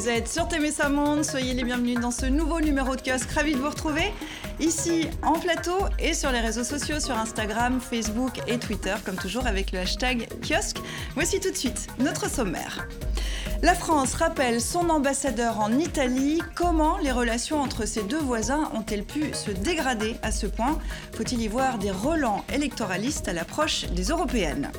Vous 0.00 0.08
êtes 0.08 0.28
sur 0.28 0.48
Témessa 0.48 0.88
Monde, 0.88 1.26
soyez 1.26 1.52
les 1.52 1.62
bienvenus 1.62 2.00
dans 2.00 2.10
ce 2.10 2.24
nouveau 2.24 2.58
numéro 2.62 2.96
de 2.96 3.02
kiosque. 3.02 3.32
Ravi 3.32 3.52
de 3.52 3.58
vous 3.58 3.68
retrouver 3.68 4.14
ici 4.58 5.06
en 5.22 5.34
plateau 5.34 5.76
et 5.98 6.14
sur 6.14 6.32
les 6.32 6.40
réseaux 6.40 6.64
sociaux, 6.64 7.00
sur 7.00 7.18
Instagram, 7.18 7.82
Facebook 7.82 8.40
et 8.46 8.58
Twitter, 8.58 8.94
comme 9.04 9.16
toujours 9.16 9.46
avec 9.46 9.72
le 9.72 9.80
hashtag 9.80 10.26
kiosque. 10.40 10.78
Voici 11.14 11.38
tout 11.38 11.50
de 11.50 11.56
suite 11.56 11.88
notre 11.98 12.30
sommaire. 12.30 12.88
La 13.60 13.74
France 13.74 14.14
rappelle 14.14 14.62
son 14.62 14.88
ambassadeur 14.88 15.60
en 15.60 15.70
Italie. 15.78 16.40
Comment 16.54 16.96
les 16.96 17.12
relations 17.12 17.60
entre 17.60 17.86
ses 17.86 18.02
deux 18.02 18.16
voisins 18.16 18.70
ont-elles 18.72 19.04
pu 19.04 19.34
se 19.34 19.50
dégrader 19.50 20.16
à 20.22 20.32
ce 20.32 20.46
point? 20.46 20.78
Faut-il 21.12 21.42
y 21.42 21.48
voir 21.48 21.76
des 21.76 21.90
relents 21.90 22.42
électoralistes 22.50 23.28
à 23.28 23.34
l'approche 23.34 23.84
des 23.90 24.04
européennes? 24.04 24.72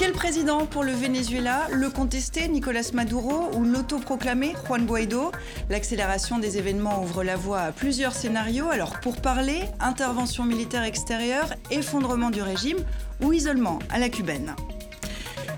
Quel 0.00 0.12
président 0.12 0.64
pour 0.64 0.82
le 0.82 0.92
Venezuela 0.92 1.66
Le 1.70 1.90
contesté 1.90 2.48
Nicolas 2.48 2.90
Maduro 2.94 3.50
ou 3.54 3.64
l'autoproclamé 3.64 4.54
Juan 4.64 4.86
Guaido? 4.86 5.30
L'accélération 5.68 6.38
des 6.38 6.56
événements 6.56 7.02
ouvre 7.02 7.22
la 7.22 7.36
voie 7.36 7.60
à 7.60 7.70
plusieurs 7.70 8.14
scénarios. 8.14 8.70
Alors 8.70 8.98
pour 9.00 9.20
parler, 9.20 9.60
intervention 9.78 10.44
militaire 10.44 10.84
extérieure, 10.84 11.52
effondrement 11.70 12.30
du 12.30 12.40
régime 12.40 12.78
ou 13.20 13.34
isolement 13.34 13.78
à 13.90 13.98
la 13.98 14.08
cubaine 14.08 14.56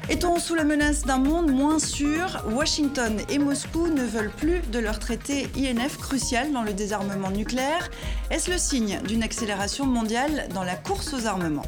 est-on 0.09 0.39
sous 0.41 0.57
la 0.57 0.65
menace 0.65 1.03
d'un 1.03 1.19
monde 1.19 1.53
moins 1.53 1.79
sûr? 1.79 2.45
Washington 2.51 3.19
et 3.29 3.39
Moscou 3.39 3.87
ne 3.87 4.03
veulent 4.03 4.33
plus 4.37 4.61
de 4.73 4.79
leur 4.81 4.99
traité 4.99 5.49
INF 5.57 5.97
crucial 5.97 6.53
dans 6.53 6.63
le 6.63 6.73
désarmement 6.73 7.31
nucléaire. 7.31 7.89
Est-ce 8.31 8.51
le 8.51 8.59
signe 8.59 9.01
d'une 9.07 9.23
accélération 9.23 9.87
mondiale 9.87 10.49
dans 10.53 10.65
la 10.65 10.75
course 10.75 11.15
aux 11.15 11.27
armements? 11.27 11.65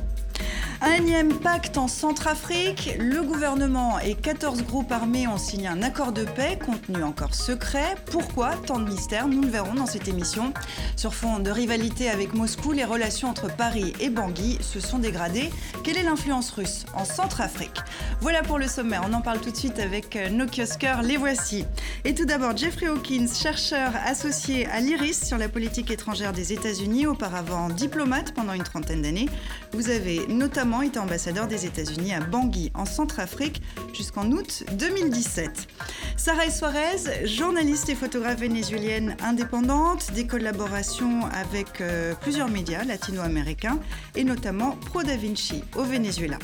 Un 0.80 1.28
pacte 1.42 1.78
en 1.78 1.88
Centrafrique. 1.88 2.96
Le 2.98 3.22
gouvernement 3.22 3.98
et 3.98 4.14
14 4.14 4.64
groupes 4.64 4.90
armés 4.92 5.26
ont 5.28 5.38
signé 5.38 5.68
un 5.68 5.82
accord 5.82 6.12
de 6.12 6.24
paix, 6.24 6.58
contenu 6.64 7.02
encore 7.02 7.34
secret. 7.34 7.94
Pourquoi 8.10 8.52
tant 8.66 8.78
de 8.78 8.88
mystères 8.88 9.28
Nous 9.28 9.42
le 9.42 9.48
verrons 9.48 9.74
dans 9.74 9.86
cette 9.86 10.08
émission. 10.08 10.52
Sur 10.96 11.14
fond 11.14 11.38
de 11.38 11.50
rivalité 11.50 12.10
avec 12.10 12.34
Moscou, 12.34 12.72
les 12.72 12.84
relations 12.84 13.28
entre 13.28 13.54
Paris 13.54 13.92
et 14.00 14.10
Bangui 14.10 14.58
se 14.60 14.80
sont 14.80 14.98
dégradées. 14.98 15.50
Quelle 15.82 15.96
est 15.96 16.02
l'influence 16.02 16.50
russe 16.50 16.84
en 16.94 17.04
Centrafrique 17.04 17.78
Voilà 18.20 18.42
pour 18.42 18.58
le 18.58 18.66
sommaire. 18.66 19.02
On 19.08 19.12
en 19.12 19.20
parle 19.20 19.40
tout 19.40 19.50
de 19.50 19.56
suite 19.56 19.78
avec 19.78 20.18
nos 20.30 20.46
kiosqueurs. 20.46 21.02
Les 21.02 21.16
voici. 21.16 21.64
Et 22.04 22.14
tout 22.14 22.24
d'abord, 22.24 22.56
Jeffrey 22.56 22.86
Hawkins, 22.86 23.28
chercheur 23.28 23.92
associé 24.04 24.66
à 24.66 24.80
l'IRIS 24.80 25.24
sur 25.24 25.38
la 25.38 25.48
politique 25.48 25.90
étrangère 25.90 26.32
des 26.32 26.52
États-Unis, 26.52 27.06
auparavant 27.06 27.68
diplomate 27.68 28.32
pendant 28.34 28.52
une 28.52 28.62
trentaine 28.64 29.02
d'années. 29.02 29.28
Vous 29.72 29.90
avez 29.90 30.26
notamment 30.28 30.73
était 30.82 30.98
ambassadeur 30.98 31.46
des 31.46 31.66
États-Unis 31.66 32.14
à 32.14 32.20
Bangui, 32.20 32.70
en 32.74 32.84
Centrafrique, 32.84 33.62
jusqu'en 33.92 34.30
août 34.30 34.64
2017. 34.78 35.68
Sarah 36.16 36.50
Suarez, 36.50 37.26
journaliste 37.26 37.88
et 37.88 37.94
photographe 37.94 38.40
vénézuélienne 38.40 39.16
indépendante, 39.22 40.12
des 40.12 40.26
collaborations 40.26 41.26
avec 41.26 41.80
euh, 41.80 42.14
plusieurs 42.20 42.48
médias 42.48 42.84
latino-américains 42.84 43.78
et 44.14 44.24
notamment 44.24 44.72
Pro 44.72 45.02
Da 45.02 45.16
Vinci 45.16 45.62
au 45.76 45.82
Venezuela. 45.82 46.38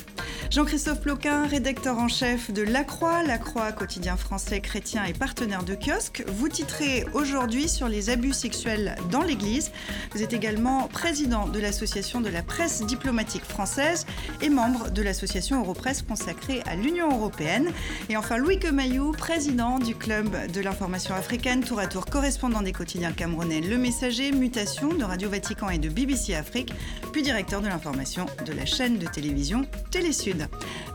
Jean-Christophe 0.51 1.03
Ploquin, 1.03 1.47
rédacteur 1.47 1.97
en 2.01 2.09
chef 2.09 2.51
de 2.51 2.62
La 2.62 2.83
Croix, 2.83 3.23
La 3.23 3.39
Croix, 3.39 3.70
quotidien 3.70 4.17
français 4.17 4.61
chrétien 4.61 5.05
et 5.05 5.12
partenaire 5.12 5.62
de 5.62 5.77
kiosque. 5.77 6.25
Vous 6.27 6.48
titrez 6.48 7.05
aujourd'hui 7.15 7.69
sur 7.69 7.89
les 7.89 8.11
abus 8.11 8.33
sexuels 8.33 8.97
dans 9.12 9.23
l'Église. 9.23 9.70
Vous 10.11 10.25
êtes 10.25 10.33
également 10.33 10.89
président 10.89 11.47
de 11.47 11.61
l'association 11.61 12.20
de 12.20 12.29
la 12.29 12.42
presse 12.42 12.84
diplomatique 12.84 13.45
française 13.45 14.07
et 14.41 14.48
membre 14.48 14.91
de 14.91 15.03
l'association 15.03 15.61
Europresse 15.61 16.03
consacrée 16.03 16.63
à 16.67 16.74
l'Union 16.74 17.14
européenne. 17.17 17.70
Et 18.08 18.17
enfin 18.17 18.36
Louis 18.36 18.58
Kemayou, 18.58 19.13
président 19.13 19.79
du 19.79 19.95
club 19.95 20.51
de 20.53 20.61
l'information 20.61 21.14
africaine, 21.14 21.63
tour 21.63 21.79
à 21.79 21.86
tour 21.86 22.07
correspondant 22.07 22.63
des 22.63 22.73
quotidiens 22.73 23.13
camerounais 23.13 23.61
Le 23.61 23.79
Messager, 23.79 24.33
Mutation 24.33 24.95
de 24.95 25.05
Radio 25.05 25.30
Vatican 25.30 25.69
et 25.70 25.79
de 25.79 25.89
BBC 25.89 26.35
Afrique, 26.35 26.74
puis 27.13 27.23
directeur 27.23 27.61
de 27.61 27.69
l'information 27.69 28.27
de 28.45 28.53
la 28.53 28.67
chaîne 28.67 28.98
de 28.98 29.07
télévision 29.07 29.64
Télésud. 29.92 30.39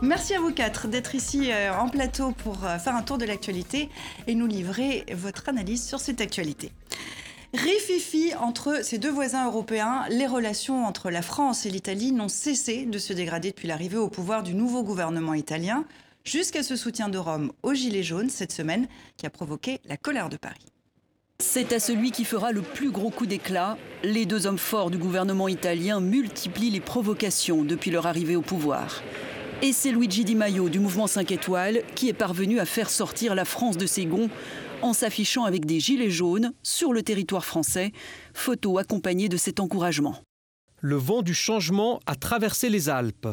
Merci 0.02 0.34
à 0.34 0.40
vous 0.40 0.52
quatre 0.52 0.88
d'être 0.88 1.14
ici 1.14 1.50
euh, 1.50 1.72
en 1.72 1.88
plateau 1.88 2.32
pour 2.32 2.64
euh, 2.64 2.78
faire 2.78 2.94
un 2.94 3.02
tour 3.02 3.18
de 3.18 3.24
l'actualité 3.24 3.88
et 4.26 4.34
nous 4.34 4.46
livrer 4.46 5.06
votre 5.14 5.48
analyse 5.48 5.86
sur 5.86 6.00
cette 6.00 6.20
actualité. 6.20 6.72
Rififi 7.54 8.34
entre 8.34 8.80
ces 8.82 8.98
deux 8.98 9.10
voisins 9.10 9.46
européens, 9.46 10.04
les 10.10 10.26
relations 10.26 10.84
entre 10.84 11.10
la 11.10 11.22
France 11.22 11.64
et 11.64 11.70
l'Italie 11.70 12.12
n'ont 12.12 12.28
cessé 12.28 12.84
de 12.84 12.98
se 12.98 13.12
dégrader 13.12 13.50
depuis 13.50 13.68
l'arrivée 13.68 13.96
au 13.96 14.08
pouvoir 14.08 14.42
du 14.42 14.52
nouveau 14.54 14.82
gouvernement 14.82 15.34
italien, 15.34 15.84
jusqu'à 16.24 16.62
ce 16.62 16.76
soutien 16.76 17.08
de 17.08 17.18
Rome 17.18 17.52
aux 17.62 17.72
Gilets 17.72 18.02
jaunes 18.02 18.30
cette 18.30 18.52
semaine 18.52 18.88
qui 19.16 19.26
a 19.26 19.30
provoqué 19.30 19.80
la 19.86 19.96
colère 19.96 20.28
de 20.28 20.36
Paris. 20.36 20.66
C'est 21.38 21.72
à 21.72 21.80
celui 21.80 22.12
qui 22.12 22.24
fera 22.24 22.50
le 22.50 22.62
plus 22.62 22.90
gros 22.90 23.10
coup 23.10 23.26
d'éclat. 23.26 23.76
Les 24.02 24.24
deux 24.24 24.46
hommes 24.46 24.58
forts 24.58 24.90
du 24.90 24.96
gouvernement 24.96 25.48
italien 25.48 26.00
multiplient 26.00 26.70
les 26.70 26.80
provocations 26.80 27.62
depuis 27.62 27.90
leur 27.90 28.06
arrivée 28.06 28.36
au 28.36 28.42
pouvoir. 28.42 29.02
Et 29.62 29.72
c'est 29.72 29.90
Luigi 29.90 30.24
Di 30.24 30.34
Maio 30.34 30.68
du 30.68 30.78
mouvement 30.78 31.06
5 31.06 31.30
étoiles 31.30 31.82
qui 31.94 32.10
est 32.10 32.12
parvenu 32.12 32.60
à 32.60 32.66
faire 32.66 32.90
sortir 32.90 33.34
la 33.34 33.46
France 33.46 33.78
de 33.78 33.86
ses 33.86 34.04
gonds 34.04 34.28
en 34.82 34.92
s'affichant 34.92 35.44
avec 35.44 35.64
des 35.64 35.80
gilets 35.80 36.10
jaunes 36.10 36.52
sur 36.62 36.92
le 36.92 37.02
territoire 37.02 37.44
français, 37.44 37.92
photo 38.34 38.76
accompagnée 38.76 39.30
de 39.30 39.38
cet 39.38 39.58
encouragement. 39.58 40.16
Le 40.82 40.96
vent 40.96 41.22
du 41.22 41.32
changement 41.32 42.00
a 42.04 42.16
traversé 42.16 42.68
les 42.68 42.90
Alpes. 42.90 43.28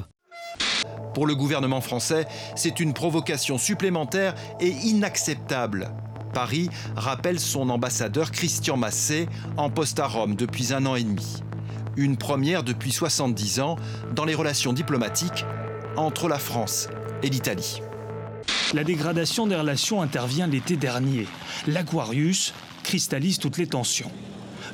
Pour 1.14 1.28
le 1.28 1.36
gouvernement 1.36 1.82
français, 1.82 2.26
c'est 2.56 2.80
une 2.80 2.94
provocation 2.94 3.58
supplémentaire 3.58 4.34
et 4.62 4.70
inacceptable. 4.70 5.92
Paris 6.34 6.70
rappelle 6.96 7.40
son 7.40 7.70
ambassadeur 7.70 8.32
Christian 8.32 8.78
Massé 8.78 9.28
en 9.58 9.70
poste 9.70 10.00
à 10.00 10.08
Rome 10.08 10.36
depuis 10.36 10.74
un 10.74 10.86
an 10.86 10.96
et 10.96 11.04
demi. 11.04 11.44
Une 11.98 12.16
première 12.16 12.64
depuis 12.64 12.94
70 12.94 13.60
ans 13.60 13.76
dans 14.16 14.26
les 14.26 14.34
relations 14.34 14.74
diplomatiques 14.74 15.46
entre 15.96 16.28
la 16.28 16.40
France 16.40 16.88
et 17.22 17.30
l'Italie. 17.30 17.82
La 18.74 18.84
dégradation 18.84 19.48
des 19.48 19.56
relations 19.56 20.02
intervient 20.02 20.48
l'été 20.48 20.76
dernier. 20.76 21.28
L'Aquarius 21.68 22.54
cristallise 22.84 23.38
toutes 23.38 23.58
les 23.58 23.68
tensions. 23.68 24.12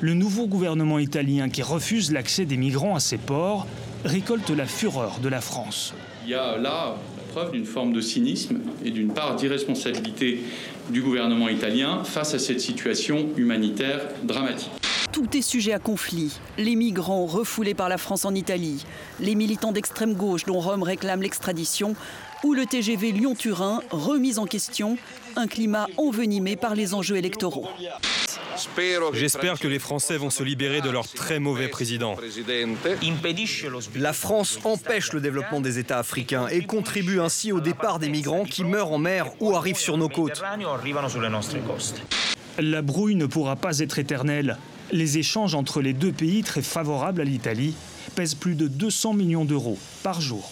Le 0.00 0.14
nouveau 0.14 0.46
gouvernement 0.46 0.98
italien 0.98 1.50
qui 1.50 1.62
refuse 1.62 2.10
l'accès 2.10 2.46
des 2.46 2.56
migrants 2.56 2.96
à 2.96 3.00
ses 3.00 3.18
ports 3.18 3.66
récolte 4.04 4.50
la 4.50 4.66
fureur 4.66 5.18
de 5.20 5.28
la 5.28 5.40
France. 5.40 5.92
Il 6.24 6.30
y 6.30 6.34
a 6.34 6.56
là 6.56 6.96
la 6.96 7.32
preuve 7.32 7.52
d'une 7.52 7.66
forme 7.66 7.92
de 7.92 8.00
cynisme 8.00 8.60
et 8.84 8.90
d'une 8.90 9.12
part 9.12 9.36
d'irresponsabilité 9.36 10.40
du 10.88 11.02
gouvernement 11.02 11.48
italien 11.48 12.02
face 12.04 12.34
à 12.34 12.38
cette 12.38 12.60
situation 12.60 13.28
humanitaire 13.36 14.00
dramatique. 14.24 14.79
Tout 15.12 15.36
est 15.36 15.42
sujet 15.42 15.72
à 15.72 15.80
conflit. 15.80 16.38
Les 16.56 16.76
migrants 16.76 17.26
refoulés 17.26 17.74
par 17.74 17.88
la 17.88 17.98
France 17.98 18.24
en 18.24 18.34
Italie, 18.34 18.84
les 19.18 19.34
militants 19.34 19.72
d'extrême 19.72 20.14
gauche 20.14 20.44
dont 20.44 20.60
Rome 20.60 20.84
réclame 20.84 21.22
l'extradition, 21.22 21.96
ou 22.44 22.54
le 22.54 22.64
TGV 22.64 23.10
Lyon-Turin 23.10 23.80
remis 23.90 24.38
en 24.38 24.46
question, 24.46 24.96
un 25.36 25.48
climat 25.48 25.88
envenimé 25.96 26.54
par 26.54 26.76
les 26.76 26.94
enjeux 26.94 27.16
électoraux. 27.16 27.68
J'espère 29.12 29.58
que 29.58 29.66
les 29.66 29.78
Français 29.80 30.16
vont 30.16 30.30
se 30.30 30.44
libérer 30.44 30.80
de 30.80 30.90
leur 30.90 31.08
très 31.08 31.40
mauvais 31.40 31.68
président. 31.68 32.16
La 33.96 34.12
France 34.12 34.60
empêche 34.64 35.12
le 35.12 35.20
développement 35.20 35.60
des 35.60 35.78
États 35.78 35.98
africains 35.98 36.46
et 36.48 36.62
contribue 36.62 37.20
ainsi 37.20 37.50
au 37.52 37.60
départ 37.60 37.98
des 37.98 38.08
migrants 38.08 38.44
qui 38.44 38.62
meurent 38.62 38.92
en 38.92 38.98
mer 38.98 39.26
ou 39.40 39.56
arrivent 39.56 39.76
sur 39.76 39.96
nos 39.96 40.08
côtes. 40.08 40.42
La 42.58 42.82
brouille 42.82 43.16
ne 43.16 43.26
pourra 43.26 43.56
pas 43.56 43.78
être 43.80 43.98
éternelle. 43.98 44.56
Les 44.92 45.18
échanges 45.18 45.54
entre 45.54 45.80
les 45.80 45.92
deux 45.92 46.10
pays, 46.10 46.42
très 46.42 46.62
favorables 46.62 47.20
à 47.20 47.24
l'Italie, 47.24 47.74
pèsent 48.16 48.34
plus 48.34 48.56
de 48.56 48.66
200 48.66 49.14
millions 49.14 49.44
d'euros 49.44 49.78
par 50.02 50.20
jour. 50.20 50.50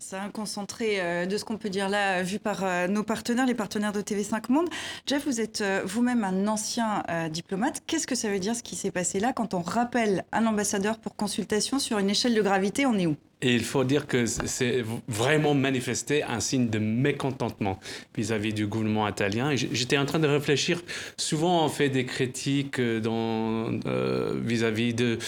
C'est 0.00 0.16
un 0.16 0.28
concentré 0.28 1.00
euh, 1.00 1.24
de 1.24 1.38
ce 1.38 1.46
qu'on 1.46 1.56
peut 1.56 1.70
dire 1.70 1.88
là, 1.88 2.22
vu 2.22 2.38
par 2.38 2.62
euh, 2.62 2.88
nos 2.88 3.04
partenaires, 3.04 3.46
les 3.46 3.54
partenaires 3.54 3.92
de 3.92 4.02
TV5 4.02 4.52
Monde. 4.52 4.68
Jeff, 5.06 5.24
vous 5.24 5.40
êtes 5.40 5.62
euh, 5.62 5.82
vous-même 5.86 6.24
un 6.24 6.46
ancien 6.46 7.02
diplomate. 7.30 7.80
Qu'est-ce 7.86 8.06
que 8.06 8.14
ça 8.14 8.28
veut 8.28 8.38
dire 8.38 8.54
ce 8.54 8.62
qui 8.62 8.76
s'est 8.76 8.90
passé 8.90 9.18
là 9.18 9.32
quand 9.32 9.54
on 9.54 9.62
rappelle 9.62 10.24
un 10.32 10.44
ambassadeur 10.44 10.98
pour 10.98 11.16
consultation 11.16 11.78
sur 11.78 11.98
une 11.98 12.10
échelle 12.10 12.34
de 12.34 12.42
gravité? 12.42 12.84
On 12.84 12.98
est 12.98 13.06
où? 13.06 13.16
Et 13.44 13.54
il 13.54 13.62
faut 13.62 13.84
dire 13.84 14.06
que 14.06 14.24
c'est 14.24 14.82
vraiment 15.06 15.52
manifesté 15.52 16.22
un 16.22 16.40
signe 16.40 16.70
de 16.70 16.78
mécontentement 16.78 17.78
vis-à-vis 18.16 18.54
du 18.54 18.66
gouvernement 18.66 19.06
italien. 19.06 19.54
J'étais 19.54 19.98
en 19.98 20.06
train 20.06 20.18
de 20.18 20.26
réfléchir. 20.26 20.80
Souvent, 21.18 21.66
on 21.66 21.68
fait 21.68 21.90
des 21.90 22.06
critiques 22.06 22.78
euh, 22.78 24.32
vis-à-vis 24.42 24.94
de, 24.94 25.18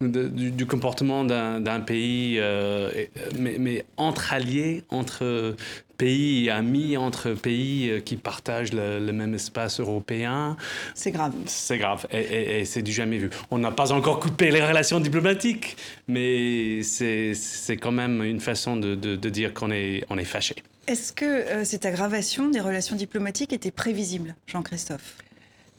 du, 0.00 0.66
comportement 0.66 1.22
d'un 1.24 1.80
pays, 1.80 2.38
euh, 2.38 2.90
mais, 3.38 3.84
entre 3.98 4.32
alliés, 4.32 4.82
entre 4.88 5.54
pays 5.96 6.50
amis, 6.50 6.96
entre 6.96 7.32
pays 7.32 7.90
euh, 7.90 8.00
qui 8.00 8.16
partagent 8.16 8.72
le, 8.72 9.12
même 9.12 9.34
espace 9.34 9.80
européen. 9.80 10.56
C'est 10.94 11.10
grave. 11.10 11.32
C'est 11.46 11.78
grave 11.78 12.06
et, 12.12 12.64
c'est 12.64 12.82
du 12.82 12.92
jamais 12.92 13.18
vu. 13.18 13.30
On 13.50 13.58
n'a 13.58 13.70
pas 13.70 13.92
encore 13.92 14.20
coupé 14.20 14.50
les 14.50 14.64
relations 14.64 15.00
diplomatiques, 15.00 15.76
mais 16.08 16.82
c'est 16.82 17.76
quand 17.80 17.92
même 17.92 18.22
une 18.22 18.40
façon 18.40 18.76
de, 18.76 18.94
de 18.94 19.28
dire 19.30 19.54
qu'on 19.54 19.70
est, 19.70 20.04
on 20.10 20.18
est 20.18 20.24
fâché. 20.24 20.56
Est-ce 20.86 21.12
que 21.12 21.64
cette 21.64 21.84
aggravation 21.84 22.48
des 22.48 22.60
relations 22.60 22.96
diplomatiques 22.96 23.52
était 23.52 23.70
prévisible, 23.70 24.36
Jean-Christophe? 24.46 25.16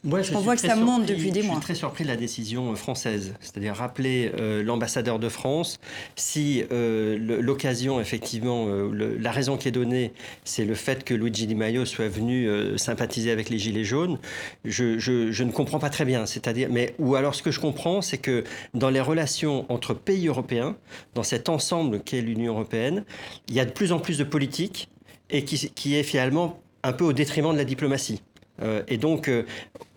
On 0.05 0.39
voit 0.39 0.55
que 0.55 0.61
ça 0.61 0.75
monte 0.75 1.05
depuis 1.05 1.31
des 1.31 1.41
mois. 1.41 1.55
Je 1.55 1.59
suis 1.59 1.65
très 1.65 1.75
surpris 1.75 2.03
de 2.03 2.09
la 2.09 2.15
décision 2.15 2.75
française, 2.75 3.33
c'est-à-dire 3.39 3.75
rappeler 3.75 4.31
euh, 4.39 4.63
l'ambassadeur 4.63 5.19
de 5.19 5.29
France. 5.29 5.79
Si 6.15 6.63
euh, 6.71 7.17
l'occasion, 7.41 7.99
effectivement, 7.99 8.65
euh, 8.67 9.17
la 9.19 9.31
raison 9.31 9.57
qui 9.57 9.67
est 9.67 9.71
donnée, 9.71 10.13
c'est 10.44 10.65
le 10.65 10.75
fait 10.75 11.03
que 11.03 11.13
Luigi 11.13 11.47
Di 11.47 11.55
Maio 11.55 11.85
soit 11.85 12.07
venu 12.07 12.47
sympathiser 12.77 13.31
avec 13.31 13.49
les 13.49 13.59
Gilets 13.59 13.83
jaunes, 13.83 14.17
je, 14.65 14.97
je, 14.99 15.44
ne 15.44 15.51
comprends 15.51 15.79
pas 15.79 15.89
très 15.89 16.05
bien. 16.05 16.25
C'est-à-dire, 16.25 16.69
mais 16.71 16.95
ou 16.99 17.15
alors 17.15 17.35
ce 17.35 17.44
que 17.44 17.51
je 17.51 17.59
comprends, 17.59 18.01
c'est 18.01 18.17
que 18.17 18.44
dans 18.73 18.89
les 18.89 19.01
relations 19.01 19.65
entre 19.71 19.94
pays 19.94 20.27
européens, 20.27 20.75
dans 21.15 21.23
cet 21.23 21.49
ensemble 21.49 22.01
qu'est 22.01 22.21
l'Union 22.21 22.53
européenne, 22.53 23.03
il 23.49 23.55
y 23.55 23.59
a 23.59 23.65
de 23.65 23.71
plus 23.71 23.91
en 23.91 23.99
plus 23.99 24.17
de 24.17 24.23
politique 24.23 24.89
et 25.29 25.44
qui, 25.44 25.69
qui 25.71 25.95
est 25.95 26.03
finalement 26.03 26.59
un 26.83 26.94
peu 26.94 27.03
au 27.03 27.13
détriment 27.13 27.51
de 27.51 27.57
la 27.57 27.65
diplomatie. 27.65 28.21
Euh, 28.61 28.83
et 28.88 28.97
donc, 28.97 29.27
euh, 29.27 29.44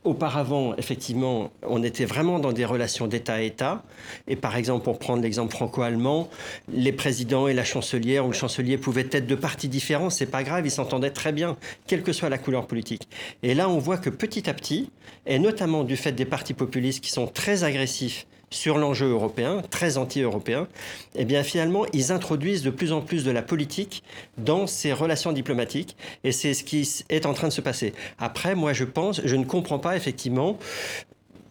auparavant, 0.04 0.74
effectivement, 0.76 1.50
on 1.62 1.82
était 1.82 2.06
vraiment 2.06 2.38
dans 2.38 2.52
des 2.52 2.64
relations 2.64 3.06
d'État 3.06 3.34
à 3.34 3.40
État. 3.40 3.82
Et 4.28 4.36
par 4.36 4.56
exemple, 4.56 4.84
pour 4.84 4.98
prendre 4.98 5.22
l'exemple 5.22 5.52
franco-allemand, 5.52 6.30
les 6.72 6.92
présidents 6.92 7.48
et 7.48 7.54
la 7.54 7.64
chancelière 7.64 8.24
ou 8.24 8.28
le 8.28 8.34
chancelier 8.34 8.78
pouvaient 8.78 9.08
être 9.12 9.26
de 9.26 9.34
partis 9.34 9.68
différents. 9.68 10.08
C'est 10.08 10.26
pas 10.26 10.42
grave, 10.42 10.64
ils 10.66 10.70
s'entendaient 10.70 11.10
très 11.10 11.32
bien, 11.32 11.56
quelle 11.86 12.02
que 12.02 12.12
soit 12.12 12.30
la 12.30 12.38
couleur 12.38 12.66
politique. 12.66 13.08
Et 13.42 13.54
là, 13.54 13.68
on 13.68 13.78
voit 13.78 13.98
que 13.98 14.10
petit 14.10 14.48
à 14.48 14.54
petit, 14.54 14.90
et 15.26 15.38
notamment 15.38 15.84
du 15.84 15.96
fait 15.96 16.12
des 16.12 16.24
partis 16.24 16.54
populistes 16.54 17.04
qui 17.04 17.10
sont 17.10 17.26
très 17.26 17.64
agressifs 17.64 18.26
sur 18.50 18.78
l'enjeu 18.78 19.08
européen, 19.08 19.62
très 19.70 19.96
anti-européen, 19.96 20.66
eh 21.14 21.24
bien 21.24 21.42
finalement, 21.42 21.86
ils 21.92 22.12
introduisent 22.12 22.62
de 22.62 22.70
plus 22.70 22.92
en 22.92 23.00
plus 23.00 23.24
de 23.24 23.30
la 23.30 23.42
politique 23.42 24.02
dans 24.38 24.66
ces 24.66 24.92
relations 24.92 25.32
diplomatiques, 25.32 25.96
et 26.24 26.32
c'est 26.32 26.54
ce 26.54 26.64
qui 26.64 26.88
est 27.08 27.26
en 27.26 27.32
train 27.32 27.48
de 27.48 27.52
se 27.52 27.60
passer. 27.60 27.92
Après, 28.18 28.54
moi, 28.54 28.72
je 28.72 28.84
pense, 28.84 29.20
je 29.24 29.36
ne 29.36 29.44
comprends 29.44 29.78
pas 29.78 29.96
effectivement 29.96 30.58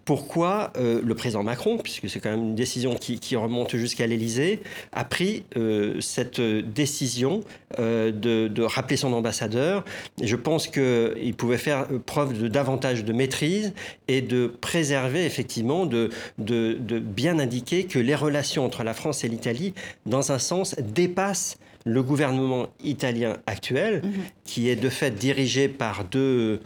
pourquoi 0.09 0.73
euh, 0.75 1.01
le 1.06 1.13
président 1.13 1.44
Macron, 1.44 1.77
puisque 1.77 2.09
c'est 2.09 2.19
quand 2.19 2.31
même 2.31 2.41
une 2.41 2.56
décision 2.56 2.95
qui, 2.95 3.35
remonte 3.35 3.75
jusqu'à 3.75 4.07
l'Élysée, 4.07 4.59
a 4.91 5.06
pris 5.06 5.44
euh, 5.56 6.01
cette 6.01 6.41
décision 6.41 7.41
euh, 7.77 8.11
de, 8.11 8.63
rappeler 8.63 8.97
son 8.97 9.13
ambassadeur. 9.13 9.85
je 10.19 10.35
pense 10.35 10.67
qu'il 10.67 11.35
pouvait 11.38 11.59
faire 11.59 11.85
preuve 12.07 12.41
de 12.41 12.47
davantage 12.47 13.06
de 13.06 13.13
maîtrise 13.13 13.71
et 14.07 14.21
de 14.21 14.47
préserver 14.47 15.25
effectivement, 15.25 15.85
de, 15.85 16.09
de, 16.39 16.97
bien 16.97 17.38
indiquer 17.38 17.83
que 17.83 18.00
les 18.00 18.15
relations 18.15 18.65
entre 18.65 18.83
la 18.83 18.95
France 18.95 19.23
et 19.23 19.27
l'Italie, 19.27 19.75
dans 20.07 20.31
un 20.31 20.39
sens, 20.39 20.75
dépassent 20.79 21.59
le 21.85 22.01
gouvernement 22.03 22.67
italien 22.83 23.38
actuel, 23.45 24.01
mhm. 24.03 24.11
qui 24.44 24.69
est 24.69 24.75
de 24.75 24.89
fait 24.89 25.11
dirigé 25.11 25.69
par 25.69 26.03
deux 26.03 26.61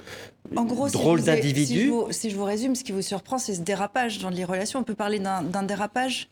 en 0.55 0.65
gros. 0.65 0.87
Si, 0.87 2.29
je 2.29 2.35
vous 2.35 2.43
résume, 2.43 2.75
ce 2.75 2.83
qui 2.83 2.91
vous 2.91 3.01
surprend, 3.01 3.37
c'est 3.37 3.55
ce 3.55 3.61
dérapage 3.61 4.19
dans 4.19 4.29
les 4.29 4.43
relations. 4.43 4.79
On 4.79 4.83
peut 4.83 4.95
parler 4.95 5.19
d'un 5.19 5.63
dérapage? 5.63 6.29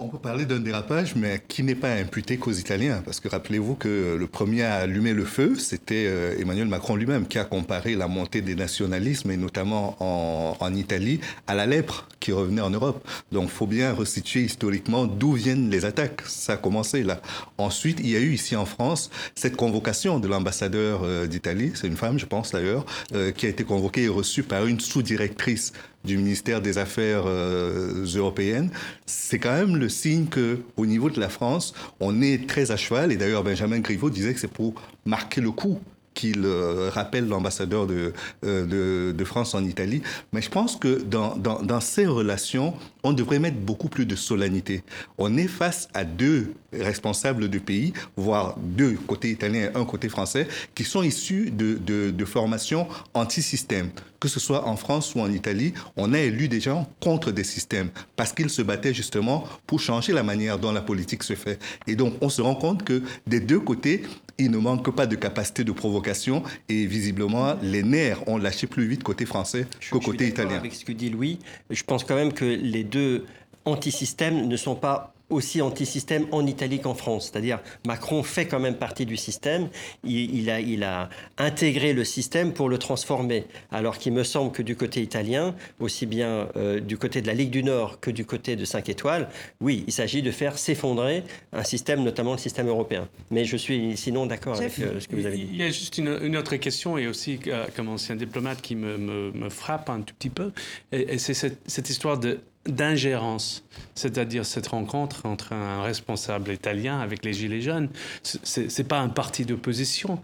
On 0.00 0.08
peut 0.08 0.18
parler 0.18 0.46
d'un 0.46 0.60
dérapage, 0.60 1.14
mais 1.14 1.42
qui 1.46 1.62
n'est 1.62 1.74
pas 1.74 1.92
imputé 1.92 2.38
qu'aux 2.38 2.52
Italiens. 2.52 3.02
Parce 3.04 3.20
que 3.20 3.28
rappelez-vous 3.28 3.74
que 3.74 4.16
le 4.18 4.26
premier 4.26 4.62
à 4.62 4.76
allumer 4.76 5.12
le 5.12 5.26
feu, 5.26 5.56
c'était 5.58 6.06
euh, 6.08 6.38
Emmanuel 6.40 6.68
Macron 6.68 6.96
lui-même, 6.96 7.28
qui 7.28 7.38
a 7.38 7.44
comparé 7.44 7.96
la 7.96 8.08
montée 8.08 8.40
des 8.40 8.54
nationalismes, 8.54 9.30
et 9.30 9.36
notamment 9.36 9.96
en, 10.00 10.74
Italie, 10.74 11.20
à 11.46 11.54
la 11.54 11.66
lèpre 11.66 12.08
qui 12.18 12.32
revenait 12.32 12.62
en 12.62 12.70
Europe. 12.70 13.06
Donc 13.30 13.50
faut 13.50 13.66
bien 13.66 13.92
restituer 13.92 14.42
historiquement 14.42 15.04
d'où 15.06 15.32
viennent 15.32 15.68
les 15.68 15.84
attaques. 15.84 16.22
Ça 16.26 16.54
a 16.54 16.56
commencé 16.56 17.02
là. 17.02 17.20
Ensuite, 17.58 18.00
il 18.00 18.08
y 18.08 18.16
a 18.16 18.20
eu 18.20 18.32
ici 18.32 18.56
en 18.56 18.66
France 18.66 19.10
cette 19.34 19.56
convocation 19.56 20.18
de 20.18 20.28
l'ambassadeur 20.28 21.00
euh, 21.02 21.26
d'Italie, 21.26 21.72
c'est 21.74 21.88
une 21.88 21.96
femme, 21.96 22.18
je 22.18 22.26
pense 22.26 22.52
d'ailleurs, 22.52 22.86
euh, 23.14 23.32
qui 23.32 23.46
a 23.46 23.48
été 23.48 23.64
convoquée 23.64 24.04
et 24.04 24.08
reçue 24.08 24.44
par 24.44 24.66
une 24.66 24.80
sous-directrice 24.80 25.72
du 26.04 26.16
ministère 26.16 26.60
des 26.62 26.78
Affaires 26.78 27.24
euh, 27.26 28.06
européennes, 28.14 28.70
c'est 29.06 29.38
quand 29.38 29.52
même 29.52 29.76
le 29.76 29.88
signe 29.88 30.26
que 30.26 30.60
au 30.76 30.86
niveau 30.86 31.10
de 31.10 31.20
la 31.20 31.28
France, 31.28 31.74
on 32.00 32.22
est 32.22 32.48
très 32.48 32.70
à 32.70 32.76
cheval. 32.76 33.12
Et 33.12 33.16
d'ailleurs, 33.16 33.44
Benjamin 33.44 33.80
Griveaux 33.80 34.10
disait 34.10 34.32
que 34.34 34.40
c'est 34.40 34.48
pour 34.50 34.74
marquer 35.04 35.40
le 35.40 35.50
coup 35.50 35.80
qu'il 36.14 36.44
euh, 36.44 36.90
rappelle 36.92 37.28
l'ambassadeur 37.28 37.86
de, 37.86 38.12
euh, 38.44 38.66
de, 38.66 39.12
de, 39.12 39.24
France 39.24 39.54
en 39.54 39.64
Italie. 39.64 40.02
Mais 40.32 40.42
je 40.42 40.50
pense 40.50 40.76
que 40.76 41.00
dans, 41.02 41.36
dans, 41.36 41.80
ces 41.80 42.06
relations, 42.06 42.74
on 43.02 43.12
devrait 43.12 43.38
mettre 43.38 43.58
beaucoup 43.58 43.88
plus 43.88 44.06
de 44.06 44.16
solennité. 44.16 44.82
On 45.18 45.36
est 45.36 45.46
face 45.48 45.88
à 45.94 46.04
deux 46.04 46.52
responsables 46.72 47.48
de 47.48 47.58
pays, 47.58 47.92
voire 48.16 48.56
deux 48.58 48.98
côté 49.06 49.30
italien 49.30 49.70
et 49.72 49.76
un 49.76 49.84
côté 49.84 50.08
français, 50.08 50.48
qui 50.74 50.84
sont 50.84 51.02
issus 51.02 51.50
de, 51.50 51.74
de, 51.74 52.10
de 52.10 52.24
formations 52.24 52.86
anti-système. 53.14 53.90
Que 54.18 54.28
ce 54.28 54.38
soit 54.38 54.66
en 54.66 54.76
France 54.76 55.14
ou 55.14 55.20
en 55.20 55.32
Italie, 55.32 55.72
on 55.96 56.12
a 56.12 56.18
élu 56.18 56.48
des 56.48 56.60
gens 56.60 56.86
contre 57.00 57.30
des 57.30 57.44
systèmes 57.44 57.88
parce 58.16 58.32
qu'ils 58.32 58.50
se 58.50 58.60
battaient 58.60 58.92
justement 58.92 59.44
pour 59.66 59.80
changer 59.80 60.12
la 60.12 60.22
manière 60.22 60.58
dont 60.58 60.72
la 60.72 60.82
politique 60.82 61.22
se 61.22 61.34
fait. 61.34 61.58
Et 61.86 61.96
donc, 61.96 62.14
on 62.20 62.28
se 62.28 62.42
rend 62.42 62.54
compte 62.54 62.84
que 62.84 63.02
des 63.26 63.40
deux 63.40 63.60
côtés, 63.60 64.02
il 64.40 64.50
ne 64.50 64.58
manque 64.58 64.94
pas 64.94 65.06
de 65.06 65.16
capacité 65.16 65.64
de 65.64 65.72
provocation 65.72 66.42
et 66.68 66.86
visiblement, 66.86 67.54
les 67.62 67.82
nerfs 67.82 68.26
ont 68.28 68.38
lâché 68.38 68.66
plus 68.66 68.86
vite 68.86 69.02
côté 69.02 69.26
français 69.26 69.66
qu'au 69.90 70.00
côté 70.00 70.28
italien. 70.28 70.56
Avec 70.56 70.74
ce 70.74 70.84
que 70.84 70.92
dit 70.92 71.10
Louis, 71.10 71.38
je 71.68 71.82
pense 71.82 72.04
quand 72.04 72.14
même 72.14 72.32
que 72.32 72.44
les 72.44 72.84
deux 72.84 73.26
antisystèmes 73.64 74.48
ne 74.48 74.56
sont 74.56 74.74
pas 74.74 75.14
aussi 75.30 75.62
anti-système 75.62 76.26
en 76.32 76.46
Italie 76.46 76.80
qu'en 76.80 76.94
France. 76.94 77.30
C'est-à-dire, 77.30 77.60
Macron 77.86 78.22
fait 78.22 78.46
quand 78.46 78.60
même 78.60 78.76
partie 78.76 79.06
du 79.06 79.16
système. 79.16 79.68
Il, 80.04 80.50
a, 80.50 80.60
il, 80.60 80.84
a, 80.84 81.08
intégré 81.38 81.92
le 81.92 82.04
système 82.04 82.52
pour 82.52 82.68
le 82.68 82.78
transformer. 82.78 83.44
Alors 83.70 83.98
qu'il 83.98 84.12
me 84.12 84.24
semble 84.24 84.52
que 84.52 84.62
du 84.62 84.76
côté 84.76 85.00
italien, 85.00 85.54
aussi 85.78 86.06
bien 86.06 86.48
euh, 86.56 86.80
du 86.80 86.98
côté 86.98 87.22
de 87.22 87.26
la 87.26 87.34
Ligue 87.34 87.50
du 87.50 87.62
Nord 87.62 88.00
que 88.00 88.10
du 88.10 88.24
côté 88.24 88.56
de 88.56 88.64
5 88.64 88.88
étoiles, 88.88 89.28
oui, 89.60 89.84
il 89.86 89.92
s'agit 89.92 90.22
de 90.22 90.30
faire 90.30 90.58
s'effondrer 90.58 91.24
un 91.52 91.64
système, 91.64 92.02
notamment 92.02 92.32
le 92.32 92.38
système 92.38 92.68
européen. 92.68 93.08
Mais 93.30 93.44
je 93.44 93.56
suis 93.56 93.96
sinon 93.96 94.26
d'accord 94.26 94.56
avec 94.56 94.78
euh, 94.80 95.00
ce 95.00 95.08
que 95.08 95.16
vous 95.16 95.26
avez 95.26 95.36
dit. 95.36 95.48
Il 95.52 95.58
y 95.58 95.62
a 95.62 95.70
juste 95.70 95.98
une, 95.98 96.36
autre 96.36 96.56
question, 96.56 96.98
et 96.98 97.06
aussi 97.06 97.38
euh, 97.46 97.66
comme 97.76 97.88
ancien 97.88 98.16
diplomate, 98.16 98.60
qui 98.60 98.74
me, 98.74 98.96
me, 98.98 99.48
frappe 99.50 99.90
un 99.90 100.00
tout 100.00 100.14
petit 100.14 100.30
peu. 100.30 100.52
Et, 100.92 101.18
c'est 101.18 101.34
cette, 101.34 101.58
cette 101.66 101.90
histoire 101.90 102.18
de 102.18 102.40
d'ingérence, 102.66 103.64
c'est-à-dire 103.94 104.44
cette 104.44 104.66
rencontre 104.68 105.24
entre 105.24 105.52
un 105.54 105.82
responsable 105.82 106.52
italien 106.52 107.00
avec 107.00 107.24
les 107.24 107.32
Gilets 107.32 107.62
jaunes. 107.62 107.88
Ce 108.22 108.60
n'est 108.60 108.88
pas 108.88 109.00
un 109.00 109.08
parti 109.08 109.44
d'opposition 109.44 110.20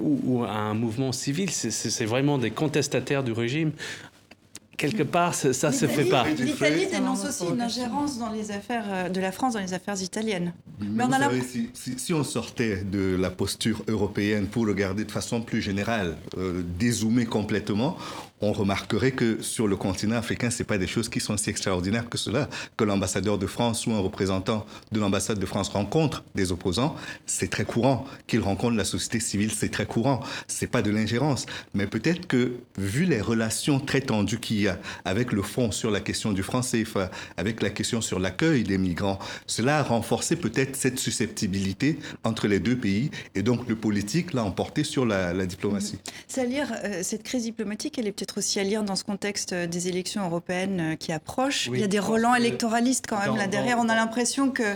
ou, 0.00 0.20
ou 0.24 0.44
un 0.44 0.74
mouvement 0.74 1.12
civil, 1.12 1.50
c'est 1.50 2.04
vraiment 2.04 2.38
des 2.38 2.50
contestataires 2.50 3.24
du 3.24 3.32
régime 3.32 3.72
quelque 4.82 5.02
part, 5.04 5.34
ça 5.34 5.48
ne 5.48 5.72
se 5.72 5.86
fait 5.86 6.04
pas. 6.04 6.26
L'Italie 6.28 6.86
dénonce 6.90 7.24
aussi 7.24 7.44
une 7.46 7.60
ingérence 7.60 8.18
dans 8.18 8.30
les 8.30 8.50
affaires 8.50 8.84
euh, 8.88 9.08
de 9.08 9.20
la 9.20 9.30
France 9.30 9.54
dans 9.54 9.60
les 9.60 9.74
affaires 9.74 10.00
italiennes. 10.02 10.52
Mais, 10.80 11.04
on 11.04 11.12
a 11.12 11.30
si, 11.40 11.70
si, 11.96 12.12
on 12.12 12.24
sortait 12.24 12.82
de 12.82 13.16
la 13.16 13.30
posture 13.30 13.84
européenne 13.86 14.46
pour 14.46 14.66
regarder 14.66 15.04
de 15.04 15.12
façon 15.12 15.40
plus 15.40 15.62
générale, 15.62 16.16
euh, 16.36 16.62
dézoomer 16.78 17.26
complètement, 17.26 17.96
on 18.42 18.52
remarquerait 18.52 19.12
que 19.12 19.40
sur 19.40 19.68
le 19.68 19.76
continent 19.76 20.16
africain, 20.16 20.50
ce 20.50 20.64
pas 20.64 20.76
des 20.76 20.88
choses 20.88 21.08
qui 21.08 21.20
sont 21.20 21.36
si 21.36 21.48
extraordinaires 21.48 22.08
que 22.08 22.18
cela. 22.18 22.48
Que 22.76 22.84
l'ambassadeur 22.84 23.38
de 23.38 23.46
France 23.46 23.86
ou 23.86 23.92
un 23.92 24.00
représentant 24.00 24.66
de 24.90 25.00
l'ambassade 25.00 25.38
de 25.38 25.46
France 25.46 25.68
rencontre 25.68 26.24
des 26.34 26.50
opposants, 26.50 26.96
c'est 27.24 27.48
très 27.48 27.64
courant. 27.64 28.04
Qu'il 28.26 28.40
rencontre 28.40 28.76
la 28.76 28.84
société 28.84 29.20
civile, 29.20 29.52
c'est 29.52 29.70
très 29.70 29.86
courant. 29.86 30.20
C'est 30.48 30.66
pas 30.66 30.82
de 30.82 30.90
l'ingérence. 30.90 31.46
Mais 31.72 31.86
peut-être 31.86 32.26
que, 32.26 32.52
vu 32.76 33.04
les 33.04 33.20
relations 33.20 33.78
très 33.78 34.00
tendues 34.00 34.40
qu'il 34.40 34.60
y 34.60 34.68
a 34.68 34.78
avec 35.04 35.32
le 35.32 35.42
fond 35.42 35.70
sur 35.70 35.90
la 35.90 36.00
question 36.00 36.32
du 36.32 36.42
franc 36.42 36.62
CFA, 36.62 37.10
avec 37.36 37.62
la 37.62 37.70
question 37.70 38.00
sur 38.00 38.18
l'accueil 38.18 38.64
des 38.64 38.78
migrants, 38.78 39.20
cela 39.46 39.78
a 39.78 39.82
renforcé 39.84 40.34
peut-être 40.34 40.74
cette 40.74 40.98
susceptibilité 40.98 41.98
entre 42.24 42.48
les 42.48 42.58
deux 42.58 42.76
pays 42.76 43.10
et 43.36 43.42
donc 43.42 43.68
le 43.68 43.76
politique 43.76 44.32
l'a 44.32 44.44
emporté 44.44 44.82
sur 44.82 45.06
la, 45.06 45.32
diplomatie. 45.46 45.98
C'est 46.28 46.42
à 46.42 46.46
dire, 46.46 46.72
euh, 46.84 47.02
cette 47.02 47.22
crise 47.22 47.44
diplomatique, 47.44 47.98
elle 47.98 48.06
est 48.06 48.12
peut-être 48.12 48.31
aussi 48.38 48.60
à 48.60 48.64
lire 48.64 48.82
dans 48.82 48.96
ce 48.96 49.04
contexte 49.04 49.52
euh, 49.52 49.66
des 49.66 49.88
élections 49.88 50.24
européennes 50.24 50.80
euh, 50.80 50.96
qui 50.96 51.12
approchent. 51.12 51.68
Il 51.72 51.80
y 51.80 51.84
a 51.84 51.88
des 51.88 51.98
relents 51.98 52.34
électoralistes 52.34 53.06
quand 53.08 53.18
même 53.18 53.36
là 53.36 53.46
derrière. 53.46 53.78
On 53.78 53.88
a 53.88 53.94
l'impression 53.94 54.50
que 54.50 54.74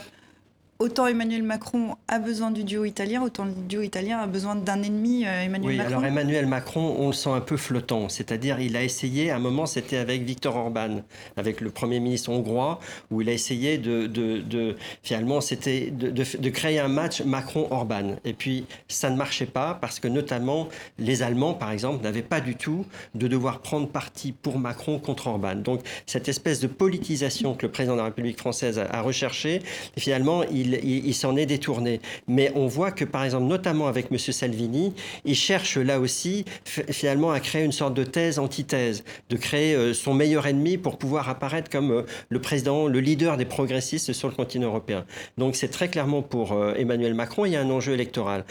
autant 0.79 1.07
Emmanuel 1.07 1.43
Macron 1.43 1.97
a 2.09 2.19
besoin 2.19 2.51
du 2.51 2.65
duo 2.65 2.85
italien, 2.85 3.23
autant 3.23 3.45
le 3.45 3.53
duo 3.53 3.83
italien 3.83 4.19
a 4.19 4.27
besoin 4.27 4.57
d'un 4.57 4.83
ennemi, 4.83 5.27
euh, 5.27 5.45
Emmanuel 5.45 5.71
oui, 5.71 5.77
Macron. 5.77 5.93
Alors 5.93 6.05
Emmanuel 6.05 6.47
Macron, 6.47 6.97
on 6.99 7.09
le 7.09 7.13
sent 7.13 7.31
un 7.31 7.41
peu 7.41 7.57
flottant. 7.57 8.09
C'est-à-dire, 8.09 8.61
il 8.61 8.77
a 8.77 8.83
essayé, 8.83 9.31
à 9.31 9.37
un 9.37 9.39
moment, 9.39 9.67
c'était 9.67 9.97
avec 9.97 10.23
Viktor 10.23 10.55
Orban, 10.57 11.03
avec 11.37 11.61
le 11.61 11.71
Premier 11.71 12.01
ministre 12.01 12.31
hongrois, 12.31 12.79
où 13.11 13.23
il 13.23 13.29
a 13.29 13.33
essayé 13.33 13.79
de, 13.79 14.07
de, 14.07 14.77
finalement, 15.03 15.41
c'était 15.41 15.91
de, 15.91 16.11
de, 16.11 16.51
créer 16.51 16.79
un 16.79 16.89
match 16.89 17.23
Macron-Orban. 17.23 18.17
Et 18.25 18.35
puis, 18.35 18.67
ça 18.89 19.11
ne 19.11 19.17
marchait 19.17 19.47
pas 19.47 19.79
parce 19.81 19.99
que, 20.01 20.09
notamment, 20.09 20.69
les 20.99 21.23
Allemands, 21.23 21.55
par 21.55 21.71
exemple, 21.71 22.03
n'avaient 22.03 22.23
pas 22.23 22.41
du 22.41 22.57
tout 22.57 22.85
de 23.15 23.29
devoir 23.29 23.61
prendre 23.61 23.89
parti 23.89 24.33
pour 24.33 24.59
Macron 24.59 24.99
contre 24.99 25.29
Orban. 25.29 25.57
Donc, 25.57 25.81
cette 26.05 26.29
espèce 26.29 26.61
de 26.61 26.67
politisation 26.67 27.55
que 27.55 27.67
le 27.67 27.73
président 27.73 27.95
de 27.95 28.01
la 28.01 28.07
République 28.07 28.39
française 28.39 28.79
a, 28.79 28.87
a 28.91 29.01
recherché, 29.01 29.63
finalement, 29.97 30.43
il 30.45 30.66
il, 30.75 31.15
s'en 31.15 31.37
est 31.37 31.47
détourné. 31.47 32.01
Mais 32.29 32.53
on 32.55 32.67
voit 32.67 32.93
que, 32.93 33.05
par 33.05 33.25
exemple, 33.25 33.47
notamment 33.47 33.87
avec 33.87 34.07
M. 34.11 34.19
Salvini, 34.19 34.93
il 35.25 35.35
cherche 35.35 35.77
là 35.77 36.01
aussi 36.01 36.45
finalement 36.65 37.31
à 37.31 37.41
créer 37.41 37.65
une 37.65 37.73
sorte 37.73 37.95
de 37.95 38.05
thèse-antithèse, 38.05 39.05
de 39.31 39.37
créer 39.37 39.75
euh, 39.75 39.95
son 39.95 40.15
meilleur 40.15 40.47
ennemi 40.47 40.79
pour 40.79 40.99
pouvoir 40.99 41.29
apparaître 41.29 41.71
comme 41.71 41.91
euh, 41.91 42.03
le 42.29 42.41
président, 42.41 42.87
le 42.87 43.01
leader 43.01 43.37
des 43.37 43.45
progressistes 43.45 44.13
sur 44.13 44.29
le 44.29 44.35
continent 44.35 44.69
européen. 44.69 45.05
Donc 45.39 45.57
c'est 45.57 45.69
très 45.69 45.89
clairement 45.89 46.23
pour 46.23 46.53
euh, 46.53 46.75
Emmanuel 46.75 47.15
Macron, 47.15 47.45
il 47.45 47.53
y 47.53 47.57
a 47.57 47.61
un 47.61 47.71
enjeu 47.71 47.93
électoral 47.93 48.45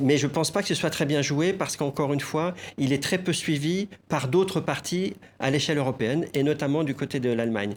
mais 0.00 0.16
je 0.16 0.26
ne 0.26 0.32
pense 0.32 0.50
pas 0.50 0.62
que 0.62 0.68
ce 0.68 0.74
soit 0.74 0.90
très 0.90 1.04
bien 1.04 1.22
joué 1.22 1.52
parce 1.52 1.76
qu'encore 1.76 2.12
une 2.12 2.20
fois, 2.20 2.54
il 2.78 2.92
est 2.92 3.02
très 3.02 3.18
peu 3.18 3.32
suivi 3.32 3.88
par 4.08 4.28
d'autres 4.28 4.60
partis 4.60 5.14
à 5.38 5.50
l'échelle 5.50 5.78
européenne 5.78 6.26
et 6.34 6.42
notamment 6.42 6.84
du 6.84 6.94
côté 6.94 7.20
de 7.20 7.30
l'Allemagne. 7.30 7.74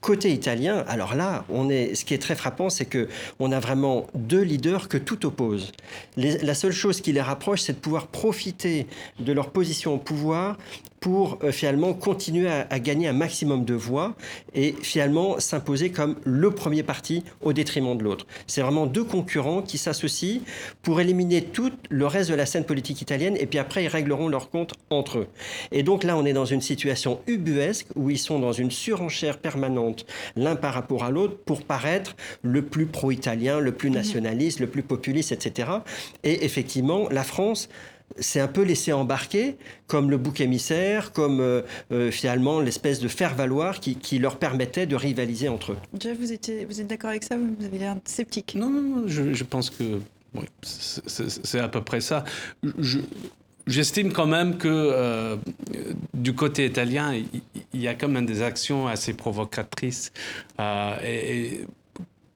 Côté 0.00 0.32
italien, 0.32 0.84
alors 0.88 1.14
là, 1.14 1.44
on 1.50 1.68
est, 1.68 1.94
ce 1.94 2.06
qui 2.06 2.14
est 2.14 2.18
très 2.18 2.34
frappant, 2.34 2.70
c'est 2.70 2.86
que 2.86 3.08
on 3.38 3.52
a 3.52 3.60
vraiment 3.60 4.06
deux 4.14 4.40
leaders 4.40 4.88
que 4.88 4.96
tout 4.96 5.26
oppose. 5.26 5.72
la 6.16 6.54
seule 6.54 6.72
chose 6.72 7.00
qui 7.00 7.12
les 7.12 7.20
rapproche, 7.20 7.62
c'est 7.62 7.74
de 7.74 7.78
pouvoir 7.78 8.06
profiter 8.06 8.86
de 9.18 9.32
leur 9.32 9.50
position 9.50 9.94
au 9.94 9.98
pouvoir 9.98 10.56
pour 11.00 11.38
euh, 11.42 11.50
finalement 11.50 11.94
continuer 11.94 12.48
à, 12.48 12.78
gagner 12.78 13.08
un 13.08 13.12
maximum 13.12 13.64
de 13.64 13.74
voix 13.74 14.14
et 14.54 14.74
finalement 14.82 15.40
s'imposer 15.40 15.90
comme 15.90 16.16
le 16.24 16.50
premier 16.50 16.82
parti 16.82 17.24
au 17.40 17.52
détriment 17.52 17.96
de 17.96 18.04
l'autre. 18.04 18.26
C'est 18.46 18.60
vraiment 18.60 18.86
deux 18.86 19.04
concurrents 19.04 19.62
qui 19.62 19.78
s'associent 19.78 20.40
pour 20.82 21.00
éliminer 21.00 21.42
tout 21.42 21.72
le 21.88 22.06
reste 22.06 22.30
de 22.30 22.34
la 22.34 22.46
scène 22.46 22.64
politique 22.64 23.00
italienne 23.00 23.36
et 23.38 23.46
puis 23.46 23.58
après 23.58 23.84
ils 23.84 23.88
régleront 23.88 24.28
leurs 24.28 24.50
comptes 24.50 24.74
entre 24.90 25.18
eux. 25.18 25.26
Et 25.72 25.82
donc 25.82 26.04
là 26.04 26.16
on 26.16 26.24
est 26.24 26.32
dans 26.32 26.44
une 26.44 26.60
situation 26.60 27.20
ubuesque 27.26 27.86
où 27.96 28.10
ils 28.10 28.18
sont 28.18 28.38
dans 28.38 28.52
une 28.52 28.70
surenchère 28.70 29.38
permanente 29.38 29.89
l'un 30.36 30.56
par 30.56 30.74
rapport 30.74 31.04
à 31.04 31.10
l'autre 31.10 31.36
pour 31.44 31.62
paraître 31.62 32.16
le 32.42 32.62
plus 32.62 32.86
pro-italien, 32.86 33.60
le 33.60 33.72
plus 33.72 33.90
nationaliste, 33.90 34.60
le 34.60 34.66
plus 34.66 34.82
populiste, 34.82 35.32
etc. 35.32 35.70
Et 36.24 36.44
effectivement 36.44 37.08
la 37.10 37.24
France 37.24 37.68
c'est 38.18 38.40
un 38.40 38.48
peu 38.48 38.62
laissé 38.62 38.92
embarquer 38.92 39.56
comme 39.86 40.10
le 40.10 40.18
bouc 40.18 40.40
émissaire, 40.40 41.12
comme 41.12 41.40
euh, 41.40 41.62
euh, 41.92 42.10
finalement 42.10 42.60
l'espèce 42.60 43.00
de 43.00 43.08
faire-valoir 43.08 43.80
qui, 43.80 44.18
leur 44.18 44.38
permettait 44.38 44.86
de 44.86 44.96
rivaliser 44.96 45.48
entre 45.48 45.72
eux. 45.72 45.78
Jeff, 45.98 46.18
vous, 46.18 46.26
vous 46.68 46.80
êtes 46.80 46.86
d'accord 46.86 47.10
avec 47.10 47.24
ça 47.24 47.36
Vous 47.36 47.64
avez 47.64 47.78
l'air 47.78 47.96
sceptique? 48.04 48.54
Non, 48.54 48.68
non, 48.68 49.04
je, 49.06 49.44
pense 49.44 49.70
que 49.70 50.00
c'est 50.62 51.60
à 51.60 51.68
peu 51.68 51.82
près 51.82 52.00
ça. 52.00 52.24
J'estime 53.70 54.12
quand 54.12 54.26
même 54.26 54.58
que 54.58 54.68
euh, 54.68 55.36
du 56.12 56.34
côté 56.34 56.66
italien, 56.66 57.14
il 57.72 57.80
y, 57.80 57.88
a 57.88 57.94
quand 57.94 58.08
même 58.08 58.26
des 58.26 58.42
actions 58.42 58.88
assez 58.88 59.14
provocatrices. 59.14 60.12
et 61.04 61.64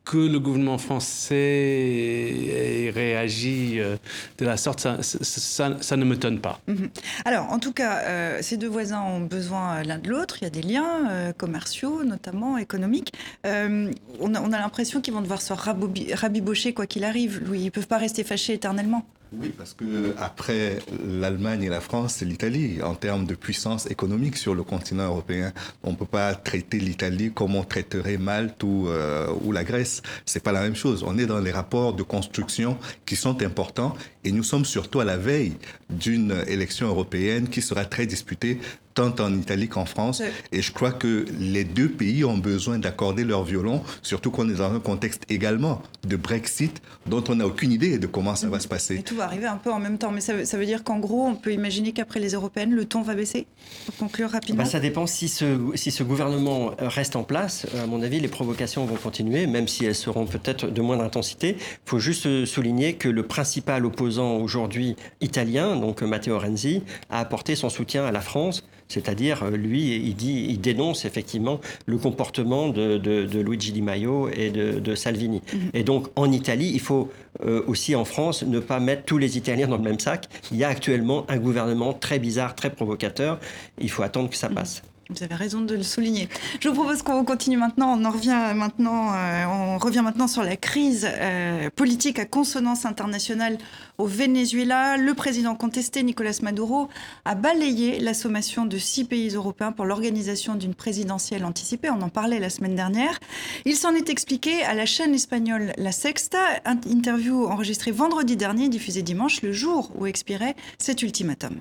que 0.04 0.18
le 0.18 0.38
gouvernement 0.38 0.78
français 0.78 1.34
ait 1.34 2.90
réagi 2.94 3.80
euh, 3.80 3.96
de 4.38 4.44
la 4.44 4.56
sorte, 4.56 4.80
ça, 4.80 5.96
ne 5.96 6.04
me 6.04 6.18
tonne 6.18 6.40
pas. 6.40 6.60
Mhm. 6.66 6.90
Alors, 7.24 7.50
en 7.50 7.58
tout 7.58 7.72
cas, 7.72 8.00
euh, 8.02 8.38
ces 8.42 8.56
deux 8.56 8.68
voisins 8.68 9.00
ont 9.00 9.20
besoin 9.20 9.82
l'un 9.82 9.98
de 9.98 10.10
l'autre. 10.10 10.36
Il 10.40 10.44
y 10.44 10.46
a 10.46 10.50
des 10.50 10.62
liens 10.62 11.10
euh, 11.10 11.32
commerciaux, 11.32 12.04
notamment 12.04 12.58
économiques. 12.58 13.12
on 13.44 14.34
a, 14.34 14.58
l'impression 14.58 15.00
qu'ils 15.00 15.14
vont 15.14 15.22
devoir 15.22 15.40
se 15.40 15.52
rabibocher 15.52 16.74
quoi 16.74 16.86
qu'il 16.86 17.04
arrive. 17.04 17.42
Ils 17.52 17.64
ne 17.64 17.70
peuvent 17.70 17.86
pas 17.86 17.98
rester 17.98 18.24
fâchés 18.24 18.52
éternellement. 18.52 19.04
Oui, 19.40 19.52
parce 19.56 19.74
que 19.74 20.14
après 20.18 20.78
l'Allemagne 21.04 21.62
et 21.64 21.68
la 21.68 21.80
France, 21.80 22.16
c'est 22.18 22.24
l'Italie 22.24 22.82
en 22.82 22.94
termes 22.94 23.26
de 23.26 23.34
puissance 23.34 23.90
économique 23.90 24.36
sur 24.36 24.54
le 24.54 24.62
continent 24.62 25.04
européen. 25.04 25.52
On 25.82 25.92
ne 25.92 25.96
peut 25.96 26.06
pas 26.06 26.34
traiter 26.34 26.78
l'Italie 26.78 27.32
comme 27.32 27.54
on 27.54 27.64
traiterait 27.64 28.16
Malte 28.16 28.62
ou, 28.62 28.86
euh, 28.88 29.26
ou 29.42 29.52
la 29.52 29.64
Grèce. 29.64 30.02
C'est 30.24 30.42
pas 30.42 30.52
la 30.52 30.60
même 30.60 30.76
chose. 30.76 31.04
On 31.06 31.18
est 31.18 31.26
dans 31.26 31.40
les 31.40 31.50
rapports 31.50 31.94
de 31.94 32.02
construction 32.02 32.78
qui 33.06 33.16
sont 33.16 33.42
importants 33.42 33.94
et 34.24 34.32
nous 34.32 34.42
sommes 34.42 34.64
surtout 34.64 35.00
à 35.00 35.04
la 35.04 35.16
veille 35.16 35.54
d'une 35.90 36.34
élection 36.46 36.88
européenne 36.88 37.48
qui 37.48 37.62
sera 37.62 37.84
très 37.84 38.06
disputée 38.06 38.58
tant 38.94 39.14
en 39.18 39.34
Italie 39.34 39.68
qu'en 39.68 39.84
France. 39.84 40.22
Et 40.52 40.62
je 40.62 40.72
crois 40.72 40.92
que 40.92 41.26
les 41.38 41.64
deux 41.64 41.88
pays 41.88 42.24
ont 42.24 42.38
besoin 42.38 42.78
d'accorder 42.78 43.24
leur 43.24 43.44
violon, 43.44 43.82
surtout 44.02 44.30
qu'on 44.30 44.48
est 44.48 44.54
dans 44.54 44.72
un 44.72 44.80
contexte 44.80 45.24
également 45.28 45.82
de 46.06 46.16
Brexit 46.16 46.80
dont 47.06 47.24
on 47.28 47.36
n'a 47.36 47.46
aucune 47.46 47.72
idée 47.72 47.98
de 47.98 48.06
comment 48.06 48.36
ça 48.36 48.48
va 48.48 48.60
se 48.60 48.68
passer. 48.68 48.96
Et 48.96 49.02
tout 49.02 49.16
va 49.16 49.24
arriver 49.24 49.46
un 49.46 49.56
peu 49.56 49.72
en 49.72 49.80
même 49.80 49.98
temps. 49.98 50.12
Mais 50.12 50.20
ça 50.20 50.34
veut, 50.34 50.64
dire 50.64 50.84
qu'en 50.84 50.98
gros, 50.98 51.26
on 51.26 51.34
peut 51.34 51.52
imaginer 51.52 51.92
qu'après 51.92 52.20
les 52.20 52.30
européennes, 52.30 52.72
le 52.72 52.84
ton 52.84 53.02
va 53.02 53.14
baisser 53.14 53.46
Pour 53.86 53.96
conclure 53.96 54.30
rapidement. 54.30 54.62
Bah, 54.62 54.68
ça 54.68 54.80
dépend 54.80 55.06
si 55.06 55.28
ce, 55.28 55.58
si 55.74 55.90
ce 55.90 56.02
gouvernement 56.02 56.72
reste 56.78 57.16
en 57.16 57.24
place. 57.24 57.66
À 57.82 57.86
mon 57.86 58.02
avis, 58.02 58.20
les 58.20 58.28
provocations 58.28 58.84
vont 58.86 58.94
continuer, 58.94 59.46
même 59.46 59.66
si 59.66 59.84
elles 59.84 59.94
seront 59.94 60.26
peut-être 60.26 60.68
de 60.68 60.80
moindre 60.80 61.02
intensité. 61.02 61.56
Il 61.58 61.90
faut 61.90 61.98
juste 61.98 62.44
souligner 62.44 62.94
que 62.94 63.08
le 63.08 63.24
principal 63.24 63.84
opposant 63.84 64.13
aujourd'hui 64.22 64.96
italien, 65.20 65.76
donc 65.76 66.02
Matteo 66.02 66.38
Renzi, 66.38 66.82
a 67.10 67.20
apporté 67.20 67.56
son 67.56 67.68
soutien 67.68 68.04
à 68.04 68.12
la 68.12 68.20
France 68.20 68.64
c'est-à-dire, 68.88 69.42
euh, 69.44 69.50
lui, 69.50 69.96
il, 69.96 70.14
dit, 70.14 70.46
il 70.48 70.60
dénonce 70.60 71.04
effectivement 71.04 71.60
le 71.86 71.98
comportement 71.98 72.68
de, 72.68 73.40
Luigi 73.40 73.72
Di 73.72 73.82
Maio 73.82 74.28
et 74.28 74.50
de, 74.50 74.94
Salvini. 74.94 75.42
Mhm. 75.52 75.60
Et 75.74 75.82
donc, 75.82 76.08
en 76.16 76.30
Italie, 76.30 76.70
il 76.72 76.80
faut 76.80 77.10
euh, 77.44 77.62
aussi 77.66 77.94
en 77.94 78.04
France 78.04 78.42
ne 78.42 78.60
pas 78.60 78.80
mettre 78.80 79.04
tous 79.04 79.18
les 79.18 79.36
Italiens 79.36 79.66
dans 79.66 79.76
le 79.76 79.82
même 79.82 79.98
sac. 79.98 80.28
Il 80.52 80.58
y 80.58 80.64
a 80.64 80.68
actuellement 80.68 81.24
un 81.28 81.38
gouvernement 81.38 81.92
très 81.92 82.18
bizarre, 82.18 82.54
très 82.54 82.70
provocateur. 82.70 83.40
Il 83.80 83.90
faut 83.90 84.02
attendre 84.02 84.30
que 84.30 84.36
ça 84.36 84.48
mhm. 84.48 84.54
passe. 84.54 84.82
Vous 85.10 85.22
avez 85.22 85.34
raison 85.34 85.60
de 85.60 85.74
le 85.74 85.82
souligner. 85.82 86.28
Je 86.60 86.68
vous 86.68 86.74
propose 86.74 87.02
qu'on 87.02 87.24
continue 87.24 87.58
maintenant. 87.58 87.98
On 87.98 88.04
en 88.06 88.10
revient 88.10 88.52
maintenant, 88.54 89.12
euh, 89.14 89.76
revient 89.76 90.00
maintenant 90.02 90.26
sur 90.26 90.42
la 90.42 90.56
crise 90.56 91.06
euh, 91.06 91.68
politique 91.70 92.18
à 92.18 92.24
consonance 92.24 92.86
internationale 92.86 93.58
au 93.98 94.06
Venezuela. 94.06 94.96
Le 94.96 95.12
président 95.12 95.54
contesté, 95.56 96.02
Nicolas 96.02 96.38
Maduro, 96.42 96.88
a 97.26 97.34
balayé 97.34 98.00
la 98.00 98.14
sommation 98.14 98.64
de 98.64 98.78
six 98.78 99.04
pays 99.04 99.28
européens 99.34 99.72
pour 99.72 99.84
l'organisation 99.84 100.54
d'une 100.54 100.74
présidentielle 100.74 101.44
anticipée. 101.44 101.90
On 101.90 102.00
en 102.00 102.08
parlait 102.08 102.40
la 102.40 102.48
semaine 102.48 102.74
dernière. 102.74 103.20
Il 103.66 103.76
s'en 103.76 103.94
est 103.94 104.08
expliqué 104.08 104.62
à 104.62 104.72
la 104.72 104.86
chaîne 104.86 105.14
espagnole 105.14 105.74
La 105.76 105.92
Sexta, 105.92 106.38
interview 106.64 107.46
enregistrée 107.46 107.90
vendredi 107.90 108.36
dernier, 108.36 108.70
diffusée 108.70 109.02
dimanche, 109.02 109.42
le 109.42 109.52
jour 109.52 109.92
où 109.96 110.06
expirait 110.06 110.56
cet 110.78 111.02
ultimatum. 111.02 111.60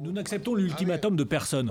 Nous 0.00 0.12
n'acceptons 0.12 0.54
l'ultimatum 0.54 1.16
de 1.16 1.24
personne. 1.24 1.70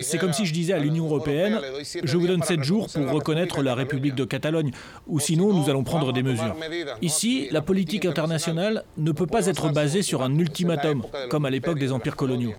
C'est 0.00 0.18
comme 0.18 0.32
si 0.32 0.46
je 0.46 0.52
disais 0.52 0.72
à 0.72 0.78
l'Union 0.78 1.06
européenne, 1.06 1.60
je 2.04 2.16
vous 2.16 2.26
donne 2.26 2.42
sept 2.42 2.62
jours 2.62 2.88
pour 2.88 3.10
reconnaître 3.10 3.62
la 3.62 3.74
République 3.74 4.14
de 4.14 4.24
Catalogne, 4.24 4.70
ou 5.06 5.20
sinon 5.20 5.52
nous 5.52 5.68
allons 5.68 5.84
prendre 5.84 6.12
des 6.12 6.22
mesures. 6.22 6.54
Ici, 7.02 7.48
la 7.50 7.62
politique 7.62 8.04
internationale 8.04 8.84
ne 8.96 9.12
peut 9.12 9.26
pas 9.26 9.46
être 9.46 9.72
basée 9.72 10.02
sur 10.02 10.22
un 10.22 10.34
ultimatum, 10.38 11.02
comme 11.30 11.44
à 11.44 11.50
l'époque 11.50 11.78
des 11.78 11.92
empires 11.92 12.16
coloniaux. 12.16 12.52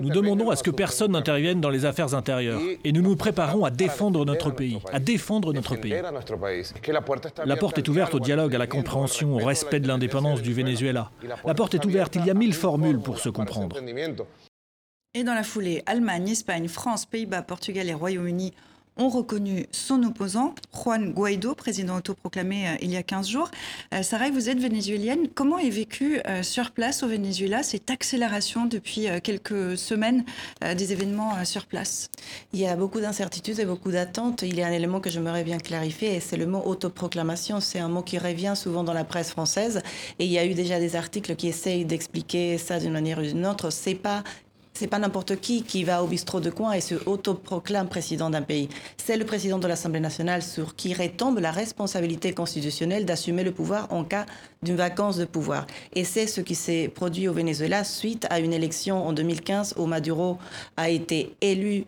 Nous 0.00 0.10
demandons 0.10 0.50
à 0.50 0.56
ce 0.56 0.62
que 0.62 0.70
personne 0.70 1.12
n'intervienne 1.12 1.60
dans 1.60 1.70
les 1.70 1.84
affaires 1.84 2.14
intérieures, 2.14 2.60
et 2.84 2.92
nous 2.92 3.02
nous 3.02 3.16
préparons 3.16 3.64
à 3.64 3.70
défendre 3.70 4.24
notre 4.24 4.50
pays, 4.50 4.78
à 4.92 4.98
défendre 4.98 5.52
notre 5.52 5.76
pays. 5.76 5.94
La 7.44 7.56
porte 7.56 7.78
est 7.78 7.88
ouverte 7.88 8.14
au 8.14 8.20
dialogue, 8.20 8.54
à 8.54 8.58
la 8.58 8.66
compréhension, 8.66 9.34
au 9.34 9.44
respect 9.44 9.80
de 9.80 9.88
l'indépendance 9.88 10.42
du 10.42 10.52
Venezuela. 10.52 11.10
La 11.44 11.54
porte 11.54 11.74
est 11.74 11.84
ouverte, 11.84 12.16
il 12.16 12.26
y 12.26 12.30
a 12.30 12.34
mille 12.34 12.54
formules 12.54 13.00
pour 13.00 13.18
se 13.18 13.28
comprendre. 13.28 13.76
Et 15.14 15.24
dans 15.24 15.34
la 15.34 15.44
foulée, 15.44 15.82
Allemagne, 15.86 16.28
Espagne, 16.30 16.68
France, 16.68 17.06
Pays-Bas, 17.06 17.42
Portugal 17.42 17.88
et 17.88 17.94
Royaume-Uni 17.94 18.54
ont 18.96 19.08
reconnu 19.08 19.66
son 19.72 20.02
opposant, 20.02 20.54
Juan 20.74 21.12
Guaido, 21.12 21.54
président 21.54 21.96
autoproclamé 21.96 22.68
euh, 22.68 22.76
il 22.82 22.90
y 22.90 22.96
a 22.96 23.02
15 23.02 23.28
jours. 23.28 23.50
Euh, 23.94 24.02
Sarah, 24.02 24.30
vous 24.30 24.50
êtes 24.50 24.58
vénézuélienne. 24.58 25.28
Comment 25.34 25.58
est 25.58 25.70
vécue 25.70 26.20
euh, 26.26 26.42
sur 26.42 26.72
place 26.72 27.02
au 27.02 27.08
Venezuela 27.08 27.62
cette 27.62 27.90
accélération 27.90 28.66
depuis 28.66 29.06
quelques 29.22 29.76
semaines 29.78 30.24
des 30.76 30.92
événements 30.92 31.44
sur 31.44 31.66
place? 31.66 32.10
Il 32.52 32.60
y 32.60 32.66
a 32.66 32.76
beaucoup 32.76 33.00
d'incertitudes 33.00 33.58
et 33.58 33.64
beaucoup 33.64 33.90
d'attentes. 33.90 34.42
Il 34.42 34.56
y 34.56 34.62
a 34.62 34.66
un 34.66 34.72
élément 34.72 35.00
que 35.00 35.10
j'aimerais 35.10 35.44
bien 35.44 35.58
clarifier 35.58 36.14
et 36.16 36.20
c'est 36.20 36.36
le 36.36 36.46
mot 36.46 36.62
autoproclamation. 36.64 37.60
C'est 37.60 37.78
un 37.78 37.88
mot 37.88 38.02
qui 38.02 38.18
revient 38.18 38.54
souvent 38.56 38.84
dans 38.84 38.92
la 38.92 39.04
presse 39.04 39.30
française 39.30 39.82
et 40.18 40.26
il 40.26 40.30
y 40.30 40.38
a 40.38 40.44
eu 40.44 40.54
déjà 40.54 40.78
des 40.78 40.96
articles 40.96 41.34
qui 41.36 41.48
essayent 41.48 41.84
d'expliquer 41.84 42.58
ça 42.58 42.78
d'une 42.78 42.92
manière 42.92 43.18
ou 43.18 43.22
d'une 43.22 43.46
autre. 43.46 43.70
C'est 43.70 43.94
pas 43.94 44.22
c'est 44.82 44.88
pas 44.88 44.98
n'importe 44.98 45.36
qui 45.36 45.62
qui 45.62 45.84
va 45.84 46.02
au 46.02 46.08
bistrot 46.08 46.40
de 46.40 46.50
coin 46.50 46.72
et 46.72 46.80
se 46.80 46.96
autoproclame 47.06 47.88
président 47.88 48.30
d'un 48.30 48.42
pays. 48.42 48.68
C'est 48.96 49.16
le 49.16 49.24
président 49.24 49.60
de 49.60 49.68
l'Assemblée 49.68 50.00
nationale 50.00 50.42
sur 50.42 50.74
qui 50.74 50.92
retombe 50.92 51.38
la 51.38 51.52
responsabilité 51.52 52.32
constitutionnelle 52.32 53.04
d'assumer 53.04 53.44
le 53.44 53.52
pouvoir 53.52 53.92
en 53.92 54.02
cas 54.02 54.26
d'une 54.64 54.74
vacance 54.74 55.18
de 55.18 55.24
pouvoir. 55.24 55.68
Et 55.94 56.02
c'est 56.02 56.26
ce 56.26 56.40
qui 56.40 56.56
s'est 56.56 56.90
produit 56.92 57.28
au 57.28 57.32
Venezuela 57.32 57.84
suite 57.84 58.26
à 58.28 58.40
une 58.40 58.52
élection 58.52 59.06
en 59.06 59.12
2015 59.12 59.74
où 59.76 59.86
Maduro 59.86 60.38
a 60.76 60.90
été 60.90 61.36
élu 61.40 61.84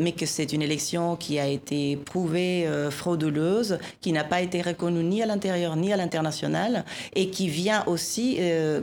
mais 0.00 0.12
que 0.12 0.26
c'est 0.26 0.52
une 0.52 0.62
élection 0.62 1.16
qui 1.16 1.38
a 1.38 1.46
été 1.46 1.96
prouvée 1.96 2.68
frauduleuse, 2.90 3.78
qui 4.00 4.12
n'a 4.12 4.24
pas 4.24 4.40
été 4.40 4.62
reconnue 4.62 5.04
ni 5.04 5.22
à 5.22 5.26
l'intérieur 5.26 5.76
ni 5.76 5.92
à 5.92 5.96
l'international, 5.96 6.84
et 7.14 7.30
qui 7.30 7.48
vient 7.48 7.84
aussi 7.86 8.38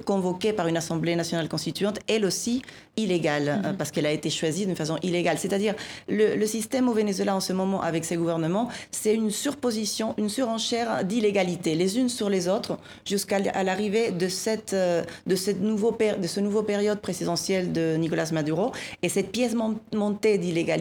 convoquée 0.05 0.53
par 0.53 0.67
une 0.67 0.77
Assemblée 0.77 1.15
nationale 1.15 1.49
constituante, 1.49 1.99
elle 2.07 2.25
aussi 2.25 2.61
illégale, 2.97 3.61
mhm. 3.63 3.77
parce 3.77 3.91
qu'elle 3.91 4.05
a 4.05 4.11
été 4.11 4.29
choisie 4.29 4.65
d'une 4.65 4.75
façon 4.75 4.97
illégale. 5.03 5.37
C'est-à-dire, 5.37 5.75
le, 6.07 6.35
le, 6.35 6.45
système 6.45 6.89
au 6.89 6.93
Venezuela 6.93 7.35
en 7.35 7.39
ce 7.39 7.53
moment, 7.53 7.81
avec 7.81 8.03
ses 8.05 8.17
gouvernements, 8.17 8.69
c'est 8.91 9.13
une 9.13 9.31
surposition, 9.31 10.13
une 10.17 10.29
surenchère 10.29 11.03
d'illégalité, 11.05 11.75
les 11.75 11.97
unes 11.97 12.09
sur 12.09 12.29
les 12.29 12.47
autres, 12.47 12.77
jusqu'à 13.05 13.39
l'arrivée 13.63 14.11
de, 14.11 14.27
cette, 14.27 14.75
de, 14.75 15.35
cette 15.35 15.61
nouveau, 15.61 15.95
de 16.21 16.27
ce 16.27 16.39
nouveau 16.39 16.63
période 16.63 16.99
présidentielle 16.99 17.71
de 17.71 17.95
Nicolas 17.95 18.29
Maduro. 18.31 18.71
Et 19.01 19.09
cette 19.09 19.31
pièce 19.31 19.55
montée 19.93 20.37
d'illégalité 20.37 20.78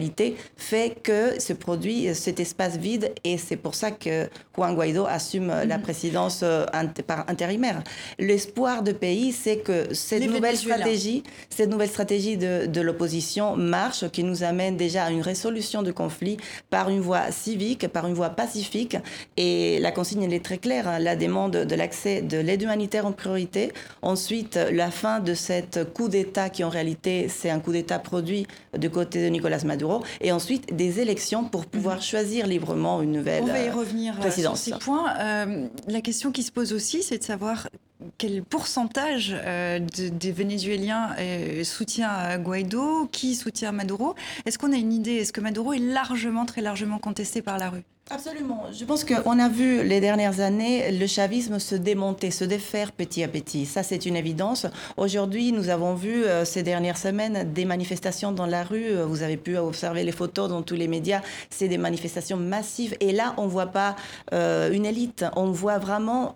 fait 0.57 0.95
que 1.01 1.39
se 1.39 1.53
produit 1.53 2.13
cet 2.13 2.39
espace 2.39 2.77
vide, 2.77 3.11
et 3.23 3.37
c'est 3.37 3.55
pour 3.55 3.75
ça 3.75 3.91
que 3.91 4.27
Juan 4.55 4.75
Guaido 4.75 5.05
assume 5.05 5.47
la 5.47 5.77
mhm. 5.77 5.81
présidence 5.81 6.41
euh, 6.43 6.65
par 7.07 7.29
intérimaire. 7.29 7.83
L'espoir 8.17 8.83
de 8.83 8.91
pays, 8.91 9.31
c'est 9.31 9.57
que 9.57 9.93
cette 9.93 10.23
nouvelle 10.23 10.57
stratégie, 10.57 11.23
cette 11.49 11.69
nouvelle 11.69 11.89
stratégie 11.89 12.37
de, 12.37 12.81
l'opposition 12.81 13.55
marche, 13.55 14.09
qui 14.09 14.23
nous 14.23 14.43
amène 14.43 14.77
déjà 14.77 15.05
à 15.05 15.11
une 15.11 15.21
résolution 15.21 15.83
du 15.83 15.93
conflit 15.93 16.37
par 16.69 16.89
une 16.89 17.01
voie 17.01 17.31
civique, 17.31 17.87
par 17.87 18.07
une 18.07 18.13
voie 18.13 18.29
pacifique. 18.29 18.97
Et 19.35 19.79
la 19.79 19.91
consigne, 19.91 20.23
elle 20.23 20.33
est 20.33 20.43
très 20.43 20.57
claire. 20.57 20.87
Hein. 20.87 20.99
la 20.99 21.15
demande 21.15 21.51
de 21.51 21.75
l'accès 21.75 22.21
de 22.21 22.37
l'aide 22.37 22.61
humanitaire 22.61 23.05
en 23.05 23.11
priorité. 23.11 23.71
Ensuite, 24.01 24.57
la 24.71 24.91
fin 24.91 25.19
de 25.19 25.33
cette 25.33 25.93
coup 25.93 26.07
d'État 26.07 26.49
qui, 26.49 26.63
en 26.63 26.69
réalité, 26.69 27.27
c'est 27.27 27.49
un 27.49 27.59
coup 27.59 27.71
d'État 27.71 27.99
produit 27.99 28.47
du 28.77 28.89
côté 28.89 29.23
de 29.23 29.27
Nicolas 29.27 29.63
Maduro. 29.65 29.88
Et 30.21 30.31
ensuite, 30.31 30.75
des 30.75 30.99
élections 30.99 31.43
pour 31.43 31.65
pouvoir 31.65 31.97
mhm. 31.97 32.01
choisir 32.01 32.47
librement 32.47 33.01
une 33.01 33.11
nouvelle 33.11 33.43
On 33.43 33.47
va 33.47 33.59
y 33.59 33.69
revenir 33.69 34.15
euh, 34.15 34.21
présidence. 34.21 34.61
sur 34.61 34.75
ces 34.75 34.79
points. 34.83 35.13
Euh, 35.17 35.67
la 35.87 36.01
question 36.01 36.31
qui 36.31 36.43
se 36.43 36.51
pose 36.51 36.73
aussi, 36.73 37.03
c'est 37.03 37.17
de 37.17 37.23
savoir 37.23 37.67
quel 38.17 38.43
pourcentage 38.43 39.35
euh, 39.35 39.79
des 39.79 40.31
Vénézuéliens 40.31 41.15
euh, 41.19 41.63
soutient 41.63 42.37
Guaido, 42.37 43.07
qui 43.11 43.35
soutient 43.35 43.71
Maduro 43.71 44.15
Est-ce 44.45 44.57
qu'on 44.57 44.71
a 44.71 44.77
une 44.77 44.93
idée? 44.93 45.15
Est-ce 45.15 45.33
que 45.33 45.41
Maduro 45.41 45.73
est 45.73 45.79
largement, 45.79 46.45
très 46.45 46.61
largement 46.61 46.97
contesté 46.97 47.41
par 47.41 47.57
la 47.57 47.69
rue? 47.69 47.83
Absolument. 48.11 48.63
Je 48.73 48.85
pense 48.85 49.03
qu'on 49.03 49.37
a 49.37 49.49
vu 49.49 49.83
les 49.83 50.01
dernières 50.01 50.39
années 50.39 50.91
le 50.91 51.05
chavisme 51.05 51.59
se 51.59 51.75
démonter, 51.75 52.31
se 52.31 52.43
défaire 52.43 52.91
petit 52.91 53.23
à 53.23 53.27
petit. 53.27 53.67
Ça, 53.67 53.83
c'est 53.83 54.07
une 54.07 54.15
évidence. 54.15 54.65
Aujourd'hui, 54.97 55.51
nous 55.51 55.69
avons 55.69 55.93
vu 55.93 56.23
euh, 56.23 56.43
ces 56.43 56.63
dernières 56.63 56.97
semaines 56.97 57.53
des 57.53 57.65
manifestations 57.65 58.31
dans 58.31 58.47
la 58.47 58.63
rue. 58.63 58.85
Euh, 58.85 59.05
vous 59.05 59.21
avez 59.21 59.37
pu 59.37 59.57
observer 59.57 60.03
les 60.03 60.11
photos 60.11 60.49
dans 60.49 60.63
tous 60.63 60.73
les 60.73 60.87
médias. 60.87 61.21
C'est 61.51 61.67
des 61.67 61.77
manifestations 61.77 62.37
massives. 62.37 62.95
Et 62.99 63.11
là, 63.11 63.35
on 63.37 63.43
ne 63.43 63.49
voit 63.49 63.67
pas 63.67 63.95
euh, 64.33 64.71
une 64.71 64.87
élite. 64.87 65.25
On 65.35 65.51
voit 65.51 65.77
vraiment 65.77 66.33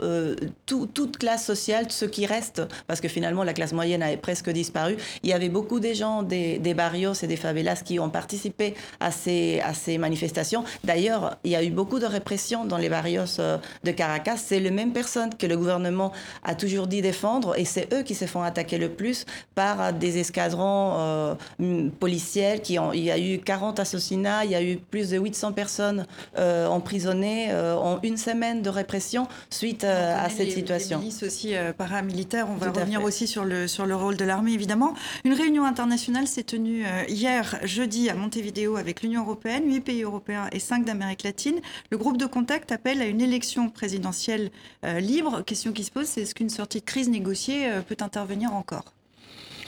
toute 0.65 1.17
classe 1.17 1.45
sociale, 1.45 1.87
ceux 1.89 2.07
qui 2.07 2.25
restent, 2.25 2.61
parce 2.87 3.01
que 3.01 3.07
finalement, 3.07 3.43
la 3.43 3.53
classe 3.53 3.73
moyenne 3.73 4.03
a 4.03 4.15
presque 4.17 4.49
disparu. 4.51 4.95
Il 5.23 5.29
y 5.29 5.33
avait 5.33 5.49
beaucoup 5.49 5.79
de 5.79 5.93
gens 5.93 6.21
des, 6.21 6.59
des 6.59 6.73
barrios 6.73 7.13
et 7.13 7.27
des 7.27 7.35
favelas 7.35 7.81
qui 7.83 7.99
ont 7.99 8.09
participé 8.09 8.75
à 8.99 9.11
ces, 9.11 9.59
à 9.61 9.73
ces 9.73 9.97
manifestations. 9.97 10.63
D'ailleurs, 10.83 11.37
il 11.43 11.51
y 11.51 11.55
a 11.55 11.62
eu 11.63 11.71
beaucoup 11.71 11.99
de 11.99 12.05
répression 12.05 12.65
dans 12.65 12.77
les 12.77 12.89
barrios 12.89 13.39
euh, 13.39 13.57
de 13.83 13.91
Caracas. 13.91 14.37
C'est 14.37 14.59
les 14.59 14.71
mêmes 14.71 14.93
personnes 14.93 15.33
que 15.35 15.45
le 15.45 15.57
gouvernement 15.57 16.11
a 16.43 16.55
toujours 16.55 16.87
dit 16.87 17.01
défendre 17.01 17.57
et 17.57 17.65
c'est 17.65 17.93
eux 17.93 18.03
qui 18.03 18.15
se 18.15 18.25
font 18.25 18.41
attaquer 18.41 18.77
le 18.77 18.89
plus 18.89 19.25
par 19.55 19.93
des 19.93 20.17
escadrons 20.19 20.95
euh, 20.97 21.35
policiers. 21.99 22.59
Qui 22.63 22.79
ont, 22.79 22.93
il 22.93 23.03
y 23.03 23.11
a 23.11 23.19
eu 23.19 23.39
40 23.39 23.79
assassinats, 23.79 24.45
il 24.45 24.51
y 24.51 24.55
a 24.55 24.63
eu 24.63 24.77
plus 24.77 25.09
de 25.09 25.17
800 25.17 25.53
personnes 25.53 26.05
euh, 26.37 26.67
emprisonnées 26.67 27.53
en 27.53 27.99
une 28.03 28.17
semaine 28.17 28.61
de 28.61 28.69
répression 28.69 29.27
suite 29.49 29.83
à 29.83 30.29
cette 30.29 30.51
situation. 30.51 30.99
Les 30.99 31.05
milices 31.05 31.23
aussi 31.23 31.53
paramilitaires, 31.77 32.47
on 32.49 32.55
va 32.55 32.71
revenir 32.71 33.03
aussi 33.03 33.27
sur 33.27 33.45
le, 33.45 33.67
sur 33.67 33.85
le 33.85 33.95
rôle 33.95 34.17
de 34.17 34.25
l'armée 34.25 34.53
évidemment. 34.53 34.93
Une 35.23 35.33
réunion 35.33 35.65
internationale 35.65 36.27
s'est 36.27 36.43
tenue 36.43 36.85
hier 37.07 37.59
jeudi 37.63 38.09
à 38.09 38.15
Montevideo 38.15 38.77
avec 38.77 39.01
l'Union 39.01 39.21
européenne, 39.21 39.63
8 39.65 39.81
pays 39.81 40.03
européens 40.03 40.47
et 40.51 40.59
5 40.59 40.85
d'Amérique 40.85 41.23
latine. 41.23 41.52
Le 41.89 41.97
groupe 41.97 42.17
de 42.17 42.25
contact 42.25 42.71
appelle 42.71 43.01
à 43.01 43.05
une 43.05 43.21
élection 43.21 43.69
présidentielle 43.69 44.51
euh, 44.85 44.99
libre. 44.99 45.41
Question 45.43 45.71
qui 45.71 45.83
se 45.83 45.91
pose, 45.91 46.05
c'est 46.05 46.21
est-ce 46.21 46.35
qu'une 46.35 46.49
sortie 46.49 46.79
de 46.79 46.85
crise 46.85 47.09
négociée 47.09 47.67
euh, 47.69 47.81
peut 47.81 47.97
intervenir 48.01 48.53
encore? 48.53 48.93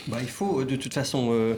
Bah, 0.08 0.18
il 0.22 0.30
faut, 0.30 0.64
de 0.64 0.76
toute 0.76 0.94
façon, 0.94 1.30
euh, 1.32 1.56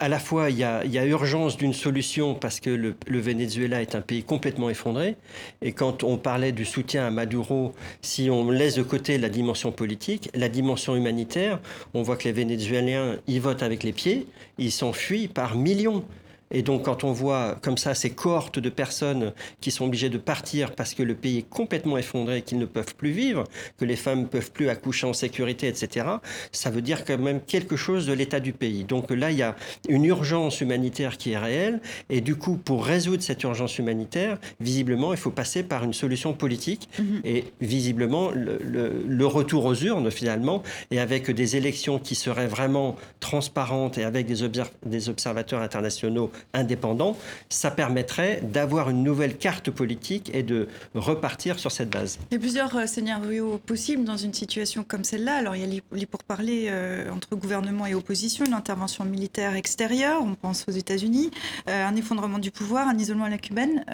à 0.00 0.08
la 0.08 0.18
fois, 0.18 0.50
il 0.50 0.58
y 0.58 0.64
a, 0.64 1.06
urgence 1.06 1.56
d'une 1.56 1.72
solution 1.72 2.34
parce 2.34 2.58
que 2.58 2.70
le, 2.70 2.96
Venezuela 3.08 3.80
est 3.80 3.94
un 3.94 4.00
pays 4.00 4.24
complètement 4.24 4.68
effondré. 4.68 5.16
Et 5.62 5.72
quand 5.72 6.02
on 6.02 6.16
parlait 6.16 6.50
du 6.50 6.64
soutien 6.64 7.06
à 7.06 7.10
Maduro, 7.10 7.74
si 8.02 8.28
on 8.28 8.50
laisse 8.50 8.74
de 8.74 8.82
côté 8.82 9.18
la 9.18 9.28
dimension 9.28 9.70
politique, 9.70 10.30
la 10.34 10.48
dimension 10.48 10.96
humanitaire, 10.96 11.60
on 11.94 12.02
voit 12.02 12.16
que 12.16 12.24
les 12.24 12.32
Vénézuéliens 12.32 13.18
y 13.28 13.38
votent 13.38 13.62
avec 13.62 13.84
les 13.84 13.92
pieds, 13.92 14.26
ils 14.58 14.72
s'enfuient 14.72 15.28
par 15.28 15.54
millions. 15.54 16.04
Et 16.50 16.62
donc, 16.62 16.84
quand 16.84 17.04
on 17.04 17.12
voit 17.12 17.56
comme 17.62 17.76
ça 17.76 17.94
ces 17.94 18.10
cohortes 18.10 18.58
de 18.58 18.68
personnes 18.68 19.32
qui 19.60 19.70
sont 19.70 19.86
obligées 19.86 20.10
de 20.10 20.18
partir 20.18 20.74
parce 20.74 20.94
que 20.94 21.02
le 21.02 21.14
pays 21.14 21.38
est 21.38 21.48
complètement 21.48 21.98
effondré, 21.98 22.42
qu'ils 22.42 22.58
ne 22.58 22.66
peuvent 22.66 22.94
plus 22.94 23.10
vivre, 23.10 23.44
que 23.78 23.84
les 23.84 23.96
femmes 23.96 24.22
ne 24.22 24.26
peuvent 24.26 24.52
plus 24.52 24.68
accoucher 24.68 25.06
en 25.06 25.12
sécurité, 25.12 25.68
etc., 25.68 26.06
ça 26.52 26.70
veut 26.70 26.82
dire 26.82 27.04
quand 27.04 27.18
même 27.18 27.40
quelque 27.40 27.76
chose 27.76 28.06
de 28.06 28.12
l'état 28.12 28.40
du 28.40 28.52
pays. 28.52 28.84
Donc 28.84 29.10
là, 29.10 29.30
il 29.30 29.38
y 29.38 29.42
a 29.42 29.56
une 29.88 30.04
urgence 30.04 30.60
humanitaire 30.60 31.16
qui 31.16 31.32
est 31.32 31.38
réelle. 31.38 31.80
Et 32.10 32.20
du 32.20 32.36
coup, 32.36 32.56
pour 32.56 32.84
résoudre 32.84 33.22
cette 33.22 33.42
urgence 33.42 33.78
humanitaire, 33.78 34.38
visiblement, 34.60 35.12
il 35.12 35.18
faut 35.18 35.30
passer 35.30 35.62
par 35.62 35.84
une 35.84 35.94
solution 35.94 36.32
politique. 36.32 36.88
Mhm. 36.98 37.20
Et 37.24 37.44
visiblement, 37.60 38.30
le, 38.30 39.26
retour 39.26 39.64
aux 39.64 39.74
urnes, 39.74 40.10
finalement, 40.10 40.62
et 40.92 41.00
avec 41.00 41.30
des 41.30 41.56
élections 41.56 41.98
qui 41.98 42.14
seraient 42.14 42.46
vraiment 42.46 42.94
transparentes 43.18 43.98
et 43.98 44.04
avec 44.04 44.26
des, 44.26 44.48
des 44.84 45.08
observateurs 45.08 45.60
internationaux 45.60 46.30
indépendant, 46.54 47.16
ça 47.48 47.70
permettrait 47.70 48.40
d'avoir 48.42 48.90
une 48.90 49.02
nouvelle 49.02 49.36
carte 49.36 49.70
politique 49.70 50.30
et 50.34 50.42
de 50.42 50.68
repartir 50.94 51.58
sur 51.58 51.72
cette 51.72 51.90
base. 51.90 52.18
Il 52.30 52.34
y 52.34 52.36
a 52.36 52.40
plusieurs 52.40 52.74
euh, 52.76 52.86
scénarios 52.86 53.58
possibles 53.58 54.04
dans 54.04 54.16
une 54.16 54.34
situation 54.34 54.84
comme 54.86 55.04
celle-là. 55.04 55.36
Alors 55.36 55.56
il 55.56 55.62
y 55.62 55.78
a 55.78 55.80
les 55.92 56.06
pourparlers 56.06 56.66
euh, 56.68 57.10
entre 57.10 57.36
gouvernement 57.36 57.86
et 57.86 57.94
opposition, 57.94 58.44
une 58.44 58.54
intervention 58.54 59.04
militaire 59.04 59.54
extérieure, 59.54 60.22
on 60.22 60.34
pense 60.34 60.64
aux 60.68 60.72
États-Unis, 60.72 61.30
euh, 61.68 61.86
un 61.86 61.96
effondrement 61.96 62.38
du 62.38 62.50
pouvoir, 62.50 62.88
un 62.88 62.98
isolement 62.98 63.24
à 63.24 63.30
la 63.30 63.38
cubaine. 63.38 63.84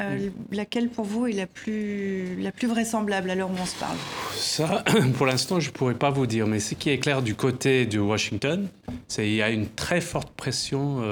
Laquelle 0.50 0.88
pour 0.88 1.04
vous 1.04 1.26
est 1.26 1.32
la 1.32 1.46
plus, 1.46 2.40
la 2.40 2.52
plus 2.52 2.68
vraisemblable 2.68 3.30
à 3.30 3.34
l'heure 3.34 3.50
où 3.50 3.56
on 3.60 3.66
se 3.66 3.76
parle? 3.76 3.96
Ça, 4.34 4.84
pour 5.16 5.26
l'instant, 5.26 5.60
je 5.60 5.68
ne 5.68 5.72
pourrais 5.72 5.94
pas 5.94 6.10
vous 6.10 6.26
dire. 6.26 6.46
Mais 6.46 6.60
ce 6.60 6.74
qui 6.74 6.90
est 6.90 6.98
clair 6.98 7.22
du 7.22 7.34
côté 7.34 7.86
de 7.86 7.98
Washington, 7.98 8.68
c'est 9.08 9.22
qu'il 9.22 9.34
y 9.34 9.42
a 9.42 9.50
une 9.50 9.68
très 9.68 10.00
forte 10.00 10.30
pression 10.30 11.02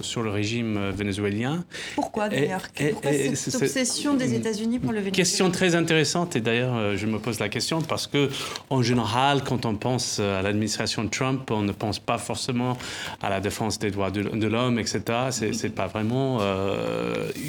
sur 0.00 0.22
le 0.22 0.30
régime 0.30 0.67
euh, 0.76 0.90
vénézuélien. 0.90 1.64
Pourquoi 1.94 2.28
d'ailleurs 2.28 2.62
Pourquoi 2.92 3.12
cette 3.34 3.54
obsession 3.54 4.14
des 4.14 4.34
États-Unis 4.34 4.78
pour 4.78 4.92
le 4.92 4.98
Venezuela 4.98 5.16
Question 5.16 5.50
très 5.50 5.74
intéressante 5.74 6.36
et 6.36 6.40
d'ailleurs 6.40 6.76
euh, 6.76 6.96
je 6.96 7.06
me 7.06 7.18
pose 7.18 7.38
la 7.38 7.48
question 7.48 7.80
parce 7.82 8.06
que 8.06 8.28
en 8.70 8.82
général 8.82 9.42
quand 9.44 9.66
on 9.66 9.76
pense 9.76 10.18
euh, 10.20 10.38
à 10.38 10.42
l'administration 10.42 11.08
Trump 11.08 11.50
on 11.50 11.62
ne 11.62 11.72
pense 11.72 11.98
pas 11.98 12.18
forcément 12.18 12.76
à 13.22 13.30
la 13.30 13.40
défense 13.40 13.78
des 13.78 13.90
droits 13.90 14.10
de, 14.10 14.46
l'homme 14.46 14.78
etc. 14.78 15.02
C'est 15.30 15.62
n'est 15.62 15.70
pas 15.70 15.86
vraiment 15.86 16.40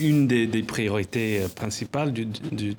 une 0.01 0.27
des, 0.27 0.47
priorités 0.63 1.41
principales 1.55 2.11
du, 2.13 2.25
de 2.25 2.75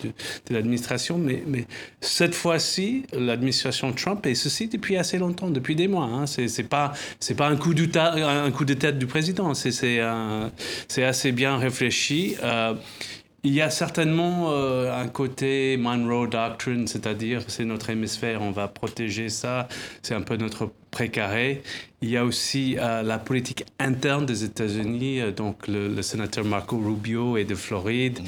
l'administration 0.51 1.19
mais, 1.19 1.43
mais 1.47 1.67
cette 2.01 2.35
fois-ci 2.35 3.05
l'administration 3.13 3.93
Trump 3.93 4.25
et 4.27 4.35
ceci 4.35 4.69
depuis 4.69 4.97
assez 4.97 5.19
longtemps 5.19 5.51
depuis 5.51 5.75
des 5.75 5.89
mois 5.89 6.05
hein, 6.05 6.27
c'est 6.27 6.69
pas 6.69 6.93
c'est 7.19 7.35
pas 7.35 7.49
un 7.49 7.57
coup 7.57 7.75
de 7.75 7.87
un 7.99 8.51
coup 8.51 8.65
de 8.65 8.75
tête 8.75 8.99
du 8.99 9.07
président 9.07 9.55
c'est 9.55 10.01
un 10.01 10.30
c'est 10.89 11.05
assez 11.05 11.33
bien 11.33 11.57
réfléchi. 11.57 12.37
Euh, 12.43 12.75
il 13.43 13.55
y 13.55 13.63
a 13.63 13.71
certainement 13.71 14.51
euh, 14.51 14.93
un 14.93 15.09
côté 15.09 15.79
Monroe 15.79 16.27
Doctrine, 16.27 16.87
c'est-à-dire 16.87 17.43
c'est 17.49 17.65
notre 17.65 17.89
hémisphère, 17.89 18.43
on 18.43 18.51
va 18.51 18.69
protéger 18.69 19.31
ça, 19.31 19.67
c'est 20.03 20.15
un 20.15 20.21
peu 20.21 20.37
notre 20.37 20.71
précaré. 20.91 21.63
Il 22.03 22.11
y 22.11 22.19
a 22.19 22.25
aussi 22.25 22.77
euh, 22.79 23.03
la 23.03 23.19
politique 23.19 23.65
interne 23.79 24.27
des 24.27 24.45
États-Unis, 24.45 25.33
donc 25.35 25.69
le, 25.69 25.89
le, 25.89 26.03
sénateur 26.03 26.45
Marco 26.45 26.77
Rubio 26.77 27.39
est 27.39 27.47
de 27.47 27.55
Floride, 27.55 28.21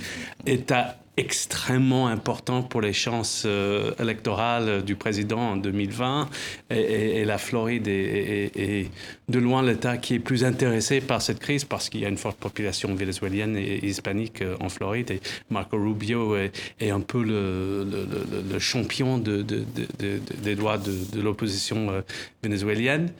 est 0.46 0.70
à 0.72 0.96
extrêmement 1.18 2.08
important 2.08 2.62
pour 2.62 2.80
les 2.80 2.94
chances 2.94 3.42
euh, 3.44 3.92
électorales 3.98 4.82
du 4.82 4.96
président 4.96 5.40
en 5.40 5.56
2020 5.56 6.28
et, 6.70 7.24
la 7.26 7.36
Floride 7.36 7.86
est, 7.86 8.88
de 9.28 9.38
loin 9.38 9.62
l'État 9.62 9.98
qui 9.98 10.14
est 10.14 10.18
plus 10.18 10.42
intéressé 10.44 11.02
par 11.02 11.20
cette 11.20 11.38
crise 11.38 11.64
parce 11.64 11.90
qu'il 11.90 12.00
y 12.00 12.06
a 12.06 12.08
une 12.08 12.16
forte 12.16 12.38
population 12.38 12.94
vénézuélienne 12.94 13.56
et 13.56 13.84
hispanique 13.84 14.40
euh, 14.40 14.56
en 14.60 14.70
Floride 14.70 15.10
et 15.10 15.20
Marco 15.50 15.76
Rubio 15.76 16.34
est, 16.36 16.90
un 16.90 17.00
peu 17.00 17.22
le, 17.22 18.58
champion 18.58 19.18
de, 19.18 19.42
des 19.42 20.54
droits 20.54 20.78
de, 20.78 21.20
l'opposition 21.20 21.90
euh, 21.90 22.00
vénézuélienne. 22.42 23.10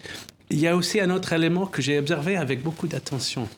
Il 0.52 0.60
y 0.60 0.68
a 0.68 0.76
aussi 0.76 1.00
un 1.00 1.10
autre 1.10 1.32
élément 1.32 1.66
que 1.66 1.80
j'ai 1.80 1.98
observé 1.98 2.36
avec 2.36 2.62
beaucoup 2.62 2.86
d'attention. 2.86 3.48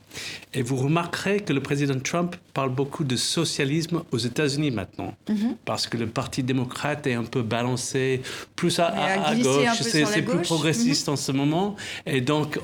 Et 0.55 0.63
vous 0.63 0.77
remarquerez 0.77 1.41
que 1.41 1.53
le 1.53 1.61
président 1.61 1.99
Trump 1.99 2.37
parle 2.55 2.71
beaucoup 2.71 3.03
de 3.03 3.17
socialisme 3.17 4.03
aux 4.13 4.19
États-Unis 4.19 4.71
maintenant. 4.71 5.15
Mhm. 5.29 5.57
Parce 5.65 5.89
que 5.89 5.97
le 5.97 6.07
Parti 6.07 6.45
démocrate 6.45 7.07
est 7.09 7.15
un 7.15 7.25
peu 7.25 7.43
balancé 7.43 8.23
plus 8.55 8.79
à, 8.79 8.87
à, 8.87 9.35
gauche. 9.35 9.81
C'est 9.81 10.23
plus 10.23 10.43
progressiste 10.43 11.09
mhm. 11.09 11.13
en 11.13 11.17
ce 11.17 11.33
moment. 11.33 11.77
Et 12.07 12.21
donc, 12.21 12.61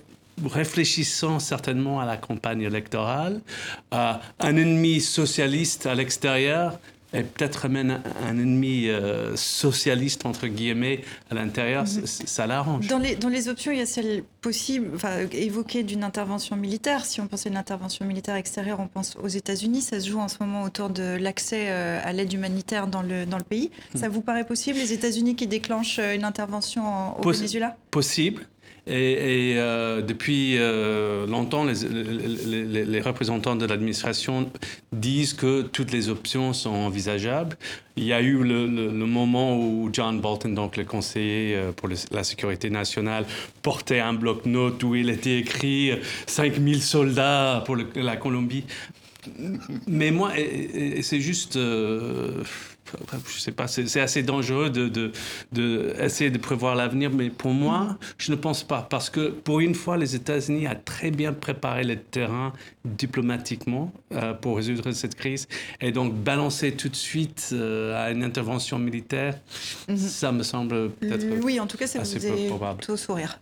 réfléchissant 0.47 1.41
certainement 1.41 2.01
à 2.01 2.07
la 2.07 2.17
campagne 2.17 2.63
électorale, 2.63 3.41
un 3.91 4.57
ennemi 4.57 5.01
socialiste 5.01 5.87
à 5.87 5.95
l'extérieur 5.95 6.79
et 7.13 7.23
peut-être 7.23 7.69
même 7.69 8.01
un, 8.23 8.39
ennemi 8.39 8.89
euh, 8.89 9.35
socialiste, 9.35 10.27
entre 10.27 10.47
guillemets, 10.47 11.03
à 11.31 11.35
l'intérieur, 11.35 11.85
mhm. 11.85 12.07
ça 12.07 12.47
l'arrange. 12.47 12.87
Dans 12.87 12.99
les, 12.99 13.17
dans 13.17 13.29
les 13.29 13.49
options, 13.49 13.73
il 13.73 13.79
y 13.79 13.83
a 13.83 13.87
celle 13.87 14.23
possible, 14.41 14.91
enfin, 14.95 15.27
évoquée 15.33 15.83
d'une 15.83 16.05
intervention 16.05 16.57
militaire. 16.57 17.05
Si 17.05 17.21
on 17.21 17.27
pense 17.27 17.47
à 17.47 17.49
une 17.49 17.57
intervention 17.57 18.05
militaire 18.05 18.37
extérieure, 18.37 18.79
on 18.81 18.87
pense 18.87 19.17
aux 19.21 19.29
États-Unis. 19.29 19.81
Ça 19.81 19.99
se 19.99 20.09
joue 20.09 20.21
en 20.21 20.29
ce 20.29 20.37
moment 20.41 20.63
autour 20.63 20.89
de 20.91 21.17
l'accès 21.21 21.67
euh, 21.69 22.01
à 22.05 22.13
l'aide 22.13 22.33
humanitaire 22.33 22.87
dans 22.87 23.03
le, 23.03 23.27
dans 23.27 23.39
le 23.39 23.45
pays. 23.45 23.71
Ça 23.95 24.09
hmm. 24.09 24.13
vous 24.13 24.21
paraît 24.21 24.47
possible, 24.47 24.79
les 24.79 24.93
États-Unis 24.93 25.35
qui 25.35 25.49
déclenchent 25.49 25.99
euh, 25.99 26.15
une 26.15 26.25
intervention 26.25 27.19
au 27.19 27.33
Venezuela? 27.33 27.77
Possible. 27.91 28.47
Et, 28.87 29.55
euh, 29.57 30.01
depuis 30.03 30.57
euh, 30.59 31.27
longtemps, 31.27 31.65
les, 31.65 33.01
représentants 33.01 33.57
de 33.57 33.67
l'administration 33.67 34.51
disent 34.93 35.35
que 35.35 35.63
toutes 35.63 35.93
les 35.93 36.09
options 36.09 36.53
sont 36.53 36.71
envisageables. 36.71 37.57
Il 37.97 38.05
y 38.05 38.13
a 38.13 38.21
eu 38.21 38.43
le, 38.43 38.67
moment 38.91 39.57
où 39.57 39.91
John 39.93 40.21
Bolton, 40.21 40.51
donc 40.51 40.77
le 40.77 40.85
conseiller 40.85 41.55
euh, 41.57 41.73
pour 41.73 41.89
la 42.11 42.25
sécurité 42.25 42.71
nationale, 42.71 43.27
portait 43.63 44.01
un 44.01 44.15
bloc-notes 44.15 44.83
où 44.83 44.95
il 44.95 45.11
était 45.11 45.39
écrit 45.39 45.93
5000 46.27 46.83
soldats 46.83 47.63
pour 47.67 47.77
la 47.77 48.17
Colombie. 48.17 48.65
Mais 49.87 50.11
moi, 50.11 50.33
c'est 51.03 51.21
juste 51.21 51.59
je 53.27 53.39
sais 53.39 53.53
pas, 53.53 53.67
c'est 53.69 54.01
assez 54.01 54.23
dangereux 54.23 54.71
de, 54.71 54.89
de, 54.89 55.13
de, 55.53 55.95
essayer 56.01 56.31
de 56.31 56.39
prévoir 56.39 56.75
l'avenir, 56.75 57.11
mais 57.11 57.31
pour 57.31 57.53
moi, 57.53 57.97
je 58.19 58.31
ne 58.31 58.37
pense 58.37 58.63
pas, 58.63 58.83
parce 58.83 59.11
que 59.11 59.29
pour 59.29 59.61
une 59.61 59.75
fois, 59.75 59.97
les 59.97 60.15
États-Unis 60.15 60.67
ont 60.69 60.81
très 60.85 61.11
bien 61.11 61.33
préparé 61.33 61.85
le 61.85 61.97
terrain 61.97 62.53
diplomatiquement 62.85 63.93
euh, 64.13 64.35
pour 64.35 64.57
résoudre 64.57 64.91
cette 64.93 65.15
crise, 65.15 65.47
et 65.81 65.93
donc 65.93 66.15
balancer 66.15 66.73
tout 66.73 66.89
de 66.89 66.97
suite 66.97 67.51
euh, 67.53 68.05
à 68.05 68.11
une 68.11 68.25
intervention 68.25 68.79
militaire, 68.79 69.39
mhm. 69.89 69.97
ça 69.97 70.33
me 70.33 70.43
semble 70.43 70.91
peut-être 70.91 71.27
oui, 71.43 71.61
en 71.61 71.67
tout 71.67 71.77
cas, 71.77 71.87
ça 71.87 72.01
vous 72.01 72.05
faisait 72.05 72.51
plutôt 72.77 72.97
sourire. 72.97 73.41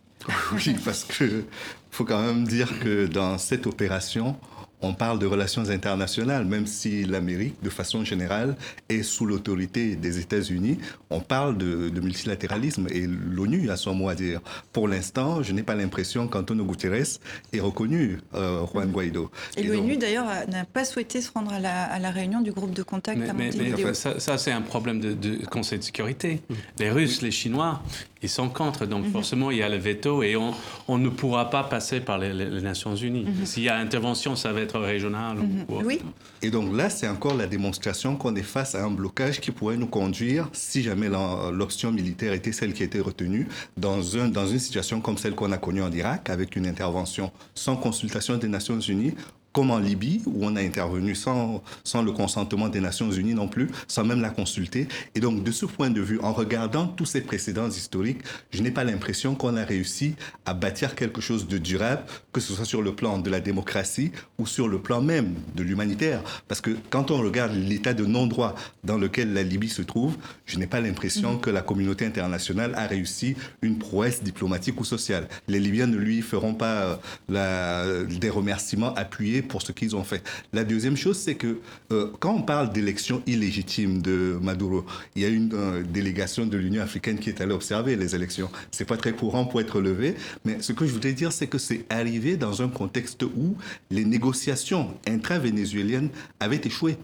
oui, 0.53 0.77
parce 0.85 1.05
que 1.05 1.45
faut 1.91 2.05
quand 2.05 2.21
même 2.21 2.47
dire 2.47 2.81
que 2.81 3.07
dans 3.07 3.39
cette 3.39 3.67
opération, 3.67 4.37
on 4.81 4.95
parle 4.95 5.19
de 5.19 5.27
relations 5.27 5.69
internationales, 5.71 6.45
même 6.45 6.67
si 6.67 7.05
l'Amérique, 7.05 7.57
de 7.63 7.71
façon 7.71 8.05
générale, 8.05 8.57
est 8.89 9.03
sous 9.03 9.27
l'autorité 9.27 9.97
des 9.97 10.19
États-Unis. 10.19 10.79
On 11.11 11.21
parle 11.21 11.57
de, 11.59 11.91
multilatéralisme 12.01 12.87
et 12.91 13.07
l'ONU 13.07 13.71
a 13.71 13.77
son 13.77 13.95
mot 13.95 14.09
à 14.09 14.15
dire. 14.15 14.41
Pour 14.73 14.89
l'instant, 14.89 15.43
je 15.43 15.53
n'ai 15.53 15.63
pas 15.63 15.75
l'impression 15.75 16.29
qu'Antonio 16.29 16.65
Guterres 16.65 17.19
ait 17.53 17.61
reconnu 17.61 18.19
euh, 18.35 18.65
Juan 18.67 18.91
Guaido. 18.91 19.31
Et, 19.57 19.65
l'ONU, 19.65 19.97
d'ailleurs, 19.97 20.27
n'a 20.49 20.65
pas 20.65 20.85
souhaité 20.85 21.21
se 21.21 21.31
rendre 21.33 21.53
à 21.53 21.59
la, 21.61 22.11
réunion 22.11 22.41
du 22.41 22.53
groupe 22.53 22.73
de 22.73 22.83
contact 22.83 23.19
mais, 23.37 23.51
mais, 23.57 23.95
ça, 23.95 24.39
c'est 24.39 24.53
un 24.53 24.63
problème 24.63 25.01
de, 25.01 25.45
Conseil 25.47 25.79
de 25.79 25.85
sécurité. 25.85 26.41
Mm. 26.49 26.55
Les 26.79 26.91
Russes, 26.91 27.23
les 27.23 27.31
Chinois, 27.31 27.83
ils 28.23 28.29
sont 28.29 28.49
contre. 28.49 28.87
Donc, 28.87 29.05
mm-hmm. 29.05 29.13
forcément, 29.13 29.51
il 29.51 29.59
y 29.59 29.63
a 29.63 29.69
le 29.69 29.77
veto 29.77 30.23
et 30.23 30.37
on, 30.37 30.99
ne 30.99 31.09
pourra 31.09 31.51
pas 31.51 31.65
passer 31.65 32.01
par 32.01 32.19
les, 32.19 32.33
Nations 32.61 32.97
Unies. 32.97 33.25
Mm-hmm. 33.25 33.47
S'il 33.47 33.63
y 33.65 33.69
a 33.69 33.77
intervention, 33.77 34.37
ça 34.37 34.53
va 34.53 34.61
être 34.61 34.68
régional. 34.77 35.39
Mhm. 35.39 35.65
oui. 35.85 36.01
Et 36.43 36.51
donc 36.51 36.75
là, 36.77 36.91
c'est 36.91 37.09
encore 37.09 37.35
la 37.35 37.47
démonstration 37.47 38.17
qu'on 38.17 38.35
est 38.37 38.43
face 38.43 38.75
à 38.75 38.85
un 38.85 38.91
blocage 38.91 39.41
qui 39.41 39.51
pourrait 39.51 39.77
nous 39.77 39.87
conduire, 39.87 40.49
si 40.53 40.83
jamais 40.83 41.09
l'option 41.53 41.91
militaire 41.93 42.33
était 42.33 42.53
celle 42.53 42.73
qui 42.73 42.83
était 42.83 43.01
retenue, 43.01 43.49
dans, 43.77 44.17
un, 44.17 44.29
dans 44.29 44.47
une 44.47 44.59
situation 44.59 45.01
comme 45.01 45.19
celle 45.19 45.35
qu'on 45.35 45.53
a 45.53 45.59
connue 45.59 45.83
en 45.83 45.93
Irak, 45.93 46.31
avec 46.31 46.57
une 46.57 46.67
intervention 46.67 47.33
sans 47.55 47.77
consultation 47.77 48.37
des 48.37 48.49
Nations 48.49 48.81
Unies, 48.81 49.15
comme 49.59 49.73
en 49.73 49.81
Libye, 49.81 50.23
où 50.25 50.47
on 50.47 50.55
a 50.55 50.61
intervenu 50.61 51.17
sans, 51.17 51.65
sans 51.83 52.01
le 52.03 52.13
consentement 52.13 52.69
des 52.69 52.79
Nations 52.79 53.11
Unies 53.11 53.35
non 53.35 53.49
plus, 53.49 53.69
sans 53.89 54.05
même 54.05 54.21
la 54.21 54.31
consulter. 54.31 54.87
Et 55.17 55.21
donc, 55.21 55.43
de 55.43 55.51
ce 55.51 55.67
point 55.67 55.91
de 55.91 56.01
vue, 56.01 56.21
en 56.23 56.33
regardant 56.33 56.87
tous 56.87 57.07
ces 57.07 57.23
précédents 57.23 57.69
historiques, 57.69 58.21
je 58.53 58.63
n'ai 58.63 58.71
pas 58.71 58.85
l'impression 58.85 59.35
qu'on 59.35 59.57
a 59.57 59.65
réussi 59.65 60.15
à 60.47 60.55
bâtir 60.55 60.95
quelque 60.95 61.21
chose 61.21 61.49
de 61.49 61.59
durable, 61.59 62.05
que 62.33 62.41
ce 62.41 62.53
soit 62.53 62.67
sur 62.67 62.83
le 62.83 62.95
plan 62.95 63.19
de 63.19 63.29
la 63.31 63.41
démocratie 63.41 64.13
ou 64.39 64.47
sur 64.47 64.69
le 64.69 64.79
plan 64.79 65.03
même 65.03 65.35
de 65.57 65.65
l'humanitaire. 65.65 66.23
Parce 66.47 66.61
que 66.61 66.77
quand 66.89 67.11
on 67.11 67.19
regarde 67.19 67.53
l'état 67.57 67.95
de 67.95 68.07
non-droit 68.07 68.55
dans 68.85 68.97
lequel 68.97 69.33
la 69.33 69.43
Libye 69.43 69.69
se 69.69 69.83
trouve, 69.83 70.17
je 70.47 70.57
n'ai 70.61 70.69
pas 70.69 70.81
l'impression 70.81 71.35
mm-hmm. 71.35 71.41
que 71.41 71.51
la 71.51 71.63
communauté 71.63 72.07
internationale 72.07 72.75
a 72.77 72.87
réussi 72.87 73.35
une 73.63 73.79
prouesse 73.79 74.23
diplomatique 74.23 74.81
ou 74.81 74.85
sociale. 74.85 75.27
Les 75.49 75.59
Libyens 75.59 75.89
ne 75.89 75.97
lui 75.97 76.23
feront 76.23 76.55
pas 76.55 76.75
euh, 76.75 76.97
la, 77.29 78.05
des 78.05 78.31
remerciements 78.31 78.95
appuyés 78.95 79.43
pour 79.49 79.63
ce 79.63 79.73
qu'ils 79.73 79.97
ont 79.97 80.05
fait. 80.05 80.23
La 80.53 80.65
deuxième 80.65 80.97
chose, 80.97 81.19
c'est 81.19 81.35
que 81.35 81.59
euh, 81.93 82.13
quand 82.21 82.35
on 82.35 82.43
parle 82.43 82.73
d'élections 82.73 83.23
illégitimes 83.27 84.01
de 84.03 84.39
Maduro, 84.41 84.85
il 85.17 85.23
y 85.23 85.25
a 85.25 85.29
une 85.29 85.51
euh, 85.55 85.83
délégation 85.83 86.47
de 86.47 86.57
l'Union 86.57 86.83
africaine 86.83 87.19
qui 87.19 87.31
est 87.31 87.41
allée 87.41 87.55
observer 87.55 87.97
les 87.97 88.15
élections. 88.15 88.51
C'est 88.71 88.85
pas 88.85 88.97
très 88.97 89.13
courant 89.13 89.45
pour 89.45 89.61
être 89.61 89.81
levé, 89.81 90.15
mais 90.45 90.61
ce 90.61 90.73
que 90.73 90.87
je 90.87 90.93
voudrais 90.93 91.13
dire, 91.13 91.33
c'est 91.33 91.47
que 91.47 91.59
c'est 91.59 91.85
arrivé 91.91 92.37
dans 92.37 92.63
un 92.63 92.69
contexte 92.69 93.23
où 93.23 93.57
les 93.91 94.05
négociations 94.05 94.95
intra-vénézuéliennes 95.07 96.11
avaient 96.41 96.61
échoué. 96.65 96.97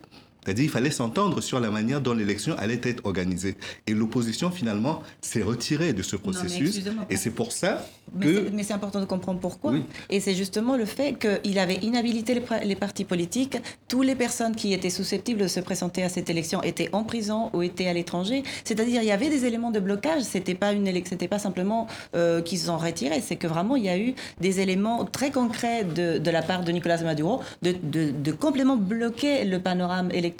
C'est-à-dire 0.44 0.64
qu'il 0.64 0.70
fallait 0.70 0.90
s'entendre 0.90 1.40
sur 1.40 1.58
la 1.58 1.70
manière 1.70 2.00
dont 2.00 2.12
l'élection 2.12 2.54
allait 2.58 2.80
être 2.82 3.04
organisée. 3.04 3.56
Et 3.86 3.94
l'opposition, 3.94 4.50
finalement, 4.50 5.02
s'est 5.20 5.42
retirée 5.42 5.92
de 5.92 6.02
ce 6.02 6.16
processus. 6.16 6.82
et 7.08 7.16
c'est 7.16 7.30
pour 7.30 7.52
ça 7.52 7.86
que... 8.20 8.50
Mais 8.52 8.62
c'est 8.62 8.74
important 8.74 9.00
de 9.00 9.06
comprendre 9.06 9.40
pourquoi. 9.40 9.72
Et 10.10 10.20
c'est 10.20 10.34
justement 10.34 10.76
le 10.76 10.84
fait 10.84 11.16
qu'il 11.18 11.58
avait 11.58 11.76
inhabilité 11.76 12.42
les, 12.62 12.76
partis 12.76 13.04
politiques. 13.04 13.56
Toutes 13.88 14.06
les 14.06 14.14
personnes 14.14 14.54
qui 14.54 14.72
étaient 14.74 14.90
susceptibles 14.90 15.40
de 15.40 15.48
se 15.48 15.60
présenter 15.60 16.02
à 16.02 16.08
cette 16.08 16.28
élection 16.28 16.62
étaient 16.62 16.90
en 16.92 17.04
prison 17.04 17.50
ou 17.54 17.62
étaient 17.62 17.88
à 17.88 17.94
l'étranger. 17.94 18.42
C'est-à-dire 18.64 19.02
il 19.02 19.08
y 19.08 19.12
avait 19.12 19.30
des 19.30 19.46
éléments 19.46 19.70
de 19.70 19.80
blocage. 19.80 20.22
C'était 20.22 20.54
pas 20.54 20.72
une 20.72 20.84
c'était 21.04 21.28
pas 21.28 21.38
simplement 21.38 21.88
euh, 22.14 22.42
qu'ils 22.42 22.58
se 22.58 22.66
sont 22.66 22.76
retirés. 22.76 23.20
C'est 23.20 23.36
que 23.36 23.46
vraiment 23.46 23.76
il 23.76 23.84
y 23.84 23.88
a 23.88 23.98
eu 23.98 24.14
des 24.40 24.60
éléments 24.60 25.04
très 25.04 25.30
concrets 25.30 25.84
de, 25.84 26.18
de 26.18 26.30
la 26.30 26.42
part 26.42 26.62
de 26.62 26.70
Nicolas 26.70 27.02
Maduro 27.02 27.40
de, 27.62 27.74
de, 27.82 28.10
de 28.10 28.32
complètement 28.32 28.76
bloquer 28.76 29.44
le 29.44 29.58
panorama 29.58 30.12
électoral 30.12 30.33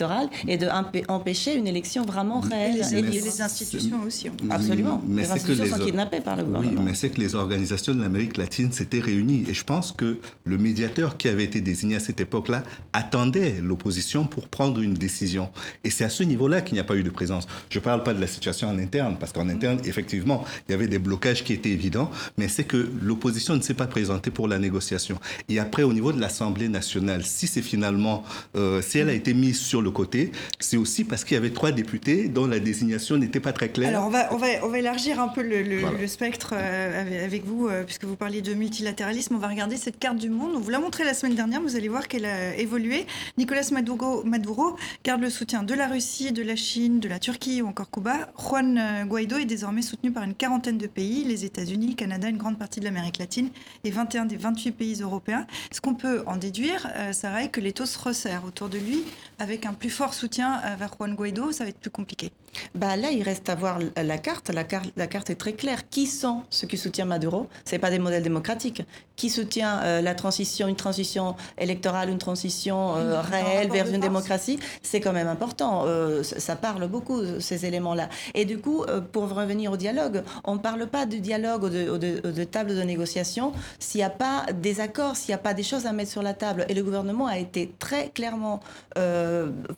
et 0.49 0.57
de 0.57 0.69
empêcher 1.09 1.55
une 1.55 1.67
élection 1.67 2.05
vraiment 2.05 2.41
réelle. 2.41 2.83
Et 2.93 3.03
les, 3.03 3.41
institutions 3.41 4.03
aussi. 4.07 4.29
Absolument. 4.51 5.03
Mais 5.07 5.23
les 5.23 5.31
institutions 5.31 5.67
sont 5.67 5.85
kidnappées 5.85 6.21
par 6.21 6.37
le 6.37 6.45
gouvernement. 6.45 6.73
Oui, 6.77 6.85
mais 6.85 6.95
c'est 6.95 7.11
que 7.11 7.21
les 7.21 7.35
organisations 7.35 7.95
de 7.95 8.03
l'Amérique 8.03 8.37
latine 8.37 8.73
s'étaient 8.73 9.01
réunies. 9.01 9.45
Et 9.49 9.55
je 9.55 9.65
pense 9.65 9.93
que 9.93 10.19
le 10.45 10.59
médiateur 10.59 11.17
qui 11.17 11.29
avait 11.29 11.45
été 11.45 11.61
désigné 11.61 11.97
à 11.97 12.01
cette 12.01 12.21
époque-là 12.21 12.63
attendait 12.93 13.57
l'opposition 13.63 14.25
pour 14.25 14.49
prendre 14.49 14.81
une 14.81 14.95
décision. 14.95 15.51
Et 15.85 15.91
c'est 15.91 16.05
à 16.05 16.09
ce 16.09 16.23
niveau-là 16.23 16.61
qu'il 16.61 16.75
n'y 16.75 16.81
a 16.81 16.85
pas 16.85 16.97
eu 16.97 17.03
de 17.03 17.11
présence. 17.11 17.47
Je 17.71 17.79
ne 17.79 17.85
parle 17.85 18.03
pas 18.03 18.15
de 18.15 18.21
la 18.21 18.27
situation 18.27 18.69
en 18.69 18.79
interne, 18.79 19.17
parce 19.19 19.33
qu'en 19.33 19.49
interne, 19.49 19.79
effectivement, 19.85 20.45
il 20.69 20.73
y 20.73 20.75
avait 20.75 20.89
des 20.89 20.99
blocages 20.99 21.45
qui 21.45 21.53
étaient 21.53 21.71
évidents, 21.71 22.11
mais 22.39 22.49
c'est 22.49 22.65
que 22.65 22.89
l'opposition 23.03 23.57
ne 23.57 23.61
s'est 23.63 23.75
pas 23.75 23.87
présentée 23.87 24.31
pour 24.31 24.49
la 24.49 24.59
négociation. 24.59 25.19
Et 25.49 25.59
après, 25.59 25.83
au 25.83 25.93
niveau 25.93 26.13
de 26.13 26.21
l'Assemblée 26.21 26.69
nationale, 26.69 27.25
si 27.25 27.47
c'est 27.47 27.63
finalement, 27.63 28.25
euh, 28.57 28.83
si 28.83 28.99
elle 28.99 29.09
a 29.09 29.13
été 29.13 29.35
mise 29.35 29.61
sur 29.61 29.83
le 29.85 29.93
côté, 29.93 30.33
c'est 30.59 30.77
aussi 30.77 31.05
parce 31.05 31.23
qu'il 31.25 31.35
y 31.35 31.39
avait 31.39 31.51
trois 31.51 31.71
députés 31.71 32.29
dont 32.29 32.47
la 32.47 32.59
désignation 32.59 33.17
n'était 33.17 33.41
pas 33.41 33.53
très 33.53 33.69
claire. 33.69 33.91
Alors 33.91 34.07
on 34.07 34.11
va, 34.11 34.33
on 34.33 34.37
va, 34.37 34.47
on 34.65 34.69
va 34.69 34.79
élargir 34.79 35.21
un 35.21 35.29
peu 35.29 35.43
le, 35.43 36.07
spectre 36.07 36.55
euh, 36.55 37.25
avec 37.25 37.45
vous, 37.45 37.69
euh, 37.69 37.85
puisque 37.85 38.05
vous 38.05 38.17
parliez 38.17 38.43
de 38.43 38.55
multilatéralisme. 38.55 39.35
On 39.35 39.39
va 39.39 39.49
regarder 39.49 39.77
cette 39.77 39.99
carte 39.99 40.17
du 40.17 40.31
monde. 40.31 40.53
On 40.57 40.61
vous 40.61 40.71
l'a 40.71 40.79
montrée 40.79 41.05
la 41.05 41.15
semaine 41.15 41.35
dernière, 41.35 41.61
vous 41.61 41.77
allez 41.77 41.89
voir 41.89 42.09
qu'elle 42.09 42.25
a 42.25 42.57
évolué. 42.57 43.07
Nicolas 43.39 43.69
Maduro, 43.71 44.25
Maduro 44.25 44.77
garde 45.05 45.21
le 45.21 45.31
soutien 45.31 45.63
de 45.63 45.75
la 45.75 45.87
Russie, 45.87 46.33
de 46.33 46.43
la 46.43 46.57
Chine, 46.57 46.99
de 46.99 47.09
la 47.09 47.19
Turquie 47.19 47.63
ou 47.63 47.69
encore 47.69 47.91
Cuba. 47.91 48.33
Juan 48.39 48.79
euh, 48.79 49.05
Guaido 49.05 49.37
est 49.37 49.45
désormais 49.45 49.83
soutenu 49.83 50.11
par 50.11 50.25
une 50.25 50.35
quarantaine 50.35 50.79
de 50.79 50.87
pays, 50.87 51.25
les 51.25 51.45
États-Unis, 51.45 51.89
le 51.89 51.95
Canada, 51.95 52.29
une 52.29 52.39
grande 52.39 52.59
partie 52.59 52.81
de 52.81 52.85
l'Amérique 52.87 53.19
latine 53.19 53.51
et 53.85 53.91
21 53.91 54.25
des 54.25 54.37
28 54.37 54.73
pays 54.73 55.01
européens. 55.03 55.47
Ce 55.71 55.81
qu'on 55.81 55.95
peut 55.95 56.23
en 56.27 56.37
déduire, 56.37 56.89
Sarah, 57.13 57.45
est 57.45 57.49
que 57.49 57.61
les 57.61 57.73
taux 57.73 57.87
se 57.87 57.99
resserrent 57.99 58.45
autour 58.47 58.69
de 58.69 58.79
lui 58.79 59.03
avec 59.39 59.67
un 59.67 59.74
plus 59.75 59.91
fort 59.91 60.15
soutien 60.15 60.61
vers 60.77 60.95
Juan 60.97 61.15
Guaido, 61.15 61.53
ça 61.53 61.65
va 61.65 61.71
être 61.71 61.79
plus 61.79 61.91
compliqué. 61.91 62.33
Bah 62.75 62.97
Là, 62.97 63.11
il 63.11 63.23
reste 63.23 63.49
à 63.49 63.55
voir 63.55 63.79
la 63.97 64.19
carte. 64.19 64.51
La, 64.51 64.65
carte. 64.65 64.91
la 64.97 65.07
carte 65.07 65.31
est 65.31 65.35
très 65.35 65.53
claire. 65.53 65.89
Qui 65.89 66.07
sont 66.07 66.43
ceux 66.51 66.67
qui 66.67 66.79
soutiennent 66.79 67.09
Maduro? 67.09 67.49
Ce 67.65 67.77
pas 67.77 67.91
des 67.91 67.99
modèles 67.99 68.23
démocratiques. 68.23 68.83
Qui 69.17 69.31
soutient 69.31 69.81
euh, 69.83 70.01
la 70.01 70.15
transition, 70.15 70.67
une 70.69 70.77
transition 70.77 71.37
électorale, 71.59 72.09
une 72.09 72.19
transition 72.19 72.97
euh, 72.97 73.21
réelle 73.21 73.71
vers 73.71 73.89
une 73.89 74.01
démocratie? 74.01 74.59
C'est 74.83 75.01
quand 75.01 75.13
même 75.13 75.29
important. 75.29 75.85
Euh, 75.87 76.23
ça 76.23 76.57
parle 76.57 76.87
beaucoup, 76.89 77.21
ces 77.41 77.67
éléments-là. 77.67 78.09
Et 78.35 78.45
du 78.45 78.59
coup, 78.59 78.85
pour 79.13 79.33
revenir 79.33 79.73
au 79.73 79.77
dialogue, 79.77 80.23
on 80.45 80.55
ne 80.55 80.59
parle 80.59 80.87
pas 80.87 81.07
du 81.07 81.21
dialogue 81.21 81.65
ou 81.65 81.69
de, 81.69 81.97
de, 81.99 82.31
de 82.31 82.45
table 82.45 82.75
de 82.75 82.83
négociation 82.83 83.53
s'il 83.79 83.99
n'y 83.99 84.05
a 84.05 84.11
pas 84.11 84.47
des 84.53 84.81
accords, 84.81 85.17
s'il 85.17 85.31
n'y 85.31 85.35
a 85.35 85.39
pas 85.39 85.55
des 85.55 85.63
choses 85.63 85.87
à 85.87 85.93
mettre 85.93 86.11
sur 86.11 86.23
la 86.23 86.35
table. 86.35 86.67
Et 86.69 86.75
le 86.75 86.83
gouvernement 86.83 87.27
a 87.27 87.39
été 87.39 87.73
très 87.79 88.09
clairement 88.09 88.61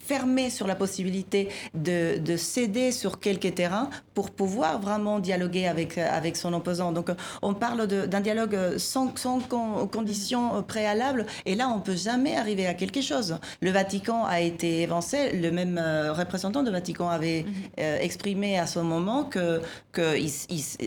fermé 0.00 0.50
sur 0.50 0.66
la 0.66 0.74
possibilité 0.74 1.48
de, 1.74 2.18
de 2.18 2.36
sur 2.90 3.20
quelques 3.20 3.54
terrains 3.54 3.88
pour 4.14 4.30
pouvoir 4.30 4.80
vraiment 4.80 5.18
dialoguer 5.18 5.66
avec, 5.66 5.98
avec 5.98 6.36
son 6.36 6.52
opposant. 6.52 6.92
Donc 6.92 7.10
on 7.42 7.54
parle 7.54 7.86
d'un 7.86 8.20
dialogue 8.20 8.76
sans, 8.78 9.16
sans 9.16 9.40
conditions 9.40 10.62
préalables 10.62 11.26
et 11.44 11.54
là 11.54 11.68
on 11.68 11.80
peut 11.80 11.96
jamais 11.96 12.36
arriver 12.36 12.66
à 12.66 12.74
quelque 12.74 13.00
chose. 13.00 13.38
Le 13.60 13.70
Vatican 13.70 14.24
a 14.24 14.40
été 14.40 14.82
évancé, 14.82 15.32
le 15.32 15.50
même 15.50 15.78
euh, 15.78 16.12
représentant 16.12 16.62
du 16.62 16.70
Vatican 16.70 17.08
avait 17.08 17.44
mhm. 17.46 17.52
euh, 17.80 17.98
exprimé 18.00 18.58
à 18.58 18.66
ce 18.66 18.80
moment 18.80 19.24
que, 19.24 19.60
que 19.92 20.16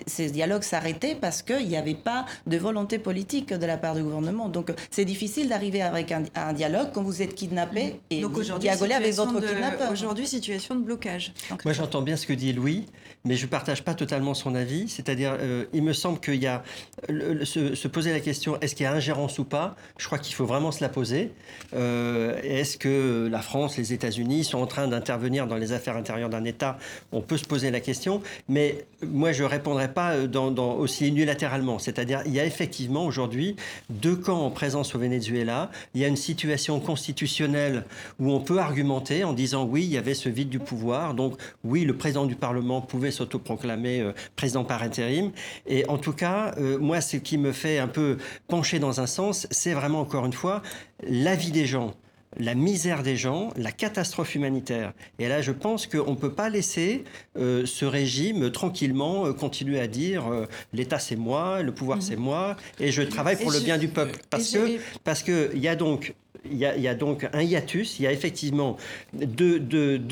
ces 0.08 0.30
dialogues 0.30 0.64
s'arrêtaient 0.64 1.16
parce 1.16 1.42
qu'il 1.42 1.68
n'y 1.68 1.78
avait 1.78 1.96
pas 1.96 2.26
de 2.48 2.58
volonté 2.58 3.00
politique 3.00 3.54
de 3.54 3.66
la 3.66 3.78
part 3.78 3.96
du 3.96 4.04
gouvernement. 4.04 4.50
Donc 4.50 4.72
c'est 4.92 5.06
difficile 5.06 5.50
d'arriver 5.50 5.82
avec 5.82 6.12
un, 6.12 6.54
dialogue 6.54 6.90
quand 6.94 7.04
vous 7.04 7.22
êtes 7.22 7.36
kidnappé 7.36 7.84
mhm. 7.84 8.00
et 8.10 8.22
Donc, 8.22 8.32
vous 8.34 8.60
dialogez 8.60 8.94
avec 8.94 9.14
votre 9.14 9.40
kidnappeur. 9.40 9.92
Aujourd'hui, 9.92 10.28
situation 10.28 10.76
de 10.76 10.82
blocage. 10.82 11.34
Moi, 11.70 11.76
j'entends 11.76 12.02
bien 12.02 12.18
ce 12.18 12.26
que 12.26 12.34
dit 12.34 12.52
Louis, 12.52 12.88
mais 13.26 13.36
je 13.36 13.46
ne 13.46 13.50
partage 13.50 13.84
pas 13.84 13.94
totalement 13.94 14.34
son 14.34 14.56
avis. 14.56 14.88
C'est-à-dire, 14.88 15.36
euh, 15.40 15.66
il 15.74 15.84
me 15.84 15.94
semble 15.94 16.20
qu'il 16.20 16.42
y 16.42 16.48
a 16.48 16.64
se, 17.08 17.88
poser 17.88 18.12
la 18.12 18.20
question 18.20 18.60
est-ce 18.62 18.76
qu'il 18.76 18.86
y 18.86 18.88
a 18.88 18.94
ingérence 18.94 19.40
ou 19.40 19.44
pas? 19.44 19.76
Je 19.98 20.06
crois 20.06 20.20
qu'il 20.20 20.36
faut 20.36 20.46
vraiment 20.46 20.72
se 20.72 20.82
la 20.82 20.90
poser. 20.90 21.32
Euh, 21.74 22.40
est-ce 22.44 22.78
que 22.78 23.28
la 23.30 23.42
France, 23.42 23.78
les 23.78 23.94
États-Unis 23.94 24.44
sont 24.44 24.60
en 24.60 24.68
train 24.68 24.88
d'intervenir 24.88 25.48
dans 25.48 25.58
les 25.58 25.72
affaires 25.74 25.98
intérieures 25.98 26.30
d'un 26.30 26.46
État? 26.46 26.78
On 27.12 27.22
peut 27.22 27.38
se 27.38 27.46
poser 27.46 27.72
la 27.72 27.80
question, 27.80 28.22
mais 28.48 28.86
moi, 29.02 29.32
je 29.32 29.44
ne 29.44 29.48
répondrai 29.48 29.92
pas 29.94 30.14
euh, 30.14 30.28
aussi 30.78 31.08
unilatéralement. 31.08 31.80
C'est-à-dire, 31.80 32.22
il 32.26 32.34
y 32.34 32.40
a 32.40 32.46
effectivement 32.46 33.06
aujourd'hui 33.06 33.56
deux 33.90 34.16
camps 34.16 34.46
en 34.46 34.52
présence 34.52 34.96
au 34.96 35.00
Venezuela. 35.00 35.72
Il 35.94 36.02
y 36.02 36.06
a 36.06 36.08
une 36.08 36.16
situation 36.16 36.80
constitutionnelle 36.80 37.86
où 38.20 38.32
on 38.32 38.40
peut 38.40 38.60
argumenter 38.60 39.24
en 39.24 39.34
disant 39.34 39.66
oui, 39.66 39.84
il 39.84 39.92
y 39.92 39.98
avait 39.98 40.14
ce 40.14 40.30
vide 40.30 40.50
du 40.50 40.60
pouvoir, 40.60 41.14
donc 41.14 41.36
oui, 41.64 41.84
le 41.84 41.96
président 41.96 42.26
du 42.26 42.36
Parlement 42.36 42.82
pouvait 42.82 43.09
s'autoproclamer 43.12 44.02
euh, 44.02 44.14
président 44.36 44.64
par 44.64 44.84
intérim. 44.84 45.32
Et 45.68 45.88
en 45.88 45.98
tout 45.98 46.14
cas, 46.14 46.54
euh, 46.58 46.78
moi, 46.78 47.02
ce 47.02 47.18
qui 47.18 47.38
me 47.38 47.52
fait 47.52 47.80
un 47.80 47.88
peu 47.88 48.18
pencher 48.48 48.80
dans 48.80 49.02
un 49.02 49.08
sens, 49.08 49.48
c'est 49.52 49.74
vraiment, 49.74 50.02
encore 50.02 50.26
une 50.26 50.34
fois, 50.34 50.62
la 51.08 51.36
vie 51.36 51.52
des 51.52 51.66
gens 51.66 51.94
la 52.38 52.54
misère 52.54 53.02
des 53.02 53.18
gens, 53.18 53.50
la 53.58 53.72
catastrophe 53.72 54.36
humanitaire. 54.36 54.94
Et 55.18 55.28
là, 55.28 55.42
je 55.42 55.52
pense 55.52 55.88
qu'on 55.88 56.12
ne 56.12 56.16
peut 56.16 56.32
pas 56.32 56.48
laisser 56.48 57.04
euh, 57.36 57.66
ce 57.66 57.86
régime 57.86 58.52
tranquillement 58.52 59.34
continuer 59.34 59.80
à 59.80 59.88
dire 59.88 60.26
l'État 60.72 61.00
c'est 61.00 61.16
moi, 61.16 61.64
le 61.64 61.74
pouvoir 61.74 62.04
c'est 62.04 62.18
moi, 62.18 62.56
et 62.80 62.92
je 62.92 63.02
travaille 63.02 63.36
pour 63.36 63.52
le 63.52 63.60
bien 63.60 63.80
du 63.80 63.88
peuple. 63.88 64.20
Parce 64.30 64.52
que 64.52 64.78
parce 65.04 65.24
qu'il 65.24 65.58
y 65.58 65.68
a 65.68 65.76
donc 65.76 66.14
il 66.46 66.58
y, 66.58 66.66
a, 66.66 66.96
donc 66.96 67.28
un 67.34 67.42
hiatus, 67.42 68.00
il 68.00 68.04
y 68.04 68.08
a 68.08 68.12
effectivement 68.12 68.78
deux, 69.14 69.60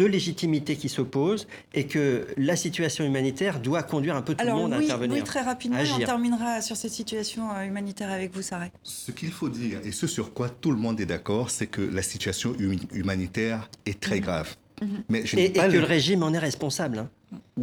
légitimités 0.08 0.76
qui 0.76 0.90
s'opposent 0.90 1.48
et 1.74 1.86
que 1.86 2.28
la 2.38 2.56
situation 2.56 3.06
humanitaire 3.06 3.60
doit 3.60 3.84
conduire 3.84 4.16
un 4.16 4.22
peu 4.22 4.36
tout 4.36 4.46
le 4.46 4.54
monde 4.54 4.74
à 4.74 4.78
intervenir. 4.78 5.18
Oui, 5.18 5.24
très 5.24 5.42
rapidement, 5.42 5.80
on 5.96 6.00
terminera 6.00 6.62
sur 6.62 6.76
cette 6.76 6.92
situation 6.92 7.50
euh, 7.52 7.64
humanitaire 7.64 8.12
avec 8.12 8.34
vous, 8.34 8.42
Sarah. 8.42 8.68
Ce 8.84 9.12
qu'il 9.12 9.32
faut 9.32 9.50
dire, 9.50 9.80
et 9.84 9.92
ce 9.92 10.08
sur 10.08 10.34
quoi 10.34 10.50
tout 10.50 10.72
le 10.72 10.78
monde 10.78 11.00
est 11.00 11.06
d'accord, 11.06 11.50
c'est 11.50 11.68
que 11.68 11.82
la 11.82 12.02
situation 12.02 12.56
humanitaire 12.92 13.70
est 13.86 14.00
très 14.00 14.18
mhm. 14.18 14.22
grave. 14.22 14.56
Mhm. 14.82 15.04
Mais 15.10 15.20
et, 15.22 15.52
que 15.54 15.72
le 15.72 15.84
régime 15.84 16.24
en 16.24 16.34
est 16.34 16.40
responsable. 16.40 17.00
Hein. 17.00 17.10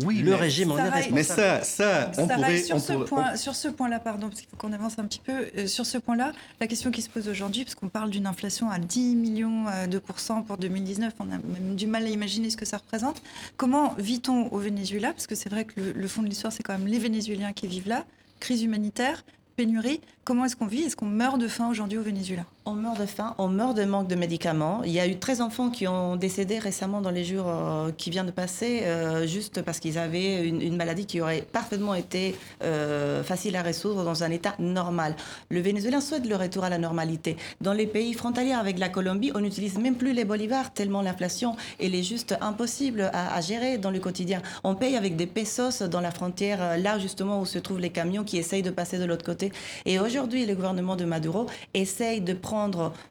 Oui, 0.04 0.18
le 0.18 0.34
régime 0.34 0.72
en 0.72 0.78
est 0.78 0.88
responsable. 0.88 1.14
Mais 1.14 1.22
ça, 1.22 1.62
ça, 1.62 2.10
on 2.18 2.26
pourrait, 2.26 2.58
sur, 2.58 2.80
ce 2.80 2.92
point, 2.92 3.36
sur 3.36 3.54
ce 3.54 3.68
point-là, 3.68 4.00
pardon, 4.00 4.28
parce 4.28 4.40
qu'il 4.40 4.48
faut 4.50 4.56
qu'on 4.56 4.72
avance 4.72 4.98
un 4.98 5.04
petit 5.04 5.20
peu. 5.20 5.46
Euh, 5.56 5.66
sur 5.66 5.86
ce 5.86 5.96
point-là, 5.98 6.32
la 6.60 6.66
question 6.66 6.90
qui 6.90 7.02
se 7.02 7.08
pose 7.08 7.28
aujourd'hui, 7.28 7.64
parce 7.64 7.76
qu'on 7.76 7.88
parle 7.88 8.10
d'une 8.10 8.26
inflation 8.26 8.68
à 8.68 8.78
10 8.78 9.14
millions 9.14 9.66
euh, 9.68 9.86
de 9.86 9.98
pourcents 9.98 10.42
pour 10.42 10.56
2019, 10.56 11.14
on 11.20 11.24
a 11.24 11.38
même 11.38 11.76
du 11.76 11.86
mal 11.86 12.04
à 12.04 12.08
imaginer 12.08 12.50
ce 12.50 12.56
que 12.56 12.66
ça 12.66 12.78
représente. 12.78 13.22
Comment 13.56 13.94
vit-on 13.96 14.52
au 14.52 14.58
Venezuela? 14.58 15.12
Parce 15.12 15.28
que 15.28 15.36
c'est 15.36 15.48
vrai 15.48 15.64
que 15.64 15.80
le, 15.80 15.92
le 15.92 16.08
fond 16.08 16.22
de 16.22 16.28
l'histoire, 16.28 16.52
c'est 16.52 16.62
quand 16.62 16.76
même 16.76 16.88
les 16.88 16.98
Vénézuéliens 16.98 17.52
qui 17.52 17.68
vivent 17.68 17.88
là. 17.88 18.04
Crise 18.40 18.62
humanitaire, 18.64 19.24
pénurie. 19.56 20.00
Comment 20.24 20.44
est-ce 20.46 20.56
qu'on 20.56 20.66
vit? 20.66 20.82
Est-ce 20.82 20.96
qu'on 20.96 21.06
meurt 21.06 21.38
de 21.38 21.48
faim 21.48 21.68
aujourd'hui 21.68 21.98
au 21.98 22.02
Venezuela? 22.02 22.44
On 22.66 22.72
meurt 22.72 22.98
de 22.98 23.04
faim, 23.04 23.34
on 23.36 23.48
meurt 23.48 23.76
de 23.76 23.84
manque 23.84 24.08
de 24.08 24.14
médicaments. 24.14 24.80
Il 24.86 24.90
y 24.90 24.98
a 24.98 25.06
eu 25.06 25.18
13 25.18 25.42
enfants 25.42 25.68
qui 25.68 25.86
ont 25.86 26.16
décédé 26.16 26.58
récemment 26.58 27.02
dans 27.02 27.10
les 27.10 27.22
jours 27.22 27.44
euh, 27.46 27.90
qui 27.94 28.08
viennent 28.08 28.24
de 28.24 28.30
passer, 28.30 28.84
euh, 28.84 29.26
juste 29.26 29.60
parce 29.60 29.80
qu'ils 29.80 29.98
avaient 29.98 30.48
une, 30.48 30.74
maladie 30.74 31.04
qui 31.04 31.20
aurait 31.20 31.42
parfaitement 31.42 31.94
été 31.94 32.34
euh, 32.62 33.22
facile 33.22 33.56
à 33.56 33.60
résoudre 33.60 34.02
dans 34.02 34.24
un 34.24 34.30
état 34.30 34.54
normal. 34.58 35.14
Le 35.50 35.60
Venezuela 35.60 36.00
souhaite 36.00 36.26
le 36.26 36.36
retour 36.36 36.64
à 36.64 36.70
la 36.70 36.78
normalité. 36.78 37.36
Dans 37.60 37.74
les 37.74 37.86
pays 37.86 38.14
frontaliers 38.14 38.54
avec 38.54 38.78
la 38.78 38.88
Colombie, 38.88 39.30
on 39.34 39.40
n'utilise 39.40 39.76
même 39.76 39.96
plus 39.96 40.14
les 40.14 40.24
bolivars, 40.24 40.72
tellement 40.72 41.02
l'inflation 41.02 41.56
est 41.80 42.02
juste 42.02 42.34
impossible 42.40 43.10
à, 43.12 43.36
à, 43.36 43.40
gérer 43.42 43.76
dans 43.76 43.90
le 43.90 44.00
quotidien. 44.00 44.40
On 44.64 44.74
paye 44.74 44.96
avec 44.96 45.16
des 45.16 45.26
pesos 45.26 45.82
dans 45.82 46.00
la 46.00 46.10
frontière, 46.10 46.78
là 46.78 46.98
justement 46.98 47.42
où 47.42 47.44
se 47.44 47.58
trouvent 47.58 47.80
les 47.80 47.90
camions 47.90 48.24
qui 48.24 48.38
essayent 48.38 48.62
de 48.62 48.70
passer 48.70 48.98
de 48.98 49.04
l'autre 49.04 49.24
côté. 49.26 49.52
Et 49.84 49.98
aujourd'hui, 49.98 50.46
le 50.46 50.54
gouvernement 50.54 50.96
de 50.96 51.04
Maduro 51.04 51.44
essaye 51.74 52.22
de 52.22 52.32
prendre 52.32 52.53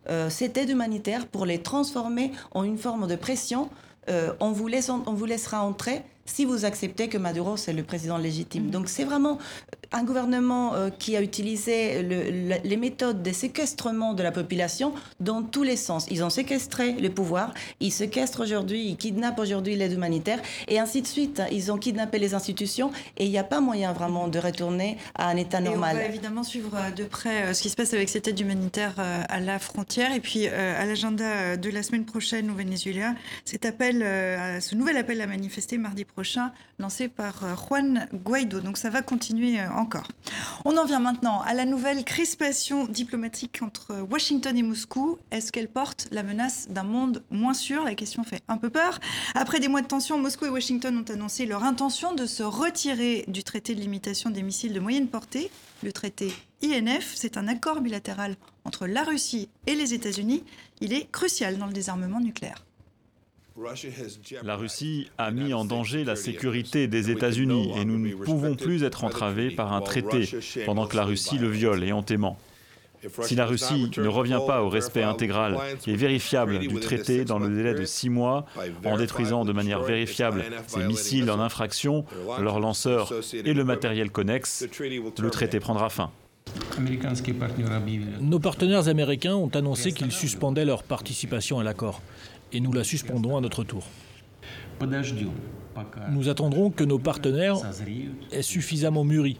euh, 0.09 0.29
cette 0.29 0.57
aide 0.57 0.69
humanitaire 0.69 1.27
pour 1.27 1.45
les 1.45 1.61
transformer 1.61 2.31
en 2.51 2.63
une 2.63 2.77
forme 2.77 3.07
de 3.07 3.15
pression. 3.15 3.69
Euh, 4.09 4.33
on, 4.39 4.51
vous 4.51 4.67
laisse, 4.67 4.89
on 4.89 5.13
vous 5.13 5.25
laissera 5.25 5.63
entrer 5.63 6.03
si 6.25 6.45
vous 6.45 6.65
acceptez 6.65 7.09
que 7.09 7.17
Maduro, 7.17 7.57
c'est 7.57 7.73
le 7.73 7.83
président 7.83 8.17
légitime. 8.17 8.67
Mm. 8.67 8.71
Donc 8.71 8.89
c'est 8.89 9.03
vraiment 9.03 9.37
un 9.91 10.03
gouvernement 10.03 10.73
euh, 10.73 10.89
qui 10.89 11.15
a 11.15 11.21
utilisé 11.21 12.01
les 12.03 12.77
méthodes 12.77 13.21
de 13.21 13.31
séquestrement 13.31 14.13
de 14.13 14.23
la 14.23 14.31
population 14.31 14.93
dans 15.19 15.43
tous 15.43 15.63
les 15.63 15.75
sens. 15.75 16.07
Ils 16.09 16.23
ont 16.23 16.29
séquestré 16.29 16.93
le 16.93 17.09
pouvoir, 17.09 17.53
ils 17.79 17.91
séquestrent 17.91 18.41
aujourd'hui, 18.41 18.85
ils 18.85 18.97
kidnappent 18.97 19.39
aujourd'hui 19.39 19.75
l'aide 19.75 19.93
humanitaire, 19.93 20.39
et 20.67 20.79
ainsi 20.79 21.01
de 21.01 21.07
suite. 21.07 21.41
Ils 21.51 21.71
ont 21.71 21.77
kidnappé 21.77 22.19
les 22.19 22.33
institutions, 22.33 22.91
et 23.17 23.25
il 23.25 23.31
n'y 23.31 23.37
a 23.37 23.43
pas 23.43 23.61
moyen 23.61 23.93
vraiment 23.93 24.27
de 24.27 24.39
retourner 24.39 24.97
à 25.15 25.27
un 25.29 25.35
état 25.35 25.59
normal. 25.59 25.95
on 25.95 25.99
va 25.99 26.05
évidemment 26.05 26.43
suivre 26.43 26.75
euh, 26.75 26.91
de 26.91 27.03
près 27.03 27.43
euh, 27.43 27.53
ce 27.53 27.61
qui 27.61 27.69
se 27.69 27.75
passe 27.75 27.93
avec 27.93 28.09
cette 28.09 28.27
aide 28.27 28.39
humanitaire 28.39 28.93
à 28.97 29.39
la 29.39 29.59
frontière, 29.59 30.13
et 30.13 30.19
puis 30.19 30.47
à 30.47 30.85
l'agenda 30.85 31.57
de 31.57 31.69
la 31.69 31.83
semaine 31.83 32.05
prochaine 32.05 32.49
au 32.49 32.53
Venezuela, 32.53 33.15
cet 33.45 33.65
appel, 33.65 33.99
ce 34.61 34.75
nouvel 34.75 34.97
appel 34.97 35.21
à 35.21 35.27
manifester 35.27 35.77
mardi 35.77 36.05
prochain, 36.05 36.51
lancé 36.79 37.07
par 37.07 37.43
Juan 37.57 38.07
Guaido. 38.13 38.59
Donc 38.59 38.77
ça 38.77 38.89
va 38.89 39.01
continuer 39.01 39.59
en 39.61 39.82
On 40.65 40.77
en 40.77 40.85
vient 40.85 40.99
maintenant 40.99 41.41
à 41.41 41.53
la 41.53 41.65
nouvelle 41.65 42.03
crispation 42.03 42.85
diplomatique 42.85 43.61
entre 43.61 43.95
Washington 44.09 44.57
et 44.57 44.63
Moscou. 44.63 45.17
Est-ce 45.31 45.51
qu'elle 45.51 45.67
porte 45.67 46.07
la 46.11 46.23
menace 46.23 46.67
d'un 46.69 46.83
monde 46.83 47.23
moins 47.29 47.53
sûr? 47.53 47.83
La 47.83 47.95
question 47.95 48.23
fait 48.23 48.41
un 48.47 48.57
peu 48.57 48.69
peur. 48.69 48.99
Après 49.35 49.59
des 49.59 49.67
mois 49.67 49.81
de 49.81 49.87
tension, 49.87 50.17
Moscou 50.19 50.45
et 50.45 50.49
Washington 50.49 50.97
ont 50.97 51.11
annoncé 51.11 51.45
leur 51.45 51.63
intention 51.63 52.13
de 52.13 52.25
se 52.25 52.43
retirer 52.43 53.25
du 53.27 53.43
traité 53.43 53.75
de 53.75 53.81
limitation 53.81 54.29
des 54.29 54.43
missiles 54.43 54.73
de 54.73 54.79
moyenne 54.79 55.07
portée, 55.07 55.51
le 55.83 55.91
traité 55.91 56.33
INF. 56.63 57.13
C'est 57.15 57.37
un 57.37 57.47
accord 57.47 57.81
bilatéral 57.81 58.35
entre 58.65 58.87
la 58.87 59.03
Russie 59.03 59.49
et 59.67 59.75
les 59.75 59.93
États-Unis. 59.93 60.43
Il 60.81 60.93
est 60.93 61.09
crucial 61.11 61.57
dans 61.57 61.67
le 61.67 61.73
désarmement 61.73 62.19
nucléaire. 62.19 62.63
La 64.43 64.55
Russie 64.55 65.09
a 65.17 65.31
mis 65.31 65.53
en 65.53 65.63
danger 65.63 66.03
la 66.03 66.15
sécurité 66.15 66.87
des 66.87 67.11
États-Unis 67.11 67.71
et 67.77 67.85
nous 67.85 67.99
ne 67.99 68.15
pouvons 68.15 68.55
plus 68.55 68.83
être 68.83 69.03
entravés 69.03 69.51
par 69.51 69.73
un 69.73 69.81
traité 69.81 70.27
pendant 70.65 70.87
que 70.87 70.95
la 70.95 71.03
Russie 71.03 71.37
le 71.37 71.49
viole 71.49 71.83
et 71.83 71.93
hontément. 71.93 72.37
Si 73.21 73.35
la 73.35 73.45
Russie 73.45 73.91
ne 73.97 74.07
revient 74.07 74.39
pas 74.47 74.63
au 74.63 74.69
respect 74.69 75.03
intégral 75.03 75.57
et 75.85 75.95
vérifiable 75.95 76.59
du 76.59 76.79
traité 76.79 77.25
dans 77.25 77.37
le 77.37 77.53
délai 77.53 77.73
de 77.73 77.85
six 77.85 78.09
mois, 78.09 78.45
en 78.85 78.97
détruisant 78.97 79.45
de 79.45 79.53
manière 79.53 79.83
vérifiable 79.83 80.43
ses 80.67 80.83
missiles 80.83 81.29
en 81.29 81.39
infraction, 81.39 82.05
leurs 82.39 82.59
lanceurs 82.59 83.13
et 83.33 83.53
le 83.53 83.63
matériel 83.63 84.09
connexe, 84.09 84.65
le 85.19 85.29
traité 85.29 85.59
prendra 85.59 85.89
fin. 85.89 86.11
Nos 88.21 88.39
partenaires 88.39 88.87
américains 88.87 89.35
ont 89.35 89.49
annoncé 89.49 89.91
qu'ils 89.91 90.11
suspendaient 90.11 90.65
leur 90.65 90.83
participation 90.83 91.59
à 91.59 91.63
l'accord 91.63 92.01
et 92.53 92.59
nous 92.59 92.71
la 92.71 92.83
suspendrons 92.83 93.37
à 93.37 93.41
notre 93.41 93.63
tour. 93.63 93.83
Nous 96.11 96.29
attendrons 96.29 96.69
que 96.69 96.83
nos 96.83 96.99
partenaires 96.99 97.57
aient 98.31 98.41
suffisamment 98.41 99.03
mûri 99.03 99.39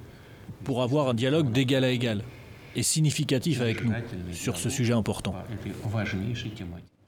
pour 0.63 0.81
avoir 0.81 1.09
un 1.09 1.13
dialogue 1.13 1.51
d'égal 1.51 1.83
à 1.83 1.89
égal 1.89 2.23
et 2.75 2.83
significatif 2.83 3.61
avec 3.61 3.83
nous 3.83 3.93
sur 4.31 4.57
ce 4.57 4.69
sujet 4.69 4.93
important. 4.93 5.35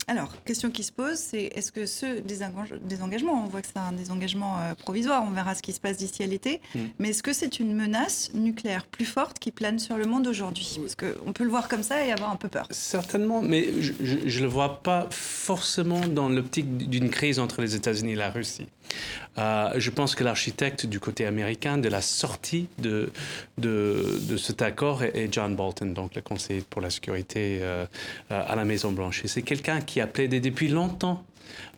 Alors, 0.07 0.31
question 0.43 0.69
qui 0.69 0.83
se 0.83 0.91
pose, 0.91 1.17
c'est 1.17 1.45
est-ce 1.55 1.71
que 1.71 1.85
ce 1.85 2.19
désengagement, 2.19 3.43
on 3.43 3.47
voit 3.47 3.61
que 3.61 3.67
c'est 3.67 3.79
un 3.79 3.91
désengagement 3.91 4.59
euh, 4.59 4.75
provisoire, 4.75 5.23
on 5.27 5.31
verra 5.31 5.55
ce 5.55 5.63
qui 5.63 5.73
se 5.73 5.79
passe 5.79 5.97
d'ici 5.97 6.21
à 6.21 6.27
l'été, 6.27 6.61
mm. 6.75 6.79
mais 6.99 7.09
est-ce 7.09 7.23
que 7.23 7.33
c'est 7.33 7.59
une 7.59 7.73
menace 7.73 8.31
nucléaire 8.33 8.85
plus 8.85 9.05
forte 9.05 9.39
qui 9.39 9.51
plane 9.51 9.79
sur 9.79 9.97
le 9.97 10.05
monde 10.05 10.27
aujourd'hui? 10.27 10.79
Parce 10.79 10.95
qu'on 10.95 11.33
peut 11.33 11.43
le 11.43 11.49
voir 11.49 11.67
comme 11.67 11.83
ça 11.83 12.05
et 12.05 12.11
avoir 12.11 12.31
un 12.31 12.35
peu 12.35 12.49
peur. 12.49 12.67
Certainement, 12.69 13.41
mais 13.41 13.69
je 13.81 14.15
ne 14.17 14.43
le 14.43 14.47
vois 14.47 14.83
pas 14.83 15.07
forcément 15.09 16.01
dans 16.07 16.29
l'optique 16.29 16.77
d'une 16.77 17.09
crise 17.09 17.39
entre 17.39 17.61
les 17.61 17.75
États-Unis 17.75 18.13
et 18.13 18.15
la 18.15 18.29
Russie. 18.29 18.67
Euh, 19.37 19.73
je 19.75 19.89
pense 19.89 20.15
que 20.15 20.23
l'architecte 20.23 20.85
du 20.85 20.99
côté 20.99 21.25
américain 21.25 21.77
de 21.77 21.89
la 21.89 22.01
sortie 22.01 22.67
de, 22.79 23.11
de, 23.57 24.19
de, 24.21 24.37
cet 24.37 24.61
accord 24.61 25.03
est 25.03 25.27
John 25.31 25.55
Bolton, 25.55 25.87
donc 25.87 26.15
le 26.15 26.21
conseiller 26.21 26.63
pour 26.69 26.81
la 26.81 26.89
sécurité 26.89 27.59
euh, 27.61 27.85
à 28.29 28.55
la 28.55 28.63
Maison-Blanche. 28.63 29.23
C'est 29.25 29.41
quelqu'un 29.41 29.81
qui 29.81 29.99
a 29.99 30.07
plaidé 30.07 30.39
depuis 30.39 30.69
longtemps 30.69 31.23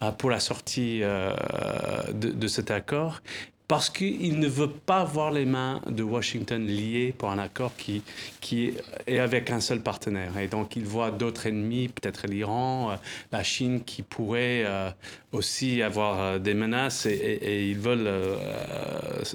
euh, 0.04 0.12
pour 0.12 0.30
la 0.30 0.40
sortie 0.40 1.02
de, 1.02 2.48
cet 2.48 2.72
accord 2.72 3.22
parce 3.68 3.90
qu'il 3.90 4.40
ne 4.40 4.48
veut 4.48 4.70
pas 4.70 5.04
voir 5.04 5.32
les 5.32 5.46
mains 5.46 5.82
de 5.88 6.02
Washington 6.02 6.66
liées 6.66 7.14
pour 7.18 7.30
un 7.32 7.38
accord 7.38 7.76
qui, 7.76 8.02
qui 8.40 8.74
est 9.06 9.20
avec 9.20 9.52
un 9.52 9.60
seul 9.60 9.82
partenaire. 9.82 10.38
Et 10.38 10.48
donc, 10.48 10.78
il 10.78 10.86
voit 10.86 11.12
d'autres 11.12 11.48
ennemis, 11.48 11.90
peut-être 11.90 12.28
l'Iran, 12.28 12.92
euh, 12.92 12.96
la 13.32 13.44
Chine, 13.44 13.84
qui 13.84 14.04
pourraient 14.04 14.64
euh, 14.66 14.90
aussi 15.34 15.82
avoir 15.82 16.20
euh, 16.22 16.40
des 16.40 16.54
menaces 16.54 17.06
et, 17.06 17.68
ils 17.70 17.78
veulent 17.78 18.10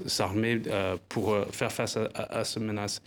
s'armer 0.06 0.60
pour 1.08 1.36
faire 1.52 1.70
face 1.70 1.96
à, 1.96 2.08
à, 2.14 2.44
ces 2.44 2.60
menaces. 2.60 3.02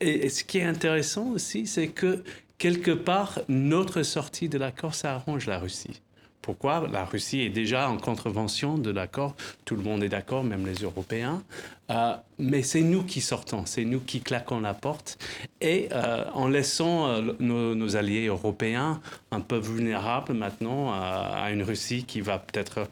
et 0.00 0.28
ce 0.28 0.44
qui 0.44 0.58
est 0.58 0.64
intéressant 0.64 1.28
aussi, 1.28 1.66
c'est 1.66 1.88
que 1.88 2.22
quelque 2.56 2.92
part, 2.92 3.40
notre 3.48 4.02
sortie 4.02 4.48
de 4.48 4.58
l'accord, 4.58 4.94
ça 4.94 5.14
arrange 5.14 5.46
la 5.46 5.58
Russie. 5.58 6.00
Pourquoi 6.48 6.88
La 6.90 7.04
Russie 7.04 7.42
est 7.42 7.50
déjà 7.50 7.90
en 7.90 7.98
contrevention 7.98 8.78
de 8.78 8.90
l'accord, 8.90 9.36
tout 9.66 9.76
le 9.76 9.82
monde 9.82 10.02
est 10.02 10.08
d'accord, 10.08 10.44
même 10.44 10.66
les 10.66 10.76
Européens, 10.76 11.42
euh, 11.90 12.14
mais 12.38 12.62
c'est 12.62 12.80
nous 12.80 13.02
qui 13.02 13.20
sortons, 13.20 13.66
c'est 13.66 13.84
nous 13.84 14.00
qui 14.00 14.22
claquons 14.22 14.60
la 14.60 14.72
porte, 14.72 15.18
et 15.60 15.90
euh, 15.92 16.24
en 16.32 16.48
laissant 16.48 17.08
euh, 17.08 17.34
nos, 17.38 17.96
alliés 17.96 18.28
européens 18.28 19.02
un 19.30 19.40
peu 19.40 19.58
vulnérables 19.58 20.32
maintenant 20.32 20.90
à 20.90 21.50
une 21.52 21.62
Russie 21.62 22.04
qui 22.04 22.22
va 22.22 22.38
peut-être 22.38 22.88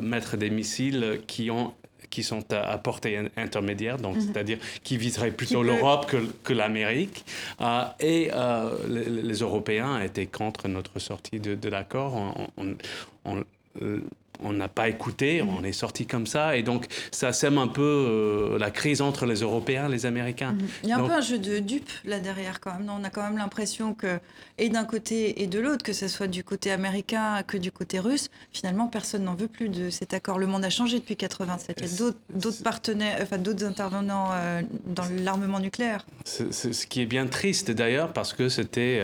mettre 0.00 0.38
des 0.38 0.48
missiles 0.48 1.20
qui 1.26 1.50
ont 1.50 1.74
qui 2.10 2.22
sont 2.22 2.52
à, 2.52 2.78
portée 2.78 3.18
intermédiaire, 3.36 3.98
donc 3.98 4.16
mhm. 4.16 4.22
c'est-à-dire 4.22 4.58
qui 4.82 4.96
viseraient 4.96 5.30
plutôt 5.30 5.62
l'Europe 5.62 6.06
que, 6.06 6.16
que 6.44 6.52
l'Amérique. 6.52 7.24
Euh, 7.60 7.84
et 8.00 8.30
euh, 8.32 8.70
les, 8.88 9.38
Européens 9.38 10.00
étaient 10.00 10.26
contre 10.26 10.68
notre 10.68 10.98
sortie 10.98 11.38
de, 11.38 11.54
de 11.54 11.68
l'accord. 11.68 12.14
On, 12.56 12.76
on, 13.24 13.44
euh, 13.82 14.00
on 14.42 14.52
n'a 14.52 14.68
pas 14.68 14.88
écouté, 14.88 15.42
mhm. 15.42 15.48
on 15.58 15.64
est 15.64 15.72
sorti 15.72 16.06
comme 16.06 16.26
ça, 16.26 16.56
et 16.56 16.62
donc 16.62 16.86
ça 17.10 17.32
sème 17.32 17.58
un 17.58 17.68
peu 17.68 17.82
euh, 17.82 18.58
la 18.58 18.70
crise 18.70 19.00
entre 19.00 19.26
les 19.26 19.40
Européens 19.40 19.88
et 19.88 19.92
les 19.92 20.06
Américains. 20.06 20.52
Mhm. 20.52 20.68
Il 20.84 20.88
y 20.88 20.92
a 20.92 20.98
un 20.98 21.06
peu 21.06 21.12
un 21.12 21.20
jeu 21.20 21.38
de 21.38 21.58
dupes 21.58 21.90
là 22.04 22.20
derrière 22.20 22.60
quand 22.60 22.72
même. 22.72 22.90
on 22.90 23.04
a 23.04 23.10
quand 23.10 23.22
même 23.22 23.38
l'impression 23.38 23.94
que, 23.94 24.18
et 24.58 24.68
d'un 24.68 24.84
côté 24.84 25.42
et 25.42 25.46
de 25.46 25.58
l'autre, 25.58 25.84
que 25.84 25.92
ce 25.92 26.08
soit 26.08 26.26
du 26.26 26.44
côté 26.44 26.70
américain 26.70 27.42
que 27.46 27.56
du 27.56 27.72
côté 27.72 27.98
russe, 27.98 28.28
finalement 28.52 28.88
personne 28.88 29.24
n'en 29.24 29.34
veut 29.34 29.48
plus 29.48 29.68
de 29.68 29.90
cet 29.90 30.14
accord. 30.14 30.38
Le 30.38 30.46
monde 30.46 30.64
a 30.64 30.70
changé 30.70 30.98
depuis 30.98 31.16
87. 31.16 31.78
Il 31.80 31.86
y 31.86 31.86
a 31.86 32.12
d'autres 32.30 32.62
partenaires, 32.62 33.18
enfin 33.22 33.38
d'autres 33.38 33.64
intervenants 33.64 34.30
euh, 34.32 34.62
dans 34.86 35.04
l'armement 35.24 35.60
nucléaire. 35.60 36.06
C'est 36.24 36.52
ce 36.52 36.86
qui 36.86 37.00
est 37.02 37.06
bien 37.06 37.26
triste 37.26 37.70
d'ailleurs 37.70 38.12
parce 38.12 38.32
que 38.32 38.48
c'était 38.48 39.00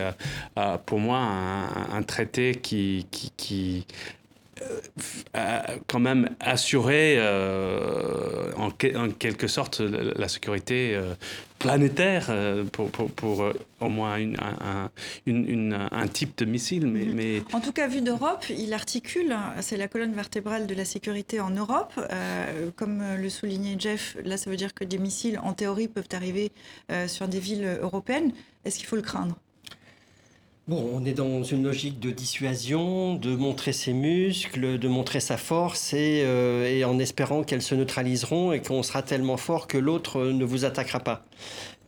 euh, 0.57 0.77
pour 0.85 0.99
moi 0.99 1.19
un, 1.19 2.03
traité 2.03 2.55
qui, 2.55 3.07
qui, 3.11 3.31
qui 3.35 3.87
quand 5.87 5.99
même 5.99 6.29
assurer 6.39 7.15
euh, 7.17 8.51
en, 8.57 8.71
quelque 8.71 9.47
sorte 9.47 9.79
la 9.81 10.27
sécurité 10.27 10.95
euh, 10.95 11.13
planétaire 11.59 12.31
pour, 12.71 12.89
pour, 12.89 13.51
au 13.79 13.89
moins 13.89 14.17
une, 14.17 14.37
un, 14.39 14.89
une, 15.25 15.87
un, 15.91 16.07
type 16.07 16.37
de 16.37 16.45
missile. 16.45 16.87
Mais, 16.87 17.05
mhm. 17.05 17.13
mais... 17.15 17.41
En 17.53 17.59
tout 17.59 17.71
cas, 17.71 17.87
vu 17.87 18.01
d'Europe, 18.01 18.45
il 18.49 18.73
articule, 18.73 19.35
c'est 19.61 19.77
la 19.77 19.87
colonne 19.87 20.13
vertébrale 20.13 20.67
de 20.67 20.75
la 20.75 20.85
sécurité 20.85 21.39
en 21.39 21.49
Europe. 21.49 21.93
comme 22.75 23.03
le 23.17 23.29
soulignait 23.29 23.75
Jeff, 23.77 24.17
là 24.23 24.37
ça 24.37 24.49
veut 24.49 24.57
dire 24.57 24.73
que 24.73 24.83
des 24.83 24.97
missiles 24.97 25.39
en 25.43 25.53
théorie 25.53 25.87
peuvent 25.87 26.09
arriver 26.13 26.51
sur 27.07 27.27
des 27.27 27.39
villes 27.39 27.77
européennes. 27.81 28.31
Est-ce 28.63 28.77
qu'il 28.77 28.87
faut 28.87 28.95
le 28.95 29.01
craindre? 29.01 29.35
Bon, 30.67 30.89
on 30.95 31.05
est 31.05 31.13
dans 31.13 31.43
une 31.43 31.63
logique 31.63 31.99
de 31.99 32.09
dissuasion, 32.09 33.13
de 33.13 33.35
montrer 33.35 33.71
ses 33.71 33.93
muscles, 33.93 34.79
de 34.79 34.87
montrer 34.87 35.19
sa 35.19 35.37
force 35.37 35.93
et, 35.93 36.23
euh, 36.25 36.65
et 36.67 36.83
en 36.83 36.97
espérant 36.97 37.43
qu'elles 37.43 37.61
se 37.61 37.75
neutraliseront 37.75 38.51
et 38.51 38.63
qu'on 38.63 38.81
sera 38.81 39.03
tellement 39.03 39.37
fort 39.37 39.67
que 39.67 39.77
l'autre 39.77 40.23
ne 40.23 40.43
vous 40.43 40.65
attaquera 40.65 41.01
pas. 41.01 41.23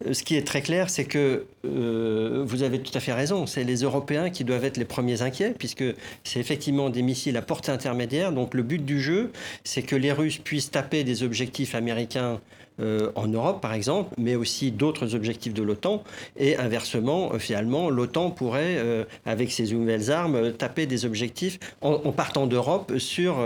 Euh, 0.06 0.14
ce 0.14 0.22
qui 0.22 0.36
est 0.36 0.46
très 0.46 0.62
clair, 0.62 0.92
c'est 0.92 1.06
que 1.06 1.48
euh, 1.68 2.44
vous 2.46 2.64
avez 2.64 2.80
tout 2.80 2.96
à 2.96 3.00
fait 3.00 3.14
raison, 3.14 3.46
c'est 3.46 3.64
les 3.64 3.78
Européens 3.84 4.30
qui 4.30 4.44
doivent 4.44 4.66
être 4.66 4.78
les 4.78 4.86
premiers 4.86 5.22
inquiets, 5.22 5.54
puisque 5.58 5.84
c'est 6.24 6.40
effectivement 6.40 6.90
des 6.90 7.02
missiles 7.02 7.38
à 7.38 7.42
portée 7.42 7.72
intermédiaire. 7.72 8.32
Donc 8.32 8.54
le 8.54 8.64
but 8.64 8.84
du 8.84 9.02
jeu, 9.02 9.32
c'est 9.64 9.82
que 9.82 9.96
les 9.96 10.12
Russes 10.12 10.38
puissent 10.38 10.72
taper 10.72 11.04
des 11.04 11.24
objectifs 11.24 11.76
américains 11.76 12.40
euh, 12.80 13.12
en 13.16 13.28
Europe, 13.28 13.60
par 13.60 13.74
exemple, 13.74 14.14
mais 14.20 14.36
aussi 14.36 14.72
d'autres 14.72 15.16
objectifs 15.16 15.54
de 15.54 15.64
l'OTAN. 15.64 16.04
Et 16.38 16.58
inversement, 16.58 17.32
euh, 17.34 17.40
finalement, 17.40 17.90
l'OTAN 17.90 18.30
pourrait, 18.30 18.78
avec 19.26 19.52
ses 19.52 19.74
nouvelles 19.74 20.12
armes, 20.12 20.52
taper 20.54 20.86
des 20.86 21.06
objectifs 21.06 21.60
en, 21.82 21.98
partant 22.12 22.46
d'Europe 22.46 22.98
sur, 22.98 23.38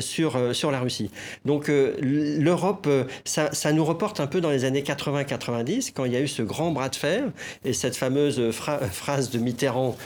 sur, 0.00 0.54
sur 0.54 0.70
la 0.70 0.80
Russie. 0.80 1.10
Donc 1.44 1.68
l'Europe, 1.68 2.88
ça, 3.24 3.72
nous 3.72 3.84
reporte 3.84 4.20
un 4.20 4.26
peu 4.26 4.40
dans 4.40 4.50
les 4.50 4.64
années 4.64 4.82
80-90, 4.82 5.92
quand 5.94 6.04
il 6.04 6.12
y 6.12 6.16
a 6.16 6.20
eu 6.20 6.28
ce 6.28 6.42
grand 6.42 6.70
bras 6.70 6.88
de 6.88 6.96
fer 6.96 7.24
et 7.64 7.72
cette 7.72 7.96
fameuse 7.96 8.50
phrase 8.50 9.30
de 9.30 9.38
Mitterrand 9.38 9.96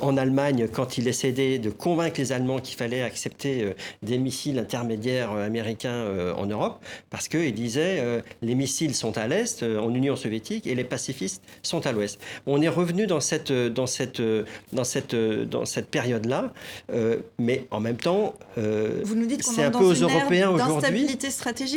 en 0.00 0.16
Allemagne, 0.16 0.68
quand 0.72 0.98
il 0.98 1.08
essayait 1.08 1.58
de 1.58 1.70
convaincre 1.70 2.20
les 2.20 2.32
Allemands 2.32 2.58
qu'il 2.58 2.76
fallait 2.76 3.02
accepter 3.02 3.74
des 4.02 4.18
missiles 4.18 4.58
intermédiaires 4.58 5.32
américains 5.32 6.04
en 6.36 6.46
Europe, 6.46 6.84
parce 7.10 7.28
qu'il 7.28 7.54
disait 7.54 8.22
les 8.42 8.54
missiles 8.54 8.94
sont 8.94 9.16
à 9.18 9.26
l'est, 9.26 9.62
euh, 9.62 9.78
en 9.78 9.94
Union 9.94 10.16
soviétique, 10.16 10.66
et 10.66 10.74
les 10.74 10.84
pacifistes 10.84 11.42
sont 11.62 11.86
à 11.86 11.92
l'ouest. 11.92 12.20
On 12.46 12.60
est 12.62 12.68
revenu 12.68 13.06
dans 13.06 13.20
cette, 13.20 13.52
dans 13.52 13.86
cette, 13.86 14.22
dans 14.72 14.84
cette, 14.84 15.14
dans 15.14 15.64
cette 15.64 15.88
période-là, 15.88 16.52
euh, 16.92 17.18
mais 17.38 17.66
en 17.70 17.80
même 17.80 17.96
temps, 17.96 18.34
euh, 18.58 19.02
c'est 19.40 19.64
un 19.64 19.70
peu 19.70 19.84
aux 19.84 19.94
Européens 19.94 20.50
aujourd'hui. 20.50 21.06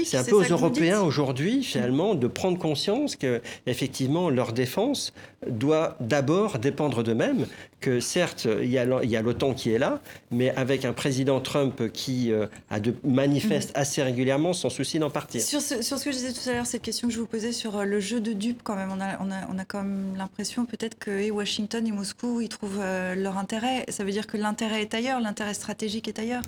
C'est 0.06 0.18
un 0.18 0.24
peu 0.24 0.36
aux 0.36 0.44
Européens 0.44 1.02
aujourd'hui, 1.02 1.64
finalement, 1.64 2.16
de 2.16 2.28
prendre 2.28 2.58
conscience 2.58 3.16
que 3.16 3.42
effectivement 3.66 4.30
leur 4.30 4.54
défense 4.54 5.14
doit 5.48 5.98
d'abord 6.00 6.60
dépendre 6.60 7.04
d'eux-mêmes, 7.04 7.46
que 7.80 8.00
certes, 8.00 8.48
il 8.62 8.70
y 8.70 8.78
a 8.78 9.22
l'OTAN 9.22 9.54
qui 9.54 9.72
est 9.72 9.80
là, 9.80 10.02
mais 10.32 10.52
avec 10.52 10.86
un 10.86 10.94
président 10.94 11.42
Trump 11.42 11.92
qui 11.92 12.32
a 12.70 12.80
de, 12.80 12.94
manifeste 13.04 13.70
mhm. 13.70 13.82
assez 13.82 14.04
régulièrement 14.04 14.54
son 14.54 14.70
souci 14.70 15.00
d'en 15.00 15.10
partir. 15.10 15.42
Sur 15.42 15.62
ce, 15.62 15.82
sur 15.82 15.98
ce 15.98 16.06
que 16.06 16.12
je 16.12 16.18
disais 16.18 16.34
tout 16.34 16.50
à 16.50 16.54
l'heure, 16.54 16.66
cette 16.66 16.82
question 16.82 17.08
que 17.08 17.14
je 17.14 17.20
vous 17.20 17.28
posais 17.28 17.52
sur 17.52 17.78
euh, 17.78 17.84
le 17.86 18.00
jeu 18.00 18.20
de 18.20 18.34
dupes, 18.34 18.62
quand 18.64 18.76
même, 18.76 18.90
on 18.92 19.02
a, 19.02 19.20
on 19.20 19.32
a, 19.32 19.48
on 19.50 19.58
a 19.58 19.66
quand 19.66 19.84
même 19.84 20.16
l'impression 20.18 20.66
peut-être 20.66 20.98
que 20.98 21.12
et 21.12 21.32
Washington 21.32 21.86
et 21.86 21.92
Moscou, 21.92 22.42
ils 22.42 22.50
trouvent 22.50 22.80
euh, 22.82 23.16
leur 23.16 23.38
intérêt. 23.38 23.86
Ça 23.90 24.04
veut 24.04 24.12
dire 24.12 24.28
que 24.28 24.38
l'intérêt 24.38 24.82
est 24.82 24.94
ailleurs, 24.94 25.20
l'intérêt 25.22 25.54
stratégique 25.54 26.08
est 26.08 26.20
ailleurs 26.20 26.42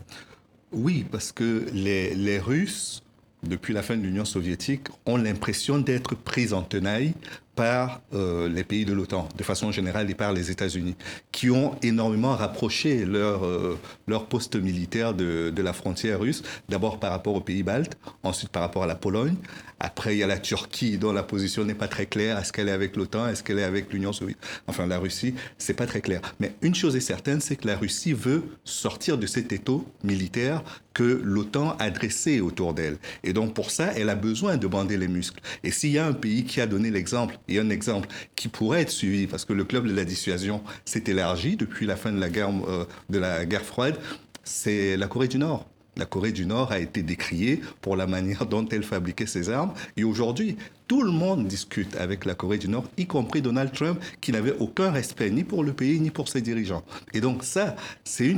Oui, 0.71 1.05
parce 1.11 1.31
que 1.31 1.65
les, 1.73 2.13
les 2.15 2.39
Russes 2.39 3.01
depuis 3.43 3.75
la 3.75 3.83
fin 3.83 3.95
de 3.95 4.01
l'Union 4.01 4.25
soviétique, 4.25 4.87
ont 5.05 5.17
l'impression 5.17 5.77
d'être 5.77 6.15
pris 6.15 6.51
en 6.51 6.63
tenaille 6.63 7.13
par 7.55 8.01
euh, 8.13 8.49
les 8.49 8.63
pays 8.63 8.85
de 8.85 8.93
l'OTAN, 8.93 9.29
de 9.37 9.43
façon 9.43 9.71
générale, 9.71 10.09
et 10.09 10.15
par 10.15 10.33
les 10.33 10.51
États-Unis, 10.51 10.95
qui 11.31 11.49
ont 11.49 11.75
énormément 11.81 12.35
rapproché 12.35 13.05
leur, 13.05 13.45
euh, 13.45 13.79
leur 14.07 14.25
poste 14.27 14.55
militaire 14.55 15.13
de, 15.13 15.51
de 15.55 15.61
la 15.61 15.73
frontière 15.73 16.19
russe, 16.19 16.43
d'abord 16.69 16.99
par 16.99 17.11
rapport 17.11 17.35
aux 17.35 17.41
pays 17.41 17.63
baltes, 17.63 17.97
ensuite 18.23 18.49
par 18.49 18.61
rapport 18.61 18.83
à 18.83 18.87
la 18.87 18.95
Pologne. 18.95 19.35
Après, 19.79 20.15
il 20.15 20.19
y 20.19 20.23
a 20.23 20.27
la 20.27 20.37
Turquie, 20.39 20.97
dont 20.97 21.11
la 21.11 21.23
position 21.23 21.65
n'est 21.65 21.75
pas 21.75 21.89
très 21.89 22.05
claire. 22.05 22.39
Est-ce 22.39 22.53
qu'elle 22.53 22.69
est 22.69 22.71
avec 22.71 22.95
l'OTAN? 22.95 23.27
Est-ce 23.27 23.43
qu'elle 23.43 23.59
est 23.59 23.63
avec 23.63 23.91
l'Union 23.91 24.13
soviétique? 24.13 24.41
Enfin, 24.67 24.87
la 24.87 24.99
Russie, 24.99 25.35
c'est 25.57 25.73
pas 25.73 25.85
très 25.85 26.01
clair. 26.01 26.21
Mais 26.39 26.55
une 26.61 26.75
chose 26.75 26.95
est 26.95 27.01
certaine, 27.01 27.41
c'est 27.41 27.57
que 27.57 27.67
la 27.67 27.75
Russie 27.75 28.13
veut 28.13 28.43
sortir 28.63 29.17
de 29.17 29.27
cet 29.27 29.51
étau 29.51 29.85
militaire 30.03 30.63
que 30.93 31.21
l'OTAN 31.23 31.75
a 31.77 31.89
dressé 31.89 32.39
autour 32.39 32.73
d'elle. 32.73 32.97
Et 33.25 33.33
donc, 33.33 33.53
pour 33.53 33.69
ça, 33.69 33.91
elle 33.97 34.09
a 34.09 34.15
besoin 34.15 34.55
de 34.55 34.65
bander 34.65 34.95
les 34.95 35.09
muscles. 35.09 35.41
Et 35.65 35.71
s'il 35.71 35.91
y 35.91 35.99
a 35.99 36.07
un 36.07 36.13
pays 36.13 36.45
qui 36.45 36.61
a 36.61 36.67
donné 36.67 36.89
l'exemple 36.89 37.37
et 37.47 37.59
un 37.59 37.69
exemple 37.69 38.07
qui 38.35 38.47
pourrait 38.47 38.81
être 38.81 38.91
suivi, 38.91 39.27
parce 39.27 39.45
que 39.45 39.53
le 39.53 39.63
club 39.63 39.87
de 39.87 39.93
la 39.93 40.05
dissuasion 40.05 40.63
s'est 40.85 41.03
élargi 41.07 41.55
depuis 41.55 41.85
la 41.85 41.95
fin 41.95 42.11
de 42.11 42.19
la 42.19 42.29
guerre, 42.29 42.49
euh, 42.67 42.85
de 43.09 43.19
la 43.19 43.45
guerre 43.45 43.65
froide, 43.65 43.97
c'est 44.43 44.97
la 44.97 45.07
Corée 45.07 45.27
du 45.27 45.37
Nord. 45.37 45.65
La 45.97 46.05
Corée 46.05 46.31
du 46.31 46.45
Nord 46.45 46.71
a 46.71 46.79
été 46.79 47.03
décriée 47.03 47.61
pour 47.81 47.95
la 47.95 48.07
manière 48.07 48.45
dont 48.45 48.67
elle 48.69 48.83
fabriquait 48.83 49.25
ses 49.25 49.49
armes. 49.49 49.73
Et 49.97 50.03
aujourd'hui, 50.03 50.57
tout 50.87 51.01
le 51.01 51.11
monde 51.11 51.47
discute 51.47 51.95
avec 51.95 52.25
la 52.25 52.35
Corée 52.35 52.57
du 52.57 52.67
Nord, 52.67 52.85
y 52.97 53.07
compris 53.07 53.41
Donald 53.41 53.71
Trump, 53.71 53.99
qui 54.21 54.31
n'avait 54.31 54.55
aucun 54.59 54.91
respect 54.91 55.31
ni 55.31 55.43
pour 55.43 55.63
le 55.63 55.73
pays 55.73 55.99
ni 55.99 56.11
pour 56.11 56.27
ses 56.27 56.41
dirigeants. 56.41 56.83
Et 57.13 57.21
donc 57.21 57.43
ça, 57.43 57.75
c'est 58.03 58.35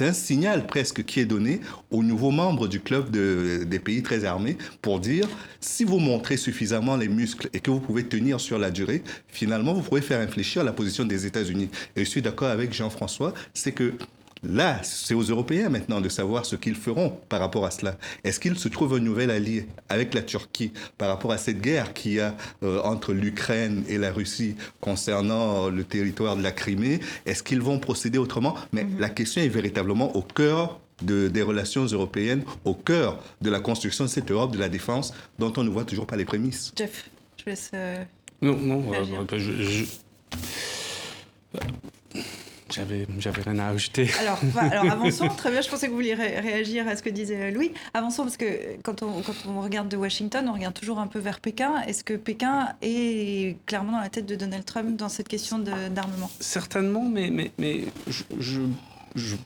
un 0.00 0.12
signal 0.12 0.66
presque 0.66 1.04
qui 1.04 1.20
est 1.20 1.24
donné 1.24 1.60
aux 1.90 2.02
nouveaux 2.02 2.30
membres 2.30 2.68
du 2.68 2.80
club 2.80 3.10
de, 3.10 3.64
des 3.64 3.78
pays 3.78 4.02
très 4.02 4.24
armés 4.24 4.58
pour 4.82 5.00
dire, 5.00 5.28
si 5.60 5.84
vous 5.84 5.98
montrez 5.98 6.36
suffisamment 6.36 6.96
les 6.96 7.08
muscles 7.08 7.48
et 7.52 7.60
que 7.60 7.70
vous 7.70 7.80
pouvez 7.80 8.04
tenir 8.04 8.40
sur 8.40 8.58
la 8.58 8.70
durée, 8.70 9.02
finalement, 9.28 9.72
vous 9.72 9.82
pouvez 9.82 10.02
faire 10.02 10.20
infléchir 10.20 10.64
la 10.64 10.72
position 10.72 11.04
des 11.04 11.26
États-Unis. 11.26 11.70
Et 11.96 12.04
je 12.04 12.10
suis 12.10 12.22
d'accord 12.22 12.48
avec 12.48 12.74
Jean-François, 12.74 13.32
c'est 13.54 13.72
que 13.72 13.94
Là, 14.42 14.82
c'est 14.82 15.14
aux 15.14 15.22
Européens 15.22 15.68
maintenant 15.68 16.00
de 16.00 16.08
savoir 16.08 16.44
ce 16.44 16.56
qu'ils 16.56 16.74
feront 16.74 17.10
par 17.28 17.40
rapport 17.40 17.64
à 17.64 17.70
cela. 17.70 17.96
Est-ce 18.24 18.40
qu'ils 18.40 18.58
se 18.58 18.68
trouvent 18.68 18.94
un 18.94 19.00
nouvel 19.00 19.30
allié 19.30 19.68
avec 19.88 20.14
la 20.14 20.22
Turquie 20.22 20.72
par 20.98 21.08
rapport 21.08 21.30
à 21.30 21.38
cette 21.38 21.60
guerre 21.60 21.92
qu'il 21.92 22.14
y 22.14 22.20
a 22.20 22.36
euh, 22.64 22.80
entre 22.82 23.12
l'Ukraine 23.12 23.84
et 23.88 23.98
la 23.98 24.10
Russie 24.12 24.56
concernant 24.80 25.68
le 25.68 25.84
territoire 25.84 26.36
de 26.36 26.42
la 26.42 26.50
Crimée? 26.50 26.98
Est-ce 27.24 27.42
qu'ils 27.42 27.60
vont 27.60 27.78
procéder 27.78 28.18
autrement? 28.18 28.56
Mais 28.72 28.84
mhm. 28.84 28.98
la 28.98 29.10
question 29.10 29.42
est 29.42 29.48
véritablement 29.48 30.16
au 30.16 30.22
cœur 30.22 30.80
des 31.02 31.42
relations 31.42 31.84
européennes, 31.84 32.44
au 32.64 32.74
cœur 32.74 33.22
de 33.40 33.50
la 33.50 33.60
construction 33.60 34.04
de 34.04 34.08
cette 34.08 34.30
Europe 34.30 34.52
de 34.52 34.58
la 34.58 34.68
défense 34.68 35.12
dont 35.38 35.52
on 35.56 35.64
ne 35.64 35.70
voit 35.70 35.84
toujours 35.84 36.06
pas 36.06 36.16
les 36.16 36.24
prémices. 36.24 36.72
Jeff, 36.76 37.10
je 37.38 37.50
laisse. 37.50 37.70
Euh, 37.74 38.04
non, 38.40 38.56
non, 38.56 38.92
euh, 38.92 39.38
je... 39.38 39.84
J'avais, 42.72 43.06
j'avais 43.18 43.42
rien 43.42 43.58
à 43.58 43.68
ajouter. 43.68 44.08
Alors, 44.20 44.40
alors 44.58 44.84
avançons. 44.92 45.28
Très 45.28 45.50
bien, 45.50 45.60
je 45.60 45.68
pensais 45.68 45.86
que 45.86 45.90
vous 45.90 45.98
vouliez 45.98 46.14
réagir 46.14 46.88
à 46.88 46.96
ce 46.96 47.02
que 47.02 47.10
disait 47.10 47.50
Louis. 47.50 47.72
Avançons 47.94 48.22
parce 48.22 48.36
que 48.36 48.80
quand 48.82 49.02
on, 49.02 49.22
quand 49.22 49.34
on 49.46 49.60
regarde 49.60 49.88
de 49.88 49.96
Washington, 49.96 50.48
on 50.48 50.52
regarde 50.54 50.74
toujours 50.74 50.98
un 50.98 51.06
peu 51.06 51.18
vers 51.18 51.40
Pékin. 51.40 51.80
Est-ce 51.86 52.04
que 52.04 52.14
Pékin 52.14 52.70
est 52.82 53.56
clairement 53.66 53.92
dans 53.92 54.00
la 54.00 54.08
tête 54.08 54.26
de 54.26 54.34
Donald 54.34 54.64
Trump 54.64 54.96
dans 54.96 55.08
cette 55.08 55.28
question 55.28 55.58
d'armement? 55.58 56.30
Certainement, 56.40 57.04
mais, 57.04 57.30
mais, 57.30 57.52
mais 57.58 57.84
je, 58.08 58.62
je 59.14 59.36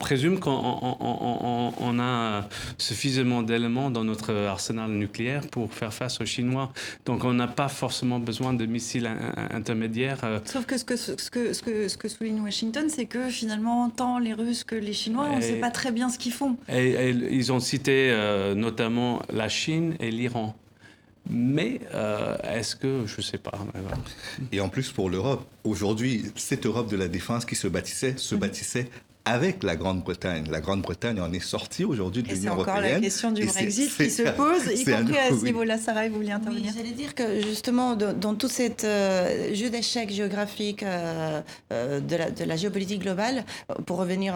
présume 0.00 0.40
qu'on 0.40 1.98
a 2.00 2.48
suffisamment 2.78 3.42
d'éléments 3.42 3.90
dans 3.90 4.02
notre 4.02 4.34
arsenal 4.34 4.90
nucléaire 4.90 5.46
pour 5.46 5.72
faire 5.72 5.94
face 5.94 6.20
aux 6.20 6.24
Chinois. 6.24 6.72
Donc 7.06 7.24
on 7.24 7.34
n'a 7.34 7.46
pas 7.46 7.68
forcément 7.68 8.18
besoin 8.18 8.54
de 8.54 8.66
missiles 8.66 9.08
intermédiaires. 9.50 10.18
Euh. 10.24 10.40
Sauf 10.46 10.64
que 10.64 10.78
ce 10.78 10.84
que, 10.84 10.96
ce 10.96 11.30
que, 11.30 11.52
ce 11.52 11.62
que, 11.62 11.88
ce 11.88 11.96
que 11.96 12.08
souligne 12.08 12.40
Washington, 12.40 12.86
c'est 12.88 13.04
que 13.04 13.28
finalement, 13.28 13.90
tant 13.90 14.18
les 14.18 14.32
Russes 14.32 14.64
que 14.64 14.74
les 14.74 14.94
Chinois, 14.94 15.28
on 15.30 15.36
ne 15.36 15.42
sait 15.42 15.60
pas 15.60 15.70
très 15.70 15.92
bien 15.92 16.08
ce 16.08 16.18
qu'ils 16.18 16.32
font. 16.32 16.56
Et, 16.68 17.10
ils 17.10 17.52
ont 17.52 17.60
cité 17.60 18.10
euh, 18.10 18.54
notamment 18.54 19.22
la 19.30 19.48
Chine 19.48 19.94
et 20.00 20.10
l'Iran. 20.10 20.56
Mais 21.28 21.80
euh, 21.94 22.36
est-ce 22.42 22.74
que, 22.74 23.04
je 23.06 23.18
ne 23.18 23.22
sais 23.22 23.38
pas. 23.38 23.52
Et 24.50 24.60
en 24.60 24.70
plus 24.70 24.90
pour 24.90 25.10
l'Europe, 25.10 25.46
aujourd'hui, 25.64 26.24
cette 26.34 26.64
Europe 26.64 26.90
de 26.90 26.96
la 26.96 27.08
défense 27.08 27.44
qui 27.44 27.54
se 27.54 27.68
bâtissait, 27.68 28.14
se 28.16 28.34
mhm. 28.34 28.40
bâtissait 28.40 28.88
avec 29.24 29.62
la 29.62 29.76
Grande-Bretagne. 29.76 30.46
La 30.50 30.60
Grande-Bretagne 30.60 31.20
en 31.20 31.32
est 31.32 31.40
sortie 31.40 31.84
aujourd'hui 31.84 32.22
de 32.22 32.28
l'Union 32.28 32.54
européenne. 32.54 32.76
C'est 32.76 32.80
encore 32.80 32.94
la 32.94 33.00
question 33.00 33.32
du 33.32 33.44
Brexit 33.44 33.96
qui 33.96 34.10
se 34.10 34.22
pose, 34.22 34.66
y 34.74 34.84
compris 34.90 35.18
à 35.18 35.28
ce 35.30 35.44
niveau-là. 35.44 35.78
Sarah, 35.78 36.08
vous 36.08 36.16
vouliez 36.16 36.32
intervenir 36.32 36.72
J'allais 36.74 36.92
dire 36.92 37.14
que 37.14 37.40
justement, 37.42 37.96
dans, 37.96 38.34
tout 38.34 38.48
cet 38.48 38.84
euh, 38.84 39.54
jeu 39.54 39.68
d'échecs 39.68 40.10
géographiques 40.10 40.82
euh, 40.82 41.40
euh, 41.72 42.00
de, 42.00 42.16
la, 42.16 42.30
de, 42.30 42.44
la, 42.44 42.56
géopolitique 42.56 43.02
globale, 43.02 43.44
pour 43.86 43.98
revenir, 43.98 44.34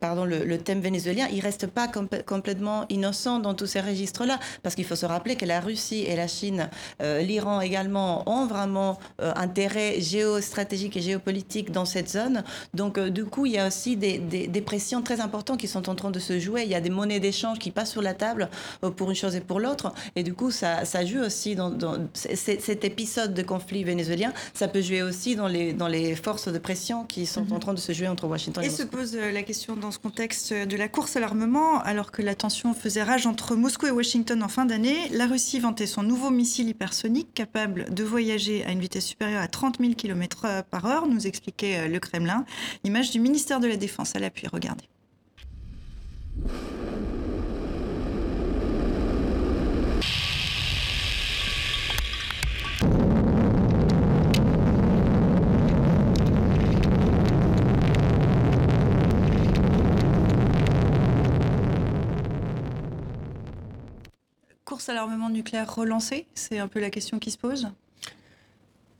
pardon, 0.00 0.24
le, 0.24 0.58
thème 0.58 0.80
vénézuélien, 0.80 1.28
il 1.32 1.40
reste 1.40 1.66
pas 1.66 1.88
complètement 1.88 2.86
innocent 2.88 3.38
dans 3.38 3.54
tous 3.54 3.66
ces 3.66 3.80
registres-là, 3.80 4.38
parce 4.62 4.74
qu'il 4.74 4.84
faut 4.84 4.96
se 4.96 5.06
rappeler 5.06 5.36
que 5.36 5.44
la 5.44 5.60
Russie 5.60 6.04
et 6.06 6.16
la 6.16 6.28
Chine, 6.28 6.68
l'Iran 7.00 7.60
également, 7.60 8.28
ont 8.28 8.46
vraiment 8.46 8.98
intérêt 9.18 10.00
géostratégique 10.00 10.96
et 10.96 11.02
géopolitique 11.02 11.70
dans 11.70 11.84
cette 11.84 12.10
zone. 12.10 12.42
Donc, 12.74 12.98
du 12.98 13.24
coup, 13.24 13.46
il 13.46 13.52
y 13.52 13.58
a 13.58 13.66
aussi 13.66 13.96
des 13.96 14.18
des, 14.26 14.60
pressions 14.60 15.02
très 15.02 15.20
importantes 15.20 15.60
qui 15.60 15.68
sont 15.68 15.88
en 15.88 15.94
train 15.94 16.10
de 16.10 16.18
se 16.18 16.38
jouer. 16.40 16.62
Il 16.64 16.68
y 16.68 16.74
a 16.74 16.80
des 16.80 16.90
monnaies 16.90 17.20
d'échange 17.20 17.58
qui 17.58 17.70
passent 17.70 17.92
sur 17.92 18.02
la 18.02 18.14
table 18.14 18.48
euh, 18.84 18.90
pour 18.90 19.10
une 19.10 19.16
chose 19.16 19.36
et 19.36 19.40
pour 19.40 19.60
l'autre. 19.60 19.92
Et 20.16 20.22
du 20.22 20.34
coup, 20.34 20.50
ça, 20.50 20.84
ça 20.84 21.04
joue 21.04 21.20
aussi 21.20 21.54
dans, 21.54 21.72
cet 22.14 22.84
épisode 22.84 23.34
de 23.34 23.42
conflit 23.42 23.84
vénézuélien. 23.84 24.32
Ça 24.54 24.68
peut 24.68 24.82
jouer 24.82 25.02
aussi 25.02 25.36
dans 25.36 25.48
les, 25.48 25.72
dans 25.72 25.88
les 25.88 26.16
forces 26.16 26.48
de 26.48 26.58
pression 26.58 27.04
qui 27.04 27.26
sont 27.26 27.52
en 27.52 27.54
mhm. 27.54 27.60
train 27.60 27.74
de 27.74 27.78
se 27.78 27.92
jouer 27.92 28.08
entre 28.08 28.26
Washington 28.26 28.64
et, 28.64 28.66
et 28.66 28.70
se 28.70 28.82
pose 28.82 29.14
euh, 29.14 29.30
la 29.30 29.42
question 29.42 29.76
dans 29.76 29.90
ce 29.90 29.98
contexte 29.98 30.52
de 30.52 30.76
la 30.76 30.88
course 30.88 31.16
à 31.16 31.20
l'armement, 31.20 31.80
alors 31.80 32.10
que 32.10 32.22
la 32.22 32.34
tension 32.34 32.74
faisait 32.74 33.02
rage 33.02 33.26
entre 33.26 33.54
Moscou 33.54 33.86
et 33.86 33.90
Washington 33.90 34.42
en 34.42 34.48
fin 34.48 34.66
d'année. 34.66 34.96
La 35.12 35.26
Russie 35.26 35.60
vantait 35.60 35.86
son 35.86 36.02
nouveau 36.02 36.30
missile 36.30 36.68
hypersonique 36.68 37.32
capable 37.34 37.92
de 37.92 38.04
voyager 38.04 38.64
à 38.64 38.72
une 38.72 38.80
vitesse 38.80 39.06
supérieure 39.06 39.42
à 39.42 39.48
30 39.48 39.78
000 39.80 39.94
km 39.94 40.46
par 40.70 40.86
heure, 40.86 41.06
nous 41.06 41.26
expliquait 41.26 41.78
euh, 41.78 41.88
le 41.88 41.98
Kremlin. 42.00 42.44
Image 42.84 43.10
du 43.10 43.20
ministère 43.20 43.60
de 43.60 43.66
la 43.66 43.76
Défense 43.76 44.15
à 44.16 44.18
l'appui. 44.18 44.46
Regardez. 44.48 44.88
Course 64.64 64.88
à 64.88 64.94
l'armement 64.94 65.30
nucléaire 65.30 65.72
relancée, 65.72 66.26
c'est 66.34 66.58
un 66.58 66.68
peu 66.68 66.80
la 66.80 66.90
question 66.90 67.18
qui 67.18 67.30
se 67.30 67.38
pose. 67.38 67.70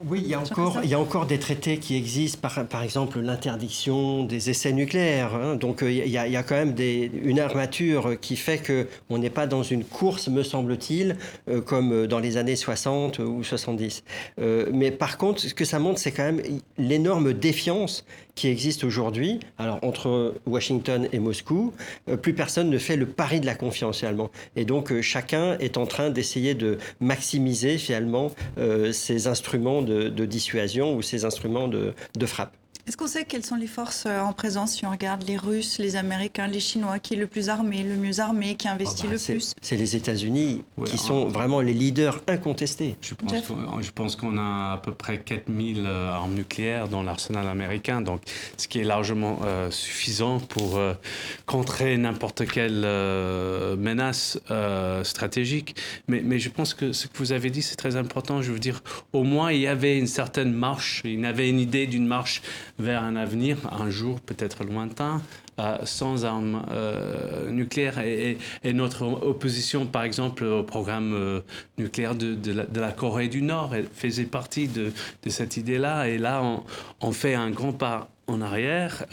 Oui, 0.05 0.21
il 0.23 0.29
y, 0.29 0.35
a 0.35 0.41
encore, 0.41 0.81
il 0.85 0.91
y 0.91 0.95
a 0.95 1.01
encore 1.01 1.25
des 1.25 1.39
traités 1.39 1.79
qui 1.79 1.97
existent, 1.97 2.39
par, 2.43 2.67
par 2.67 2.83
exemple 2.83 3.19
l'interdiction 3.19 4.25
des 4.25 4.51
essais 4.51 4.73
nucléaires. 4.73 5.35
Hein. 5.35 5.57
Donc 5.57 5.83
euh, 5.83 5.91
il 5.91 6.07
y, 6.07 6.19
a, 6.19 6.27
il 6.27 6.33
y, 6.35 6.37
a, 6.37 6.43
quand 6.43 6.55
même 6.55 6.75
des, 6.75 7.11
une 7.25 7.41
armature 7.41 8.21
qui 8.21 8.37
fait 8.37 8.61
qu'on 9.09 9.17
n'est 9.17 9.31
pas 9.31 9.47
dans 9.47 9.63
une 9.63 9.85
course, 9.85 10.29
me 10.29 10.43
semble-t-il, 10.43 11.17
euh, 11.49 11.63
comme 11.63 12.07
dans 12.07 12.19
les 12.19 12.37
années 12.37 12.57
60 12.57 13.21
ou 13.21 13.43
70. 13.43 14.05
Euh, 14.39 14.69
mais 14.71 14.91
par 14.91 15.17
contre, 15.17 15.41
ce 15.41 15.55
que 15.55 15.65
ça 15.65 15.79
montre, 15.79 15.99
c'est 15.99 16.13
quand 16.13 16.25
même 16.25 16.43
l'énorme 16.77 17.33
défiance 17.33 18.05
qui 18.35 18.49
existe 18.49 18.85
aujourd'hui. 18.85 19.41
Alors 19.57 19.79
entre 19.81 20.35
Washington 20.45 21.09
et 21.11 21.19
Moscou, 21.21 21.73
plus 22.21 22.35
personne 22.35 22.69
ne 22.69 22.77
fait 22.77 22.97
le 22.97 23.07
pari 23.07 23.41
de 23.41 23.47
la 23.47 23.55
confiance 23.55 24.01
finalement. 24.01 24.31
Et 24.57 24.67
donc 24.67 25.01
chacun 25.01 25.57
est 25.57 25.79
en 25.79 25.87
train 25.87 26.11
d'essayer 26.11 26.55
de 26.55 26.77
maximiser 27.01 27.79
finalement 27.79 28.31
ces 28.93 29.27
instruments 29.27 29.81
de, 29.87 30.25
dissuasion 30.27 30.95
ou 30.95 31.03
ces 31.03 31.25
instruments 31.25 31.69
de 31.69 31.95
frappe. 32.27 32.55
Est-ce 32.87 32.97
qu'on 32.97 33.09
sait 33.09 33.25
quelles 33.25 33.45
sont 33.45 33.57
les 33.57 33.67
forces 33.67 34.05
euh, 34.07 34.21
en 34.21 34.33
présence 34.33 34.75
si 34.75 34.87
on 34.87 34.93
regarde 34.93 35.25
les 35.27 35.37
Russes, 35.37 35.79
les 35.79 35.97
Américains, 35.97 36.47
les 36.47 36.61
Chinois, 36.61 37.01
qui 37.01 37.15
est 37.15 37.17
le 37.17 37.27
plus 37.27 37.49
armé, 37.49 37.83
le 37.83 37.97
mieux 37.97 38.21
armé, 38.21 38.55
qui 38.55 38.69
investit 38.69 39.07
oh, 39.07 39.09
bah, 39.09 39.15
le 39.15 39.19
plus? 39.19 39.55
C'est 39.61 39.75
les 39.75 39.97
États-Unis 39.97 40.63
qui 40.85 40.97
sont 40.97 41.27
vraiment 41.27 41.61
les 41.61 41.73
leaders 41.73 42.23
incontestés. 42.29 42.95
Je 43.01 43.91
pense 43.91 44.15
qu'on 44.15 44.39
a 44.39 44.75
à 44.75 44.81
peu 44.81 44.95
près 44.95 45.19
4000 45.19 45.83
euh, 45.85 46.13
armes 46.13 46.35
nucléaires 46.35 46.87
dans 46.87 47.03
l'arsenal 47.03 47.49
américain, 47.49 48.03
donc 48.03 48.23
ce 48.57 48.69
qui 48.69 48.79
est 48.79 48.85
largement 48.85 49.41
euh, 49.45 49.69
suffisant 49.73 50.39
pour 50.39 50.79
contrer 51.45 51.97
n'importe 51.97 52.47
quelle 52.47 52.83
menace 53.77 54.39
stratégique. 55.03 55.75
Mais, 56.07 56.23
mais 56.25 56.39
je 56.39 56.51
pense 56.51 56.73
que 56.73 56.93
ce 56.93 57.09
que 57.09 57.19
vous 57.19 57.33
avez 57.33 57.51
dit, 57.51 57.63
c'est 57.63 57.75
très 57.75 57.97
important. 57.97 58.43
Je 58.43 58.53
veux 58.53 58.61
dire, 58.61 58.85
au 59.13 59.25
moins, 59.25 59.51
il 59.51 59.61
y 59.61 59.67
avait 59.67 59.99
une 59.99 60.07
certaine 60.07 60.53
marche, 60.53 61.03
il 61.05 61.21
y 61.21 61.27
avait 61.27 61.49
une 61.49 61.59
idée 61.59 61.89
d'une 61.89 62.07
marche 62.07 62.43
vers 62.79 63.03
un 63.03 63.17
avenir, 63.17 63.59
un 63.73 63.91
jour 63.91 64.21
peut-être 64.21 64.65
lointain, 64.65 65.23
euh, 65.59 65.79
sans 65.85 66.25
armes 66.25 66.63
euh, 66.71 67.51
nucléaires. 67.51 67.99
Et, 68.01 68.39
notre 68.73 69.05
opposition, 69.05 69.87
par 69.87 70.03
exemple, 70.03 70.45
au 70.45 70.63
programme 70.63 71.15
euh, 71.15 71.41
nucléaire 71.79 72.15
de, 72.15 72.53
la, 72.53 72.93
Corée 72.93 73.29
du 73.29 73.43
Nord 73.43 73.75
elle 73.75 73.87
faisait 73.93 74.25
partie 74.25 74.69
de, 74.69 74.93
cette 75.27 75.57
idée-là. 75.57 76.09
Et 76.09 76.19
là, 76.19 76.43
on, 77.01 77.13
fait 77.13 77.35
un 77.35 77.51
grand 77.51 77.73
pas 77.73 78.09
en 78.27 78.43
arrière. 78.43 79.07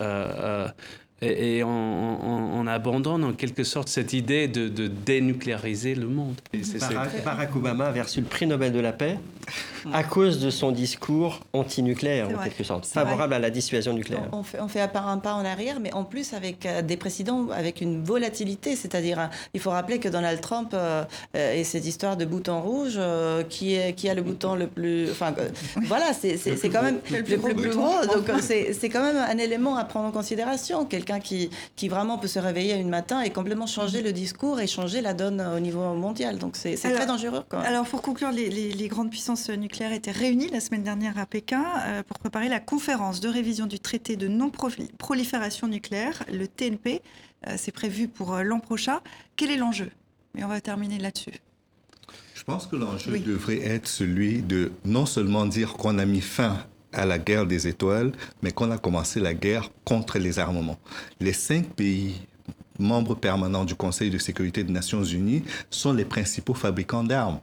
Et, 1.21 1.63
on, 1.63 2.67
abandonne 2.67 3.23
en 3.23 3.33
quelque 3.33 3.63
sorte 3.63 3.87
cette 3.87 4.13
idée 4.13 4.47
de, 4.47 4.87
dénucléariser 4.87 5.95
le 5.95 6.07
monde. 6.07 6.35
Barack, 6.79 7.23
Barack 7.23 7.55
Obama 7.55 7.85
a 7.85 8.03
reçu 8.03 8.19
le 8.19 8.27
prix 8.27 8.47
Nobel 8.47 8.73
de 8.73 8.79
la 8.79 8.91
paix 8.91 9.17
à 9.91 10.03
cause 10.03 10.39
de 10.39 10.49
son 10.49 10.71
discours 10.71 11.39
anti-nucléaire, 11.53 12.29
en 12.29 12.43
quelque 12.43 12.63
sorte, 12.63 12.85
favorable 12.85 13.33
à 13.33 13.39
la 13.39 13.49
dissuasion 13.49 13.93
nucléaire. 13.93 14.29
On 14.31 14.43
fait, 14.43 14.59
on 14.59 14.67
fait 14.67 14.81
un 14.81 14.87
pas 14.87 15.33
en 15.33 15.45
arrière, 15.45 15.79
mais 15.79 15.93
en 15.93 16.03
plus 16.03 16.33
avec 16.33 16.65
euh, 16.65 16.81
des 16.81 16.97
précédents, 16.97 17.47
avec 17.49 17.81
une 17.81 18.03
volatilité. 18.03 18.75
C'est-à-dire, 18.75 19.19
euh, 19.19 19.25
il 19.53 19.59
faut 19.59 19.71
rappeler 19.71 19.99
que 19.99 20.09
Donald 20.09 20.41
Trump 20.41 20.71
euh, 20.73 21.03
et 21.33 21.63
cette 21.63 21.85
histoire 21.85 22.17
de 22.17 22.25
bouton 22.25 22.61
rouge, 22.61 22.99
qui, 23.49 23.75
est, 23.75 23.93
qui 23.93 24.09
a 24.09 24.13
le 24.13 24.21
bouton 24.21 24.55
le 24.55 24.67
plus. 24.67 25.09
Enfin, 25.11 25.33
voilà, 25.83 26.13
c'est 26.13 26.37
quand 26.69 26.83
même 26.83 26.99
le 27.11 27.23
plus, 27.23 27.69
gros. 27.69 28.05
Donc, 28.05 28.31
c'est 28.41 28.89
quand 28.89 29.03
même 29.03 29.17
un 29.17 29.37
élément 29.37 29.75
à 29.77 29.83
prendre 29.85 30.07
en 30.07 30.11
considération. 30.11 30.85
Quelqu'un 30.85 31.19
qui, 31.19 31.49
qui 31.75 31.87
vraiment 31.87 32.17
peut 32.17 32.27
se 32.27 32.39
réveiller 32.39 32.75
une 32.75 32.89
matin 32.89 33.21
et 33.21 33.29
complètement 33.29 33.67
changer 33.67 34.01
le 34.01 34.11
discours 34.11 34.59
et 34.59 34.67
changer 34.67 35.01
la 35.01 35.13
donne 35.13 35.41
au 35.41 35.59
niveau 35.59 35.81
mondial. 35.93 36.37
Donc, 36.37 36.55
c'est 36.55 36.75
très 36.75 37.05
dangereux. 37.05 37.43
Quand 37.49 37.57
même. 37.57 37.67
Alors, 37.67 37.85
pour 37.85 38.01
conclure, 38.01 38.31
les, 38.31 38.49
les, 38.49 38.87
grandes 38.87 39.09
puissances 39.09 39.49
nucléaires 39.49 39.72
étaient 39.81 40.11
réunies 40.11 40.49
la 40.49 40.59
semaine 40.59 40.83
dernière 40.83 41.17
à 41.17 41.25
Pékin 41.25 41.63
pour 42.07 42.19
préparer 42.19 42.49
la 42.49 42.59
conférence 42.59 43.19
de 43.19 43.27
révision 43.27 43.65
du 43.65 43.79
traité 43.79 44.15
de 44.15 44.27
non-prolifération 44.27 45.67
nucléaire, 45.67 46.23
le 46.31 46.47
TNP. 46.47 47.01
Euh, 47.47 47.55
c'est 47.57 47.71
prévu 47.71 48.07
pour 48.07 48.33
euh, 48.33 48.43
l'an 48.43 48.59
prochain. 48.59 49.01
Quel 49.35 49.51
est 49.51 49.57
l'enjeu? 49.57 49.89
Et 50.37 50.43
on 50.43 50.47
va 50.47 50.61
terminer 50.61 50.97
là-dessus. 50.97 51.33
Je 52.35 52.43
pense 52.43 52.67
que 52.67 52.75
l'enjeu 52.75 53.17
devrait 53.19 53.61
être 53.61 53.87
celui 53.87 54.41
de 54.41 54.71
non 54.85 55.05
seulement 55.05 55.45
dire 55.45 55.73
qu'on 55.73 55.97
a 55.97 56.05
mis 56.05 56.21
fin 56.21 56.65
à 56.91 57.05
la 57.05 57.17
guerre 57.17 57.45
des 57.45 57.67
étoiles, 57.67 58.11
mais 58.41 58.51
qu'on 58.51 58.71
a 58.71 58.77
commencé 58.77 59.19
la 59.19 59.33
guerre 59.33 59.69
contre 59.85 60.19
les 60.19 60.39
armements. 60.39 60.77
Les 61.19 61.33
cinq 61.33 61.67
pays 61.67 62.21
membres 62.79 63.15
permanents 63.15 63.65
du 63.65 63.75
Conseil 63.75 64.09
de 64.09 64.17
sécurité 64.17 64.63
des 64.63 64.73
Nations 64.73 65.03
Unies 65.03 65.43
sont 65.69 65.93
les 65.93 66.05
principaux 66.05 66.53
fabricants 66.53 67.03
d'armes. 67.03 67.39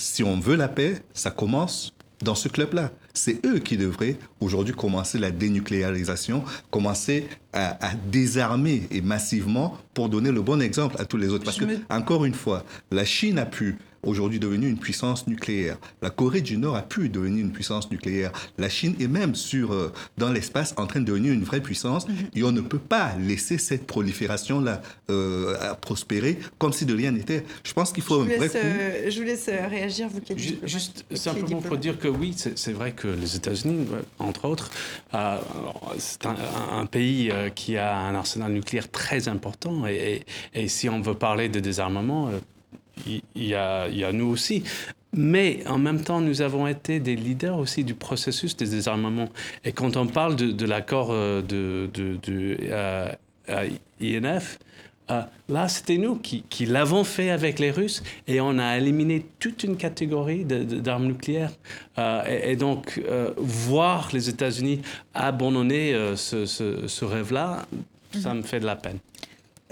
Si 0.00 0.24
on 0.24 0.40
veut 0.40 0.56
la 0.56 0.68
paix, 0.68 1.02
ça 1.12 1.30
commence 1.30 1.92
dans 2.22 2.34
ce 2.34 2.48
club-là. 2.48 2.90
C'est 3.12 3.44
eux 3.44 3.58
qui 3.58 3.76
devraient 3.76 4.16
aujourd'hui 4.40 4.74
commencer 4.74 5.18
la 5.18 5.30
dénucléarisation, 5.30 6.42
commencer 6.70 7.28
à, 7.52 7.76
désarmer 8.10 8.88
et 8.90 9.02
massivement 9.02 9.76
pour 9.92 10.08
donner 10.08 10.30
le 10.30 10.40
bon 10.40 10.62
exemple 10.62 10.96
à 10.98 11.04
tous 11.04 11.16
les 11.16 11.28
autres. 11.28 11.44
Parce 11.44 11.58
que, 11.58 11.64
encore 11.90 12.24
une 12.24 12.34
fois, 12.34 12.64
la 12.90 13.04
Chine 13.04 13.38
a 13.38 13.46
pu 13.46 13.76
aujourd'hui 14.02 14.38
devenue 14.38 14.68
une 14.68 14.78
puissance 14.78 15.26
nucléaire. 15.26 15.76
La 16.02 16.10
Corée 16.10 16.40
du 16.40 16.56
Nord 16.56 16.76
a 16.76 16.82
pu 16.82 17.08
devenir 17.08 17.44
une 17.44 17.52
puissance 17.52 17.90
nucléaire. 17.90 18.32
La 18.58 18.68
Chine 18.68 18.94
est 19.00 19.08
même 19.08 19.34
sur, 19.34 19.72
euh, 19.72 19.92
dans 20.18 20.32
l'espace 20.32 20.74
en 20.76 20.86
train 20.86 21.00
de 21.00 21.04
devenir 21.04 21.32
une 21.32 21.44
vraie 21.44 21.60
puissance. 21.60 22.08
Mhm. 22.08 22.14
Et 22.34 22.42
on 22.42 22.52
ne 22.52 22.60
peut 22.60 22.78
pas 22.78 23.14
laisser 23.18 23.58
cette 23.58 23.86
prolifération-là 23.86 24.82
euh, 25.10 25.74
prospérer 25.80 26.38
comme 26.58 26.72
si 26.72 26.86
de 26.86 26.94
rien 26.94 27.12
n'était. 27.12 27.44
Je 27.64 27.72
pense 27.72 27.92
qu'il 27.92 28.02
faut 28.02 28.24
je 28.24 28.32
un 28.32 28.36
vrai 28.36 28.50
euh, 28.54 29.10
je 29.10 29.18
vous 29.18 29.26
laisse 29.26 29.48
réagir, 29.48 30.08
vous 30.08 30.20
qui 30.20 30.32
êtes 30.32 30.66
Juste 30.66 31.04
simplement 31.14 31.60
pour 31.60 31.76
dire 31.76 31.98
que 31.98 32.08
oui, 32.08 32.34
c'est 32.36 32.72
vrai 32.72 32.92
que 32.92 33.08
les 33.08 33.36
États-Unis, 33.36 33.86
entre 34.18 34.46
autres, 34.46 34.70
c'est 35.98 36.26
un, 36.26 36.86
pays 36.86 37.32
qui 37.54 37.76
a 37.76 37.96
un 37.96 38.14
arsenal 38.14 38.52
nucléaire 38.52 38.90
très 38.90 39.28
important. 39.28 39.86
Et, 39.86 40.24
et, 40.54 40.62
et 40.62 40.68
si 40.68 40.88
on 40.88 41.00
veut 41.00 41.14
parler 41.14 41.48
de 41.48 41.60
désarmement, 41.60 42.30
il 43.06 43.44
y, 43.46 43.54
a, 43.54 44.12
nous 44.12 44.26
aussi. 44.26 44.64
Mais 45.12 45.66
en 45.66 45.78
même 45.78 46.02
temps, 46.02 46.20
nous 46.20 46.40
avons 46.40 46.66
été 46.66 47.00
des 47.00 47.16
leaders 47.16 47.58
aussi 47.58 47.82
du 47.82 47.94
processus 47.94 48.56
des 48.56 48.68
désarmements. 48.68 49.28
Et 49.64 49.72
quand 49.72 49.96
on 49.96 50.06
parle 50.06 50.36
de, 50.36 50.66
l'accord 50.66 51.08
euh, 51.10 51.42
de, 51.42 51.90
de, 51.92 52.56
euh, 52.62 53.10
INF, 54.00 54.58
euh, 55.10 55.22
là, 55.48 55.66
c'était 55.66 55.98
nous 55.98 56.14
qui, 56.14 56.66
l'avons 56.66 57.02
fait 57.02 57.30
avec 57.30 57.58
les 57.58 57.72
Russes 57.72 58.04
et 58.28 58.40
on 58.40 58.58
a 58.60 58.78
éliminé 58.78 59.26
toute 59.40 59.64
une 59.64 59.76
catégorie 59.76 60.44
d'armes 60.44 61.06
nucléaires. 61.06 61.52
et, 62.28 62.54
donc, 62.54 63.02
voir 63.36 64.10
les 64.12 64.28
États-Unis 64.28 64.82
abandonner 65.12 66.14
ce, 66.14 66.46
ce 66.46 67.04
rêve-là, 67.04 67.66
ça 68.12 68.34
me 68.34 68.42
fait 68.42 68.60
de 68.60 68.66
la 68.66 68.76
peine. 68.76 68.98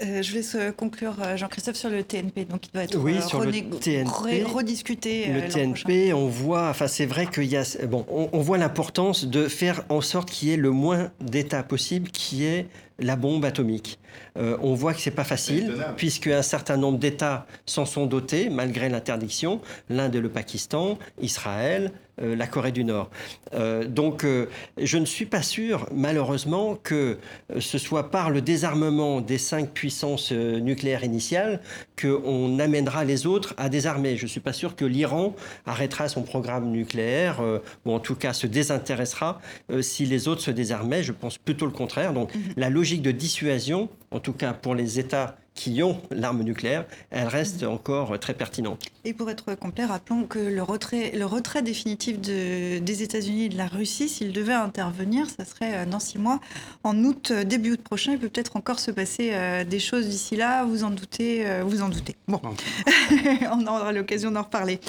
Euh, 0.01 0.21
je 0.21 0.33
laisse 0.33 0.55
euh, 0.55 0.71
conclure 0.71 1.15
euh, 1.21 1.35
Jean-Christophe 1.35 1.75
sur 1.75 1.89
le 1.89 2.03
TNP, 2.03 2.45
donc 2.45 2.67
il 2.67 2.71
doit 2.71 2.83
être 2.83 2.97
oui, 2.97 3.21
sur 3.21 3.41
le 3.41 3.51
TNP, 3.51 4.43
rediscuté. 4.43 5.27
Le 5.27 5.47
TNP, 5.47 6.13
on 6.13 6.27
voit, 6.27 6.69
enfin 6.69 6.87
c'est 6.87 7.05
vrai 7.05 7.27
qu'il 7.27 7.45
y 7.45 7.57
a, 7.57 7.63
bon, 7.87 8.05
on, 8.09 8.39
voit 8.39 8.57
l'importance 8.57 9.25
de 9.25 9.47
faire 9.47 9.83
en 9.89 10.01
sorte 10.01 10.31
qu'il 10.31 10.49
y 10.49 10.53
ait 10.53 10.57
le 10.57 10.71
moins 10.71 11.11
d'États 11.19 11.63
possible, 11.63 12.09
qui 12.11 12.45
est 12.45 12.67
la 13.01 13.15
bombe 13.15 13.45
atomique. 13.45 13.99
on 14.35 14.73
voit 14.73 14.93
que 14.93 15.01
c'est 15.01 15.11
pas 15.11 15.23
facile, 15.23 15.73
puisque 15.97 16.27
un 16.27 16.41
certain 16.41 16.77
nombre 16.77 16.97
d'États 16.97 17.45
s'en 17.65 17.85
sont 17.85 18.05
dotés 18.05 18.49
malgré 18.49 18.89
l'interdiction. 18.89 19.61
L'Inde 19.89 20.15
et 20.15 20.21
le 20.21 20.29
Pakistan, 20.29 20.97
Israël, 21.21 21.91
euh, 22.21 22.35
la 22.35 22.47
Corée 22.47 22.71
du 22.71 22.83
Nord. 22.83 23.09
Euh, 23.53 23.85
donc 23.85 24.23
euh, 24.23 24.47
je 24.77 24.97
ne 24.97 25.05
suis 25.05 25.25
pas 25.25 25.41
sûr, 25.41 25.87
malheureusement, 25.93 26.75
que 26.75 27.17
ce 27.59 27.77
soit 27.77 28.11
par 28.11 28.29
le 28.29 28.41
désarmement 28.41 29.21
des 29.21 29.37
cinq 29.37 29.71
puissances 29.71 30.31
nucléaires 30.31 31.03
initiales 31.03 31.61
qu'on 31.99 32.59
amènera 32.59 33.05
les 33.05 33.25
autres 33.25 33.53
à 33.57 33.69
désarmer. 33.69 34.17
Je 34.17 34.23
ne 34.23 34.29
suis 34.29 34.39
pas 34.39 34.53
sûr 34.53 34.75
que 34.75 34.85
l'Iran 34.85 35.35
arrêtera 35.65 36.09
son 36.09 36.23
programme 36.23 36.71
nucléaire, 36.71 37.41
ou 37.85 37.91
en 37.91 37.99
tout 37.99 38.15
cas 38.15 38.33
se 38.33 38.47
désintéressera 38.47 39.39
si 39.81 40.05
les 40.05 40.27
autres 40.27 40.41
se 40.41 40.51
désarmaient. 40.51 41.03
Je 41.03 41.11
pense 41.11 41.37
plutôt 41.37 41.65
le 41.65 41.71
contraire. 41.71 42.13
Donc 42.13 42.33
mhm. 42.33 42.41
la 42.57 42.69
logique 42.69 42.88
de 42.97 43.11
dissuasion, 43.11 43.89
en 44.11 44.19
tout 44.19 44.33
cas 44.33 44.53
pour 44.53 44.75
les 44.75 44.99
États 44.99 45.37
qui 45.59 45.83
ont 45.83 46.01
l'arme 46.09 46.41
nucléaire, 46.43 46.85
elle 47.11 47.27
reste 47.27 47.63
encore 47.63 48.17
très 48.17 48.33
pertinente. 48.33 48.81
Et 49.03 49.13
pour 49.13 49.29
être 49.29 49.55
complet, 49.55 49.83
rappelons 49.83 50.23
que 50.23 50.39
le 50.39 50.63
retrait, 50.63 51.11
le 51.13 51.25
retrait 51.25 51.61
définitif 51.61 52.21
de, 52.21 52.79
des 52.79 53.03
États-Unis 53.03 53.45
et 53.45 53.49
de 53.49 53.57
la 53.57 53.67
Russie, 53.67 54.07
s'il 54.07 54.31
devait 54.31 54.53
intervenir, 54.53 55.27
ça 55.29 55.43
serait 55.43 55.75
euh, 55.75 55.85
dans 55.85 55.99
six 55.99 56.17
mois, 56.17 56.39
en 56.85 57.03
août, 57.03 57.31
euh, 57.31 57.43
début 57.43 57.73
août 57.73 57.81
prochain. 57.81 58.13
Il 58.13 58.19
peut 58.19 58.29
peut-être 58.29 58.55
encore 58.55 58.79
se 58.79 58.89
passer 58.89 59.31
euh, 59.33 59.65
des 59.65 59.79
choses 59.79 60.07
d'ici 60.07 60.37
là, 60.37 60.63
vous 60.63 60.85
en 60.85 60.91
doutez, 60.91 61.45
vous 61.63 61.81
en 61.81 61.89
doutez. 61.89 62.15
Bon, 62.29 62.39
on 63.51 63.67
aura 63.67 63.91
l'occasion 63.91 64.31
d'en 64.31 64.43
reparler. 64.43 64.79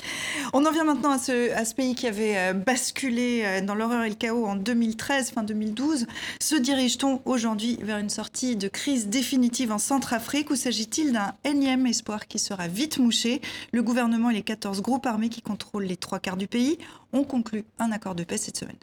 On 0.53 0.65
en 0.65 0.71
vient 0.71 0.85
maintenant 0.85 1.11
à 1.11 1.19
ce, 1.19 1.53
à 1.53 1.65
ce 1.65 1.75
pays 1.75 1.97
qui 1.97 2.07
avait 2.07 2.55
basculé 2.55 3.61
dans 3.63 3.75
l'horreur 3.75 4.05
et 4.05 4.09
le 4.09 4.15
chaos 4.15 4.47
en 4.47 4.55
2013, 4.55 5.31
fin 5.31 5.43
2012. 5.43 6.07
Se 6.41 6.55
dirige-t-on 6.55 7.23
aujourd'hui 7.25 7.79
vers 7.83 7.99
une 7.99 8.11
sortie 8.11 8.55
de 8.55 8.69
crise 8.69 9.09
définitive 9.09 9.73
en 9.73 9.79
Centrafrique 9.79 10.53
s'agit-il 10.61 11.13
d'un 11.13 11.35
énième 11.43 11.87
espoir 11.87 12.29
qui 12.29 12.39
sera 12.39 12.69
vite 12.69 12.99
mouché? 12.99 13.41
Le 13.73 13.83
gouvernement 13.83 14.31
et 14.31 14.35
les 14.35 14.43
14 14.43 14.83
groupes 14.83 15.07
armés 15.07 15.31
qui 15.31 15.41
contrôlent 15.41 15.85
les 15.85 15.97
trois 15.97 16.21
quarts 16.21 16.37
du 16.37 16.47
pays 16.47 16.79
ont 17.13 17.25
conclu 17.25 17.65
un 17.79 17.91
accord 17.91 18.15
de 18.15 18.25
paix 18.25 18.37
cette 18.37 18.59
semaine. 18.59 18.77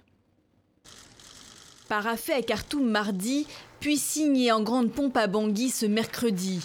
Paraffé 1.88 2.34
à 2.34 2.42
Khartoum 2.42 2.90
mardi, 2.90 3.48
puis 3.80 3.98
signé 3.98 4.52
en 4.52 4.62
grande 4.62 4.92
pompe 4.92 5.16
à 5.16 5.28
Bangui 5.28 5.70
ce 5.70 5.86
mercredi. 5.86 6.60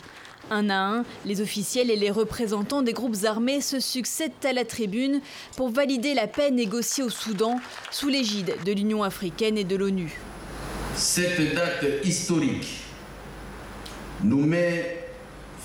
Un 0.50 0.70
à 0.70 0.76
un, 0.76 1.04
les 1.24 1.40
officiels 1.40 1.90
et 1.90 1.96
les 1.96 2.10
représentants 2.10 2.82
des 2.82 2.92
groupes 2.92 3.24
armés 3.24 3.60
se 3.60 3.80
succèdent 3.80 4.32
à 4.44 4.52
la 4.52 4.64
tribune 4.64 5.20
pour 5.56 5.68
valider 5.68 6.14
la 6.14 6.26
paix 6.26 6.50
négociée 6.50 7.04
au 7.04 7.10
Soudan 7.10 7.60
sous 7.90 8.08
l'égide 8.08 8.56
de 8.64 8.72
l'Union 8.72 9.02
africaine 9.02 9.56
et 9.58 9.64
de 9.64 9.76
l'ONU. 9.76 10.18
Cette 10.96 11.54
date 11.54 11.84
historique 12.02 12.80
nous 14.24 14.44
met 14.44 15.01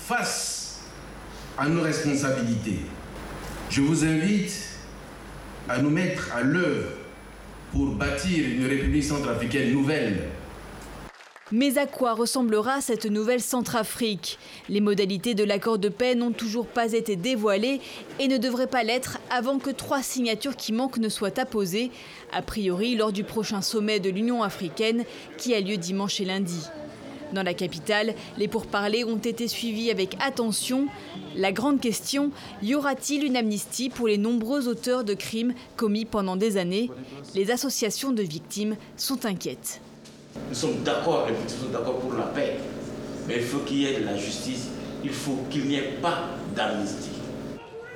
face 0.08 0.80
à 1.58 1.68
nos 1.68 1.82
responsabilités. 1.82 2.78
Je 3.68 3.82
vous 3.82 4.06
invite 4.06 4.54
à 5.68 5.82
nous 5.82 5.90
mettre 5.90 6.32
à 6.34 6.40
l'œuvre 6.40 6.92
pour 7.72 7.88
bâtir 7.88 8.48
une 8.48 8.64
République 8.64 9.04
centrafricaine 9.04 9.70
nouvelle. 9.70 10.28
Mais 11.52 11.76
à 11.76 11.86
quoi 11.86 12.14
ressemblera 12.14 12.80
cette 12.80 13.04
nouvelle 13.04 13.42
Centrafrique? 13.42 14.38
Les 14.70 14.80
modalités 14.80 15.34
de 15.34 15.44
l'accord 15.44 15.78
de 15.78 15.90
paix 15.90 16.14
n'ont 16.14 16.32
toujours 16.32 16.66
pas 16.66 16.94
été 16.94 17.14
dévoilées 17.14 17.82
et 18.18 18.28
ne 18.28 18.38
devraient 18.38 18.66
pas 18.66 18.84
l'être 18.84 19.18
avant 19.30 19.58
que 19.58 19.70
trois 19.70 20.02
signatures 20.02 20.56
qui 20.56 20.72
manquent 20.72 20.98
ne 20.98 21.10
soient 21.10 21.38
apposées, 21.38 21.90
a 22.32 22.40
priori 22.40 22.96
lors 22.96 23.12
du 23.12 23.24
prochain 23.24 23.60
sommet 23.60 24.00
de 24.00 24.08
l'Union 24.08 24.42
africaine 24.42 25.04
qui 25.36 25.54
a 25.54 25.60
lieu 25.60 25.76
dimanche 25.76 26.18
et 26.22 26.24
lundi. 26.24 26.62
Dans 27.32 27.42
la 27.42 27.54
capitale, 27.54 28.14
les 28.38 28.48
pourparlers 28.48 29.04
ont 29.04 29.18
été 29.18 29.48
suivis 29.48 29.90
avec 29.90 30.16
attention. 30.20 30.86
La 31.36 31.52
grande 31.52 31.80
question, 31.80 32.30
y 32.62 32.74
aura-t-il 32.74 33.24
une 33.24 33.36
amnistie 33.36 33.90
pour 33.90 34.08
les 34.08 34.18
nombreux 34.18 34.66
auteurs 34.66 35.04
de 35.04 35.14
crimes 35.14 35.54
commis 35.76 36.04
pendant 36.04 36.36
des 36.36 36.56
années? 36.56 36.90
Les 37.34 37.50
associations 37.50 38.12
de 38.12 38.22
victimes 38.22 38.76
sont 38.96 39.26
inquiètes. 39.26 39.80
Nous 40.48 40.54
sommes 40.54 40.82
d'accord, 40.84 41.26
les 41.28 41.34
victimes 41.34 41.66
sont 41.66 41.72
d'accord 41.72 41.98
pour 41.98 42.14
la 42.14 42.24
paix, 42.24 42.56
mais 43.26 43.36
il 43.36 43.42
faut 43.42 43.58
qu'il 43.58 43.78
y 43.78 43.86
ait 43.86 44.00
de 44.00 44.04
la 44.04 44.16
justice, 44.16 44.68
il 45.04 45.10
faut 45.10 45.38
qu'il 45.50 45.66
n'y 45.66 45.76
ait 45.76 45.98
pas 46.00 46.30
d'amnistie. 46.54 47.10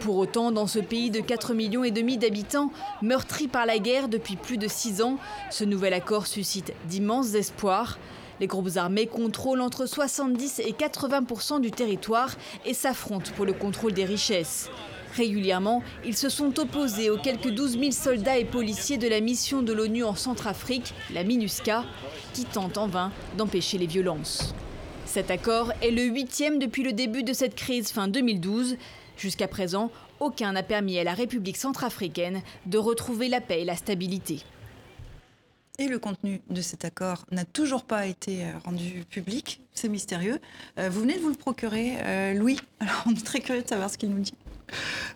Pour 0.01 0.17
autant, 0.17 0.51
dans 0.51 0.67
ce 0.67 0.81
pays 0.81 1.11
de 1.11 1.21
4 1.21 1.55
millions 1.55 1.85
et 1.85 1.93
demi 1.93 2.19
d'habitants, 2.19 2.73
meurtri 3.03 3.47
par 3.47 3.67
la 3.67 3.79
guerre 3.79 4.09
depuis 4.09 4.35
plus 4.35 4.59
de 4.59 4.67
6 4.67 5.01
ans, 5.01 5.17
ce 5.51 5.63
nouvel 5.63 5.95
accord 5.95 6.27
suscite 6.27 6.73
d'immenses 6.89 7.35
espoirs. 7.35 7.99
Les 8.41 8.47
groupes 8.47 8.77
armés 8.77 9.07
contrôlent 9.07 9.61
entre 9.61 9.87
70 9.87 10.61
et 10.61 10.73
80% 10.73 11.61
du 11.61 11.71
territoire 11.71 12.37
et 12.65 12.75
s'affrontent 12.75 13.33
pour 13.37 13.45
le 13.45 13.53
contrôle 13.53 13.93
des 13.93 14.05
richesses. 14.05 14.71
Régulièrement, 15.15 15.83
ils 16.05 16.17
se 16.17 16.31
sont 16.31 16.59
opposés 16.59 17.11
aux 17.11 17.19
quelques 17.19 17.51
12 17.51 17.79
000 17.79 17.91
soldats 17.91 18.39
et 18.39 18.47
policiers 18.47 18.97
de 18.97 19.09
la 19.09 19.21
mission 19.21 19.63
de 19.63 19.73
l'ONU 19.73 20.05
en 20.05 20.15
Centrafrique, 20.15 20.95
la 21.13 21.23
MINUSCA, 21.23 21.85
qui 22.33 22.45
tente 22.47 22.79
en 22.79 22.87
vain 22.87 23.13
d'empêcher 23.37 23.77
les 23.77 23.87
violences. 23.87 24.55
Cet 25.05 25.31
accord 25.31 25.73
est 25.83 25.91
le 25.91 26.05
huitième 26.05 26.59
depuis 26.59 26.83
le 26.83 26.95
début 26.95 27.23
de 27.23 27.35
cette 27.35 27.55
crise 27.55 27.93
fin 27.93 28.09
2012. 28.09 28.77
Jusqu'à 29.19 29.49
présent, 29.49 29.91
aucun 30.21 30.53
n'a 30.53 30.63
permis 30.63 30.99
à 30.99 31.05
la 31.05 31.13
République 31.13 31.59
centrafricaine 31.59 32.41
de 32.65 32.79
retrouver 32.79 33.29
la 33.29 33.43
paix 33.43 33.61
et 33.61 33.67
la 33.67 33.77
stabilité. 33.77 34.43
Et 35.79 35.89
le 35.89 35.99
contenu 35.99 36.43
de 36.51 36.61
cet 36.61 36.85
accord 36.85 37.25
n'a 37.31 37.47
toujours 37.47 37.85
pas 37.85 38.07
été 38.07 38.45
euh, 38.45 38.59
rendu 38.65 39.05
public. 39.09 39.61
C'est 39.73 39.89
mystérieux. 39.89 40.39
Euh, 40.79 40.91
vous 40.91 41.01
venez 41.01 41.17
de 41.17 41.21
vous 41.21 41.31
le 41.31 41.35
procurer, 41.35 41.97
euh, 42.03 42.35
Louis. 42.35 42.59
Alors, 42.81 43.03
on 43.07 43.13
est 43.13 43.25
très 43.25 43.41
curieux 43.41 43.63
de 43.63 43.69
savoir 43.69 43.89
ce 43.89 43.97
qu'il 43.97 44.11
nous 44.11 44.21
dit. 44.21 44.35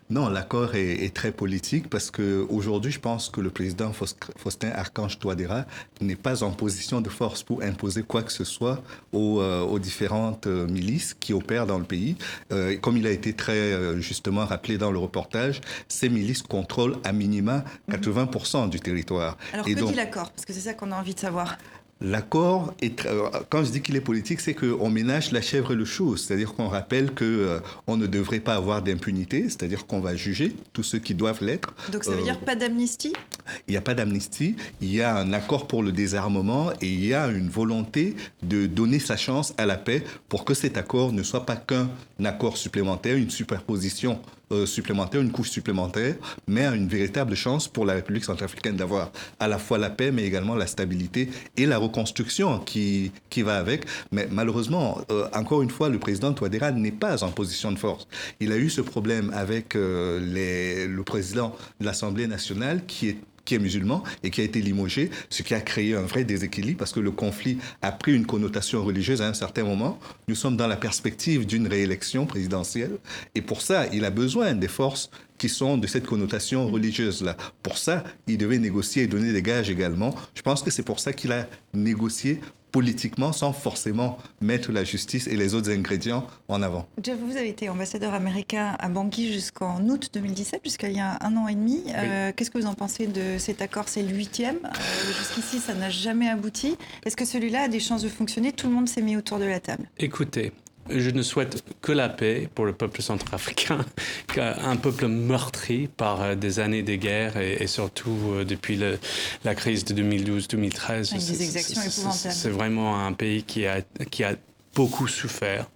Non, 0.09 0.29
l'accord 0.29 0.75
est, 0.75 1.13
très 1.13 1.31
politique 1.31 1.89
parce 1.89 2.11
que 2.11 2.45
aujourd'hui, 2.49 2.91
je 2.91 2.99
pense 2.99 3.29
que 3.29 3.41
le 3.41 3.49
président 3.49 3.91
Faustin 3.91 4.69
Archange 4.69 5.19
Touadéra 5.19 5.65
n'est 5.99 6.15
pas 6.15 6.43
en 6.43 6.51
position 6.51 7.01
de 7.01 7.09
force 7.09 7.43
pour 7.43 7.61
imposer 7.61 8.03
quoi 8.03 8.23
que 8.23 8.31
ce 8.31 8.43
soit 8.43 8.81
aux, 9.11 9.41
euh, 9.41 9.79
différentes 9.79 10.47
euh, 10.47 10.67
milices 10.67 11.13
qui 11.13 11.33
opèrent 11.33 11.65
dans 11.65 11.77
le 11.77 11.83
pays. 11.83 12.15
Euh, 12.51 12.77
comme 12.77 12.97
il 12.97 13.05
a 13.05 13.11
été 13.11 13.33
très 13.33 13.99
justement 14.01 14.45
rappelé 14.45 14.77
dans 14.77 14.91
le 14.91 14.99
reportage, 14.99 15.61
ces 15.87 16.09
milices 16.09 16.41
contrôlent 16.41 16.97
à 17.03 17.11
minima 17.11 17.63
80% 17.89 18.63
mhm. 18.63 18.69
du 18.69 18.79
territoire. 18.79 19.37
Alors 19.53 19.65
que 19.65 19.71
dit 19.71 19.93
l'accord? 19.93 20.31
Parce 20.31 20.45
que 20.45 20.53
c'est 20.53 20.61
ça 20.61 20.73
qu'on 20.73 20.91
a 20.91 20.95
envie 20.95 21.13
de 21.15 21.19
savoir. 21.19 21.57
L'accord, 21.99 22.75
quand 23.49 23.63
je 23.63 23.71
dis 23.71 23.81
qu'il 23.81 23.95
est 23.95 24.01
politique, 24.01 24.39
c'est 24.39 24.53
qu'on 24.53 24.89
ménage 24.89 25.31
la 25.31 25.41
chèvre 25.41 25.71
et 25.71 25.75
le 25.75 25.85
chou. 25.85 26.15
C'est-à-dire 26.15 26.53
qu'on 26.53 26.67
rappelle 26.67 27.09
qu'on 27.09 27.25
euh, 27.25 27.59
on 27.87 27.97
ne 27.97 28.05
devrait 28.05 28.39
pas 28.39 28.53
avoir 28.53 28.83
d'impunité, 28.83 29.43
c'est-à-dire 29.43 29.87
qu'on 29.87 29.99
va 29.99 30.15
juger 30.15 30.55
tous 30.73 30.83
ceux 30.83 30.99
qui 30.99 31.15
doivent 31.15 31.43
l'être. 31.43 31.73
Donc 31.91 32.03
ça 32.03 32.11
veut 32.11 32.21
dire 32.21 32.37
euh, 32.39 32.45
pas 32.45 32.55
d'amnistie? 32.55 33.13
Il 33.67 33.71
n'y 33.71 33.77
a 33.77 33.81
pas 33.81 33.95
d'amnistie. 33.95 34.55
Il 34.79 34.93
y 34.93 35.01
a 35.01 35.15
un 35.15 35.33
accord 35.33 35.67
pour 35.67 35.81
le 35.81 35.91
désarmement 35.91 36.71
et 36.81 36.87
il 36.87 37.03
y 37.03 37.15
a 37.15 37.27
une 37.29 37.49
volonté 37.49 38.15
de 38.43 38.67
donner 38.67 38.99
sa 38.99 39.17
chance 39.17 39.53
à 39.57 39.65
la 39.65 39.77
paix 39.77 40.03
pour 40.29 40.45
que 40.45 40.53
cet 40.53 40.77
accord 40.77 41.13
ne 41.13 41.23
soit 41.23 41.45
pas 41.45 41.55
qu'un 41.55 41.89
accord 42.23 42.57
supplémentaire, 42.57 43.17
une 43.17 43.31
superposition 43.31 44.19
supplémentaire, 44.65 45.21
une 45.21 45.31
couche 45.31 45.49
supplémentaire, 45.49 46.15
mais 46.47 46.65
une 46.65 46.87
véritable 46.87 47.35
chance 47.35 47.67
pour 47.67 47.85
la 47.85 47.93
République 47.93 48.23
centrafricaine 48.23 48.75
d'avoir 48.75 49.11
à 49.39 49.47
la 49.47 49.57
fois 49.57 49.77
la 49.77 49.89
paix, 49.89 50.11
mais 50.11 50.23
également 50.23 50.55
la 50.55 50.67
stabilité 50.67 51.29
et 51.57 51.65
la 51.65 51.77
reconstruction 51.77 52.59
qui, 52.59 53.11
qui 53.29 53.41
va 53.41 53.57
avec. 53.57 53.85
Mais 54.11 54.27
malheureusement, 54.31 55.01
euh, 55.11 55.27
encore 55.33 55.61
une 55.61 55.69
fois, 55.69 55.89
le 55.89 55.99
président 55.99 56.33
Touadéra 56.33 56.71
n'est 56.71 56.91
pas 56.91 57.23
en 57.23 57.31
position 57.31 57.71
de 57.71 57.79
force. 57.79 58.07
Il 58.39 58.51
a 58.51 58.57
eu 58.57 58.69
ce 58.69 58.81
problème 58.81 59.31
avec 59.33 59.75
euh, 59.75 60.87
le 60.87 61.03
président 61.03 61.55
de 61.79 61.85
l'Assemblée 61.85 62.27
nationale 62.27 62.85
qui 62.85 63.09
est 63.09 63.17
qui 63.47 63.55
est 63.55 63.59
musulman 63.59 64.03
et 64.23 64.29
qui 64.29 64.41
a 64.41 64.43
été 64.43 64.61
limogé, 64.61 65.09
ce 65.29 65.41
qui 65.41 65.53
a 65.53 65.61
créé 65.61 65.95
un 65.95 66.01
vrai 66.01 66.25
déséquilibre 66.25 66.77
parce 66.77 66.91
que 66.91 66.99
le 66.99 67.11
conflit 67.11 67.57
a 67.81 67.93
pris 67.93 68.13
une 68.13 68.25
connotation 68.25 68.83
religieuse 68.83 69.21
à 69.21 69.27
un 69.27 69.33
certain 69.33 69.63
moment. 69.63 69.97
Nous 70.27 70.35
sommes 70.35 70.57
dans 70.57 70.67
la 70.67 70.75
perspective 70.75 71.45
d'une 71.45 71.65
réélection 71.65 72.25
présidentielle 72.25 72.97
et 73.33 73.41
pour 73.41 73.61
ça, 73.61 73.87
il 73.93 74.03
a 74.03 74.09
besoin 74.09 74.53
des 74.53 74.67
forces 74.67 75.09
qui 75.37 75.49
sont 75.49 75.77
de 75.77 75.87
cette 75.87 76.05
connotation 76.05 76.67
religieuse-là. 76.67 77.35
Pour 77.63 77.77
ça, 77.77 78.03
il 78.27 78.37
devait 78.37 78.59
négocier 78.59 79.03
et 79.03 79.07
donner 79.07 79.33
des 79.33 79.41
gages 79.41 79.69
également. 79.69 80.15
Je 80.33 80.41
pense 80.41 80.61
que 80.61 80.71
c'est 80.71 80.83
pour 80.83 80.99
ça 80.99 81.13
qu'il 81.13 81.31
a 81.31 81.47
négocié 81.73 82.39
politiquement 82.71 83.31
sans 83.31 83.53
forcément 83.53 84.17
mettre 84.41 84.71
la 84.71 84.83
justice 84.83 85.27
et 85.27 85.35
les 85.35 85.55
autres 85.55 85.71
ingrédients 85.71 86.27
en 86.47 86.61
avant. 86.61 86.85
Jeff, 87.01 87.17
vous 87.19 87.37
avez 87.37 87.49
été 87.49 87.69
ambassadeur 87.69 88.13
américain 88.13 88.75
à 88.79 88.89
Bangui 88.89 89.31
jusqu'en 89.31 89.81
août 89.87 90.09
2017, 90.13 90.61
jusqu'à 90.63 90.89
il 90.89 90.97
y 90.97 90.99
a 90.99 91.17
un 91.21 91.35
an 91.37 91.47
et 91.47 91.55
demi. 91.55 91.83
Euh, 91.95 92.31
qu'est-ce 92.35 92.51
que 92.51 92.57
vous 92.57 92.67
en 92.67 92.73
pensez 92.73 93.07
de 93.07 93.37
cet 93.37 93.61
accord? 93.61 93.85
C'est 93.87 94.03
le 94.03 94.13
huitième. 94.13 94.57
Euh, 94.63 95.13
jusqu'ici, 95.17 95.59
ça 95.59 95.73
n'a 95.73 95.89
jamais 95.89 96.29
abouti. 96.29 96.77
Est-ce 97.05 97.15
que 97.15 97.25
celui-là 97.25 97.63
a 97.63 97.67
des 97.67 97.79
chances 97.79 98.03
de 98.03 98.09
fonctionner? 98.09 98.51
Tout 98.51 98.67
le 98.67 98.73
monde 98.73 98.87
s'est 98.87 99.01
mis 99.01 99.17
autour 99.17 99.39
de 99.39 99.45
la 99.45 99.59
table. 99.59 99.89
Écoutez, 99.97 100.51
je 100.89 101.09
ne 101.09 101.21
souhaite 101.21 101.63
que 101.81 101.91
la 101.91 102.09
paix 102.09 102.49
pour 102.53 102.65
le 102.65 102.73
peuple 102.73 103.01
centrafricain, 103.01 103.85
un 104.37 104.75
peuple 104.75 105.07
meurtri 105.07 105.87
par 105.87 106.21
euh, 106.21 106.35
des 106.35 106.59
années 106.59 106.83
de 106.83 106.95
guerre 106.95 107.37
et, 107.37 107.67
surtout 107.67 108.17
euh, 108.31 108.45
depuis 108.45 108.79
la 109.43 109.55
crise 109.55 109.85
de 109.85 110.01
2012-2013. 110.01 112.31
C'est 112.31 112.49
vraiment 112.49 113.05
un 113.05 113.13
pays 113.13 113.43
qui 113.43 113.65
a, 113.65 113.81
qui 114.09 114.23
a 114.23 114.35
beaucoup 114.75 115.07
souffert. 115.07 115.69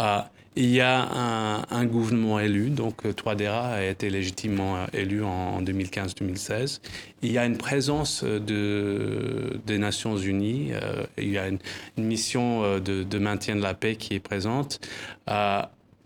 Euh, 0.00 0.20
il 0.56 0.70
y 0.70 0.80
a 0.80 1.66
un, 1.70 1.84
gouvernement 1.84 2.38
élu, 2.38 2.70
donc 2.70 3.12
Touadéra 3.16 3.70
a 3.70 3.82
été 3.82 4.08
légitimement 4.08 4.86
élu 4.92 5.24
en, 5.24 5.60
2015-2016. 5.62 6.80
Il 7.22 7.32
y 7.32 7.38
a 7.38 7.44
une 7.44 7.58
présence 7.58 8.22
de, 8.22 9.60
des 9.66 9.78
Nations 9.78 10.16
Unies, 10.16 10.70
euh, 10.72 11.04
il 11.18 11.30
y 11.30 11.38
a 11.38 11.48
une, 11.48 11.58
mission 11.96 12.62
euh, 12.62 12.78
de, 12.78 13.18
maintien 13.18 13.56
de 13.56 13.62
la 13.62 13.74
paix 13.74 13.96
qui 13.96 14.14
est 14.14 14.20
présente. 14.20 14.80
Euh, 15.28 15.62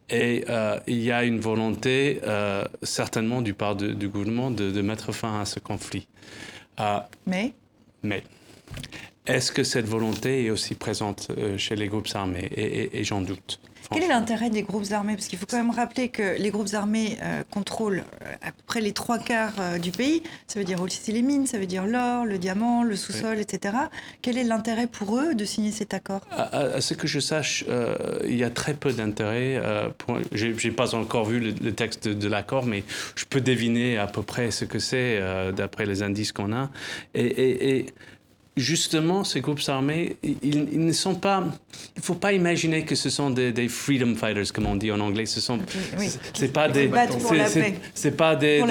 et 0.08 0.46
il 0.86 1.02
y 1.02 1.12
a 1.12 1.24
une 1.24 1.38
volonté, 1.38 2.22
certainement 2.82 3.42
du 3.42 3.52
part 3.52 3.76
du 3.76 4.08
gouvernement, 4.08 4.50
de, 4.50 4.80
mettre 4.80 5.12
fin 5.12 5.42
à 5.42 5.44
ce 5.44 5.60
conflit. 5.60 6.08
mais? 7.26 7.52
Mais 8.02 8.22
est-ce 9.26 9.52
que 9.52 9.64
cette 9.64 9.84
volonté 9.84 10.46
est 10.46 10.50
aussi 10.50 10.76
présente 10.76 11.30
chez 11.58 11.76
les 11.76 11.88
groupes 11.88 12.08
armés? 12.14 12.48
Et 12.56 13.04
j'en 13.04 13.20
doute. 13.20 13.60
Quel 13.90 14.02
est 14.02 14.08
l'intérêt 14.08 14.50
des 14.50 14.62
groupes 14.62 14.92
armés? 14.92 15.14
Parce 15.14 15.28
qu'il 15.28 15.38
faut 15.38 15.46
quand 15.46 15.56
même 15.56 15.70
rappeler 15.70 16.08
que 16.08 16.38
les 16.38 16.50
groupes 16.50 16.74
armés 16.74 17.16
euh, 17.22 17.42
contrôlent 17.50 18.04
euh, 18.22 18.34
à 18.42 18.52
peu 18.52 18.62
près 18.66 18.80
les 18.80 18.92
trois 18.92 19.18
quarts 19.18 19.54
euh, 19.58 19.78
du 19.78 19.90
pays. 19.90 20.22
Ça 20.46 20.58
veut 20.58 20.64
dire 20.64 20.82
aussi 20.82 21.10
les 21.10 21.22
mines, 21.22 21.46
ça 21.46 21.58
veut 21.58 21.66
dire 21.66 21.86
l'or, 21.86 22.26
le 22.26 22.38
diamant, 22.38 22.82
le 22.82 22.96
sous-sol, 22.96 23.38
etc. 23.38 23.74
Quel 24.20 24.36
est 24.36 24.44
l'intérêt 24.44 24.86
pour 24.86 25.18
eux 25.18 25.34
de 25.34 25.44
signer 25.44 25.70
cet 25.70 25.94
accord? 25.94 26.20
À, 26.30 26.80
ce 26.80 26.94
que 26.94 27.06
je 27.06 27.20
sache, 27.20 27.64
il 28.24 28.36
y 28.36 28.44
a 28.44 28.50
très 28.50 28.74
peu 28.74 28.92
d'intérêt. 28.92 29.60
je 30.32 30.46
n'ai 30.46 30.74
pas 30.74 30.94
encore 30.94 31.24
vu 31.24 31.40
le, 31.40 31.72
texte 31.72 32.08
de, 32.08 32.28
l'accord, 32.28 32.66
mais 32.66 32.84
je 33.14 33.24
peux 33.24 33.40
deviner 33.40 33.98
à 33.98 34.06
peu 34.06 34.22
près 34.22 34.50
ce 34.50 34.64
que 34.64 34.78
c'est 34.78 35.20
d'après 35.56 35.86
les 35.86 36.02
indices 36.02 36.32
qu'on 36.32 36.52
a. 36.52 36.70
et, 37.14 37.78
et 37.78 37.86
justement, 38.58 39.24
ces 39.24 39.40
groupes 39.40 39.60
armés, 39.68 40.16
ils, 40.22 40.84
ne 40.84 40.92
sont 40.92 41.14
pas. 41.14 41.44
Il 41.96 42.00
ne 42.00 42.02
faut 42.02 42.14
pas 42.14 42.32
imaginer 42.32 42.84
que 42.84 42.94
ce 42.94 43.10
sont 43.10 43.30
des, 43.30 43.68
freedom 43.68 44.14
fighters, 44.14 44.52
comme 44.52 44.66
on 44.66 44.76
dit 44.76 44.90
en 44.92 45.00
anglais. 45.00 45.26
Ce 45.26 45.40
sont. 45.40 45.58
C'est 46.34 46.52
pas 46.52 46.68
des. 46.68 46.90
C'est 47.94 48.16
pas 48.16 48.36
des. 48.36 48.62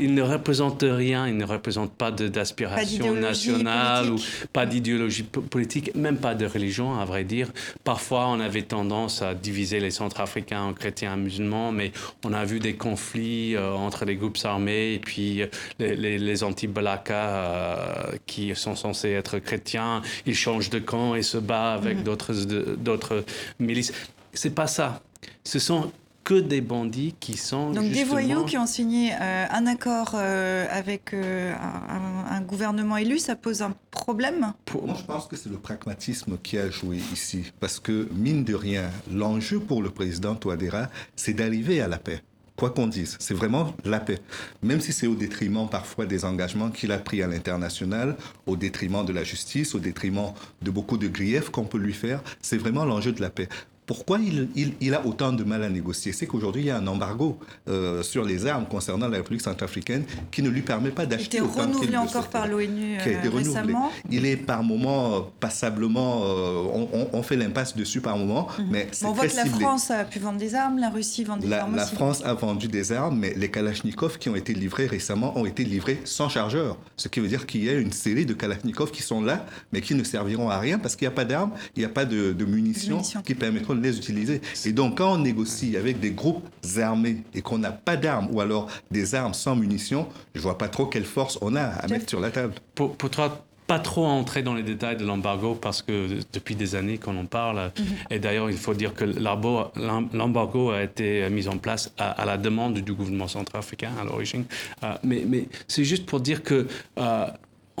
ils 0.00 0.14
ne 0.14 0.22
représentent 0.22 0.84
rien. 0.86 1.26
Ils 1.28 1.36
ne 1.36 1.44
représentent 1.44 1.94
pas 1.94 2.10
d'aspiration 2.10 3.14
nationale 3.14 4.10
ou 4.10 4.16
pas 4.52 4.66
d'idéologie 4.66 5.22
politique, 5.22 5.94
même 5.94 6.16
pas 6.16 6.34
de 6.34 6.46
religion, 6.46 6.98
à 6.98 7.04
vrai 7.04 7.24
dire. 7.24 7.48
Parfois, 7.84 8.28
on 8.28 8.40
avait 8.40 8.62
tendance 8.62 9.22
à 9.22 9.34
diviser 9.34 9.80
les 9.80 9.90
Centrafricains 9.90 10.62
en 10.62 10.72
chrétiens 10.72 11.14
et 11.14 11.20
musulmans, 11.20 11.72
mais 11.72 11.92
on 12.24 12.32
a 12.32 12.44
vu 12.44 12.60
des 12.60 12.74
conflits 12.74 13.56
euh, 13.56 13.72
entre 13.72 14.04
les 14.04 14.16
groupes 14.16 14.38
armés 14.44 14.94
et 14.94 14.98
puis 14.98 15.42
euh, 15.42 15.46
les, 15.78 16.18
les, 16.18 16.42
anti-balaka 16.42 17.14
euh, 17.14 18.12
qui 18.26 18.54
sont 18.54 18.76
censés 18.76 19.09
être 19.12 19.38
chrétien, 19.38 20.02
il 20.26 20.34
change 20.34 20.70
de 20.70 20.78
camp 20.78 21.14
et 21.14 21.22
se 21.22 21.38
bat 21.38 21.72
avec 21.72 21.98
mhm. 21.98 22.04
d'autres, 22.04 22.34
d'autres 22.76 23.24
milices. 23.58 23.92
C'est 24.32 24.54
pas 24.54 24.66
ça. 24.66 25.02
Ce 25.44 25.58
sont 25.58 25.90
que 26.24 26.34
des 26.34 26.60
bandits 26.60 27.14
qui 27.18 27.36
sont 27.36 27.70
donc 27.70 27.90
des 27.90 28.04
voyous 28.04 28.44
qui 28.44 28.56
ont 28.58 28.66
signé 28.66 29.12
euh, 29.20 29.46
un 29.50 29.66
accord 29.66 30.12
euh, 30.14 30.66
avec 30.70 31.12
euh, 31.12 31.52
un, 32.28 32.40
gouvernement 32.42 32.96
élu, 32.96 33.18
ça 33.18 33.36
pose 33.36 33.62
un 33.62 33.74
problème? 33.90 34.52
Moi, 34.72 34.94
je 34.98 35.04
pense 35.04 35.26
que 35.26 35.36
c'est 35.36 35.48
le 35.50 35.58
pragmatisme 35.58 36.38
qui 36.42 36.58
a 36.58 36.70
joué 36.70 36.98
ici, 37.12 37.52
parce 37.60 37.80
que 37.80 38.08
mine 38.12 38.44
de 38.44 38.54
rien, 38.54 38.90
l'enjeu 39.12 39.60
pour 39.60 39.82
le 39.82 39.90
président 39.90 40.34
Touadéra, 40.34 40.88
c'est 41.16 41.32
d'arriver 41.32 41.80
à 41.80 41.88
la 41.88 41.98
paix 41.98 42.22
quoi 42.60 42.70
qu'on 42.70 42.86
dise. 42.86 43.16
C'est 43.18 43.32
vraiment 43.32 43.74
la 43.86 44.00
paix. 44.00 44.18
Même 44.62 44.82
si 44.82 44.92
c'est 44.92 45.06
au 45.06 45.14
détriment 45.14 45.66
parfois 45.66 46.04
des 46.04 46.26
engagements 46.26 46.70
qu'il 46.70 46.92
a 46.92 46.98
pris 46.98 47.22
à 47.22 47.26
l'international, 47.26 48.16
au 48.46 48.54
détriment 48.54 49.02
de 49.02 49.14
la 49.14 49.24
justice, 49.24 49.74
au 49.74 49.78
détriment 49.78 50.34
de 50.60 50.70
beaucoup 50.70 50.98
de 50.98 51.08
griefs 51.08 51.48
qu'on 51.48 51.64
peut 51.64 51.78
lui 51.78 51.94
faire, 51.94 52.22
c'est 52.42 52.58
vraiment 52.58 52.84
l'enjeu 52.84 53.12
de 53.12 53.22
la 53.22 53.30
paix. 53.30 53.48
Pourquoi 53.90 54.20
il, 54.20 54.94
a 54.94 55.04
autant 55.04 55.32
de 55.32 55.42
mal 55.42 55.64
à 55.64 55.68
négocier? 55.68 56.12
C'est 56.12 56.28
qu'aujourd'hui, 56.28 56.62
il 56.62 56.66
y 56.66 56.70
a 56.70 56.76
un 56.76 56.86
embargo 56.86 57.36
euh, 57.68 58.04
sur 58.04 58.24
les 58.24 58.46
armes 58.46 58.66
concernant 58.66 59.08
la 59.08 59.16
République 59.16 59.42
centrafricaine 59.42 60.04
qui 60.30 60.44
ne 60.44 60.48
lui 60.48 60.62
permet 60.62 60.90
pas 60.90 61.06
d'acheter 61.06 61.40
autant 61.40 61.54
Il 61.56 61.74
renouvelé 61.74 61.96
encore 61.96 62.28
par 62.28 62.46
l'ONU 62.46 62.98
euh, 63.04 63.30
récemment. 63.34 63.90
Il 64.08 64.26
est 64.26 64.36
par 64.36 64.62
moments, 64.62 65.16
euh, 65.16 65.20
passablement, 65.40 66.22
on, 67.12 67.22
fait 67.24 67.34
l'impasse 67.34 67.74
dessus 67.74 68.00
par 68.00 68.16
moments, 68.16 68.46
mhm. 68.60 68.66
mais 68.70 68.86
c'est 68.92 69.06
On 69.06 69.12
voit 69.12 69.26
que 69.26 69.34
la 69.34 69.46
France 69.46 69.90
a 69.90 70.04
pu 70.04 70.20
vendre 70.20 70.38
des 70.38 70.54
armes, 70.54 70.78
la 70.78 70.90
Russie 70.90 71.24
vend 71.24 71.36
des 71.36 71.52
armes 71.52 71.74
La 71.74 71.84
France 71.84 72.22
a 72.24 72.34
vendu 72.34 72.68
des 72.68 72.92
armes, 72.92 73.18
mais 73.18 73.34
les 73.36 73.50
Kalachnikov 73.50 74.18
qui 74.18 74.28
ont 74.28 74.36
été 74.36 74.54
livrés 74.54 74.86
récemment 74.86 75.36
ont 75.36 75.46
été 75.46 75.64
livrés 75.64 76.00
sans 76.04 76.28
chargeur. 76.28 76.76
Ce 76.96 77.08
qui 77.08 77.18
veut 77.18 77.26
dire 77.26 77.44
qu'il 77.44 77.64
y 77.64 77.68
a 77.68 77.72
une 77.72 77.90
série 77.90 78.24
de 78.24 78.34
Kalachnikov 78.34 78.92
qui 78.92 79.02
sont 79.02 79.20
là, 79.20 79.44
mais 79.72 79.80
qui 79.80 79.96
ne 79.96 80.04
serviront 80.04 80.48
à 80.48 80.60
rien 80.60 80.78
parce 80.78 80.94
qu'il 80.94 81.08
n'y 81.08 81.12
a 81.12 81.16
pas 81.16 81.24
d'armes, 81.24 81.50
il 81.74 81.80
n'y 81.80 81.86
a 81.86 81.88
pas 81.88 82.04
de, 82.04 82.32
munitions, 82.44 82.98
munitions 82.98 83.22
qui 83.22 83.34
permettront 83.34 83.79
de 83.80 83.86
les 83.86 83.96
utiliser. 83.96 84.40
Et 84.64 84.72
donc, 84.72 84.98
quand 84.98 85.14
on 85.14 85.18
négocie 85.18 85.76
avec 85.76 86.00
des 86.00 86.10
groupes 86.10 86.48
armés 86.78 87.18
et 87.34 87.42
qu'on 87.42 87.58
n'a 87.58 87.72
pas 87.72 87.96
d'armes 87.96 88.28
ou 88.30 88.40
alors 88.40 88.68
des 88.90 89.14
armes 89.14 89.34
sans 89.34 89.56
munitions, 89.56 90.06
je 90.34 90.40
vois 90.40 90.58
pas 90.58 90.68
trop 90.68 90.86
quelle 90.86 91.04
force 91.04 91.38
on 91.40 91.56
a 91.56 91.62
à 91.62 91.88
mettre 91.88 92.08
sur 92.08 92.20
la 92.20 92.30
table. 92.30 92.54
Pour, 92.74 92.96
pour 92.96 93.10
toi, 93.10 93.44
pas 93.70 93.78
trop 93.78 94.04
entrer 94.04 94.42
dans 94.42 94.54
les 94.54 94.64
détails 94.64 94.96
de 94.96 95.04
l'embargo 95.04 95.54
parce 95.54 95.80
que 95.80 96.18
depuis 96.32 96.56
des 96.56 96.74
années 96.74 96.98
qu'on 96.98 97.16
en 97.16 97.26
parle, 97.26 97.70
mhm. 97.78 97.84
et 98.10 98.18
d'ailleurs 98.18 98.50
il 98.50 98.56
faut 98.56 98.74
dire 98.74 98.94
que 98.94 99.04
l'embargo 99.04 100.70
a 100.70 100.82
été 100.82 101.30
mis 101.30 101.46
en 101.46 101.56
place 101.56 101.92
à, 101.96 102.24
la 102.24 102.36
demande 102.36 102.80
du 102.80 102.92
gouvernement 102.92 103.28
centrafricain 103.28 103.92
à 104.00 104.02
l'origine. 104.02 104.44
Euh, 104.82 104.94
mais, 105.04 105.22
mais 105.24 105.46
c'est 105.68 105.84
juste 105.84 106.04
pour 106.04 106.18
dire 106.18 106.42
que 106.42 106.66
euh, 106.98 107.26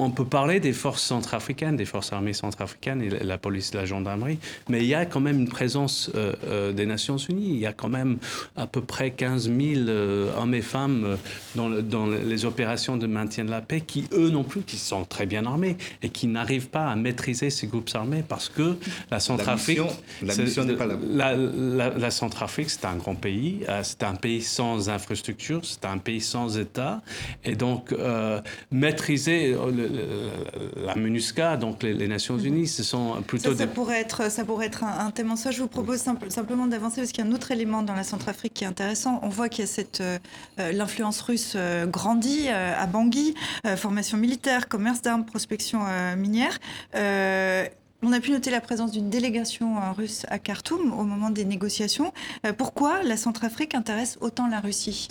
on 0.00 0.10
peut 0.10 0.24
parler 0.24 0.60
des 0.60 0.72
forces 0.72 1.02
centrafricaines, 1.02 1.76
des 1.76 1.84
forces 1.84 2.12
armées 2.12 2.32
centrafricaines 2.32 3.02
et 3.02 3.10
la 3.10 3.38
police, 3.38 3.74
la 3.74 3.84
gendarmerie, 3.84 4.38
mais 4.68 4.80
il 4.80 4.86
y 4.86 4.94
a 4.94 5.04
quand 5.04 5.20
même 5.20 5.38
une 5.38 5.48
présence 5.48 6.10
euh, 6.14 6.32
euh, 6.46 6.72
des 6.72 6.86
Nations 6.86 7.18
Unies. 7.18 7.50
Il 7.50 7.58
y 7.58 7.66
a 7.66 7.72
quand 7.72 7.88
même 7.88 8.18
à 8.56 8.66
peu 8.66 8.80
près 8.80 9.10
15 9.10 9.44
000 9.44 9.58
euh, 9.60 10.30
hommes 10.38 10.54
et 10.54 10.62
femmes 10.62 11.18
dans, 11.54 11.68
les 11.68 12.44
opérations 12.44 12.96
de 12.96 13.06
maintien 13.06 13.44
de 13.44 13.50
la 13.50 13.60
paix 13.60 13.82
qui, 13.82 14.06
eux 14.12 14.30
non 14.30 14.42
plus, 14.42 14.62
qui 14.62 14.78
sont 14.78 15.04
très 15.04 15.26
bien 15.26 15.44
armés 15.44 15.76
et 16.02 16.08
qui 16.08 16.26
n'arrivent 16.26 16.68
pas 16.68 16.86
à 16.86 16.96
maîtriser 16.96 17.50
ces 17.50 17.66
groupes 17.66 17.90
armés 17.92 18.24
parce 18.26 18.48
que 18.48 18.76
la 19.10 19.20
Centrafrique... 19.20 19.80
La 20.22 20.34
mission 20.34 20.64
n'est 20.64 20.76
pas 20.76 20.86
la, 20.86 21.36
la, 21.36 21.90
la 21.90 22.10
Centrafrique, 22.10 22.70
c'est 22.70 22.84
un 22.86 22.96
grand 22.96 23.14
pays, 23.14 23.60
c'est 23.82 24.02
un 24.02 24.14
pays 24.14 24.42
sans 24.42 24.88
infrastructure, 24.88 25.60
c'est 25.62 25.84
un 25.84 25.98
pays 25.98 26.20
sans 26.20 26.58
État. 26.58 27.02
Et 27.44 27.54
donc, 27.54 27.94
maîtriser 28.70 29.56
la 30.76 30.94
MINUSCA, 30.94 31.56
donc 31.56 31.82
les, 31.82 32.08
Nations 32.08 32.36
mhm. 32.36 32.46
Unies, 32.46 32.66
ce 32.68 32.82
sont 32.82 33.22
plutôt... 33.26 33.54
Ça, 33.54 33.66
pourrait, 33.66 34.00
être, 34.00 34.30
ça 34.30 34.44
pourrait 34.44 34.66
être 34.66 34.84
un, 34.84 35.10
thème 35.10 35.30
en 35.30 35.36
soi. 35.36 35.50
Je 35.50 35.60
vous 35.60 35.68
propose 35.68 35.98
simplement 36.28 36.66
d'avancer 36.66 37.00
parce 37.00 37.12
qu'il 37.12 37.24
y 37.24 37.26
a 37.26 37.30
un 37.30 37.34
autre 37.34 37.50
élément 37.50 37.82
dans 37.82 37.94
la 37.94 38.04
Centrafrique 38.04 38.54
qui 38.54 38.64
est 38.64 38.68
intéressant. 38.68 39.20
On 39.22 39.28
voit 39.28 39.48
qu'il 39.48 39.64
y 39.64 39.68
a 39.68 39.70
cette... 39.70 40.00
Euh, 40.00 40.18
euh, 40.58 40.72
l'influence 40.72 41.20
russe 41.20 41.54
euh, 41.56 41.86
grandit 41.86 42.48
à 42.48 42.86
Bangui, 42.86 43.34
formation 43.76 44.18
militaire, 44.18 44.68
commerce 44.68 45.02
d'armes, 45.02 45.24
prospection 45.24 45.80
minière. 46.16 46.58
On 48.02 48.12
a 48.12 48.20
pu 48.20 48.30
noter 48.30 48.50
la 48.50 48.60
présence 48.60 48.92
d'une 48.92 49.10
délégation 49.10 49.92
russe 49.92 50.24
à 50.28 50.38
Khartoum 50.38 50.92
au 50.92 51.04
moment 51.04 51.30
des 51.30 51.44
négociations. 51.44 52.12
pourquoi 52.56 53.02
la 53.02 53.16
Centrafrique 53.16 53.74
intéresse 53.74 54.16
autant 54.20 54.48
la 54.48 54.60
Russie? 54.60 55.08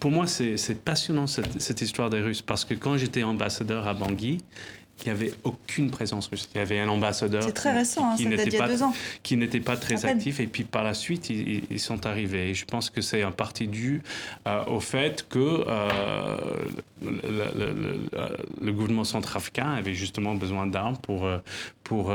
Pour 0.00 0.10
moi, 0.10 0.26
c'est 0.26 0.84
passionnant 0.84 1.26
cette, 1.26 1.60
cette, 1.60 1.82
histoire 1.82 2.08
des 2.08 2.20
Russes 2.20 2.42
parce 2.42 2.64
que 2.64 2.74
quand 2.74 2.96
j'étais 2.96 3.22
ambassadeur 3.22 3.86
à 3.86 3.94
Bangui, 3.94 4.38
il 5.04 5.12
n'y 5.12 5.18
avait 5.18 5.32
aucune 5.44 5.90
présence 5.90 6.28
russe. 6.28 6.48
Il 6.54 6.58
y 6.58 6.60
avait 6.60 6.78
un 6.78 6.88
ambassadeur 6.88 7.52
très 7.52 7.72
récent, 7.72 8.14
qui, 8.16 8.26
hein, 8.26 8.30
n'était 8.30 8.56
pas, 8.56 8.68
qui 9.22 9.36
n'était 9.36 9.60
pas 9.60 9.76
très 9.76 10.04
actif. 10.04 10.40
Et 10.40 10.46
puis 10.46 10.64
par 10.64 10.84
la 10.84 10.94
suite, 10.94 11.30
ils, 11.30 11.80
sont 11.80 12.06
arrivés. 12.06 12.50
Et 12.50 12.54
je 12.54 12.64
pense 12.64 12.90
que 12.90 13.00
c'est 13.00 13.24
en 13.24 13.32
partie 13.32 13.66
dû 13.66 14.02
euh, 14.46 14.64
au 14.66 14.80
fait 14.80 15.26
que 15.28 15.64
euh, 15.66 16.36
le, 18.60 18.72
gouvernement 18.72 19.04
centrafricain 19.04 19.72
avait 19.72 19.94
justement 19.94 20.34
besoin 20.34 20.66
d'armes 20.66 20.96
pour, 20.98 21.26
euh, 21.26 21.38
pour 21.82 22.12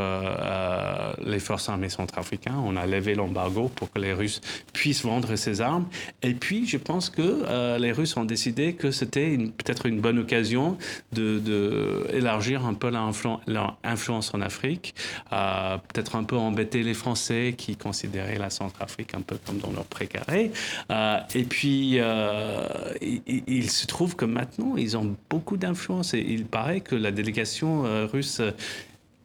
les 1.25 1.39
forces 1.39 1.69
armées 1.69 1.89
centrafricaines. 1.89 2.55
On 2.55 2.77
a 2.77 2.85
levé 2.85 3.15
l'embargo 3.15 3.69
pour 3.75 3.91
que 3.91 3.99
les 3.99 4.13
Russes 4.13 4.41
puissent 4.73 5.03
vendre 5.03 5.35
ces 5.35 5.61
armes. 5.61 5.87
Et 6.23 6.33
puis, 6.33 6.65
je 6.65 6.77
pense 6.77 7.09
que 7.09 7.77
les 7.77 7.91
Russes 7.91 8.15
ont 8.17 8.25
décidé 8.25 8.73
que 8.73 8.91
c'était 8.91 9.37
peut-être 9.37 9.85
une 9.85 9.99
bonne 9.99 10.19
occasion 10.19 10.77
de, 11.11 11.39
de 11.39 12.07
élargir 12.13 12.65
un 12.65 12.73
peu 12.77 12.89
leur, 12.89 13.77
influence 13.83 14.33
en 14.33 14.41
Afrique, 14.41 14.95
euh, 15.33 15.77
peut-être 15.77 16.15
un 16.15 16.23
peu 16.23 16.37
embêter 16.37 16.83
les 16.83 16.93
Français 16.93 17.55
qui 17.57 17.75
considéraient 17.75 18.37
la 18.37 18.49
Centrafrique 18.49 19.13
un 19.13 19.21
peu 19.21 19.37
comme 19.45 19.57
dans 19.57 19.71
leur 19.71 19.85
précaré. 19.85 20.51
Euh, 20.91 21.19
et 21.35 21.43
puis, 21.43 21.97
euh, 21.99 22.67
il, 23.01 23.69
se 23.69 23.85
trouve 23.85 24.15
que 24.15 24.25
maintenant, 24.25 24.77
ils 24.77 24.95
ont 24.95 25.15
beaucoup 25.29 25.57
d'influence 25.57 26.13
et 26.13 26.19
il 26.19 26.45
paraît 26.45 26.81
que 26.81 26.95
la 26.95 27.11
délégation 27.11 27.83
russe 28.07 28.41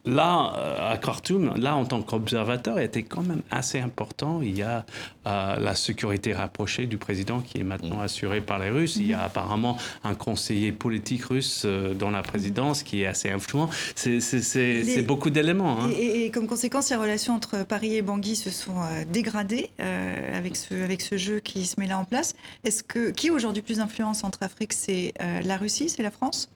Là, 0.05 0.53
euh, 0.57 0.93
à 0.93 0.97
Khartoum, 0.97 1.55
là, 1.57 1.77
en 1.77 1.85
tant 1.85 2.03
qu'observateur, 2.03 2.81
était 2.81 3.05
quand 3.05 3.23
même 3.23 3.43
assez 3.53 3.79
important. 3.79 4.43
Il 4.43 4.59
y 4.59 4.63
a 4.63 4.85
euh, 5.29 5.57
la 5.61 5.77
sécurité 5.77 6.33
rapprochée 6.33 6.87
du 6.87 6.99
président 6.99 7.41
qui 7.41 7.59
est 7.59 7.65
maintenant 7.65 7.99
mm. 7.99 8.07
assurée 8.07 8.41
par 8.41 8.59
les 8.59 8.71
Russes. 8.71 8.97
Il 8.97 9.07
y 9.07 9.15
a 9.15 9.19
mm-hmm. 9.19 9.27
apparemment 9.27 9.79
un 10.03 10.17
conseiller 10.17 10.73
politique 10.73 11.25
russe 11.27 11.63
euh, 11.65 11.95
dans 11.95 12.11
la 12.11 12.23
présidence 12.23 12.83
qui 12.83 13.03
est 13.03 13.07
assez 13.07 13.31
influent. 13.31 13.71
C'est 13.95 15.07
beaucoup 15.07 15.31
d'éléments. 15.31 15.81
Hein. 15.81 15.91
Et, 15.97 16.33
comme 16.33 16.49
conséquence, 16.49 16.91
les 16.91 16.97
relations 16.97 17.35
entre 17.35 17.65
Paris 17.65 17.95
et 17.95 18.03
Bangui 18.03 18.35
se 18.35 18.51
sont 18.51 18.81
dégradées 19.13 19.71
avec, 19.79 20.57
ce, 20.57 20.75
avec 20.83 21.01
ce 21.01 21.17
jeu 21.17 21.39
qui 21.39 21.65
se 21.65 21.79
met 21.79 21.87
là 21.87 21.99
en 21.99 22.05
place. 22.05 22.35
Est-ce 22.65 22.83
que 22.83 23.11
qui 23.11 23.31
aujourd'hui 23.31 23.63
plus 23.63 23.79
d'influence 23.79 24.25
entre 24.25 24.43
Afrique 24.43 24.73
C'est 24.73 25.15
la 25.45 25.57
Russie 25.57 25.89
C'est 25.89 26.03
la 26.03 26.11
France? 26.11 26.49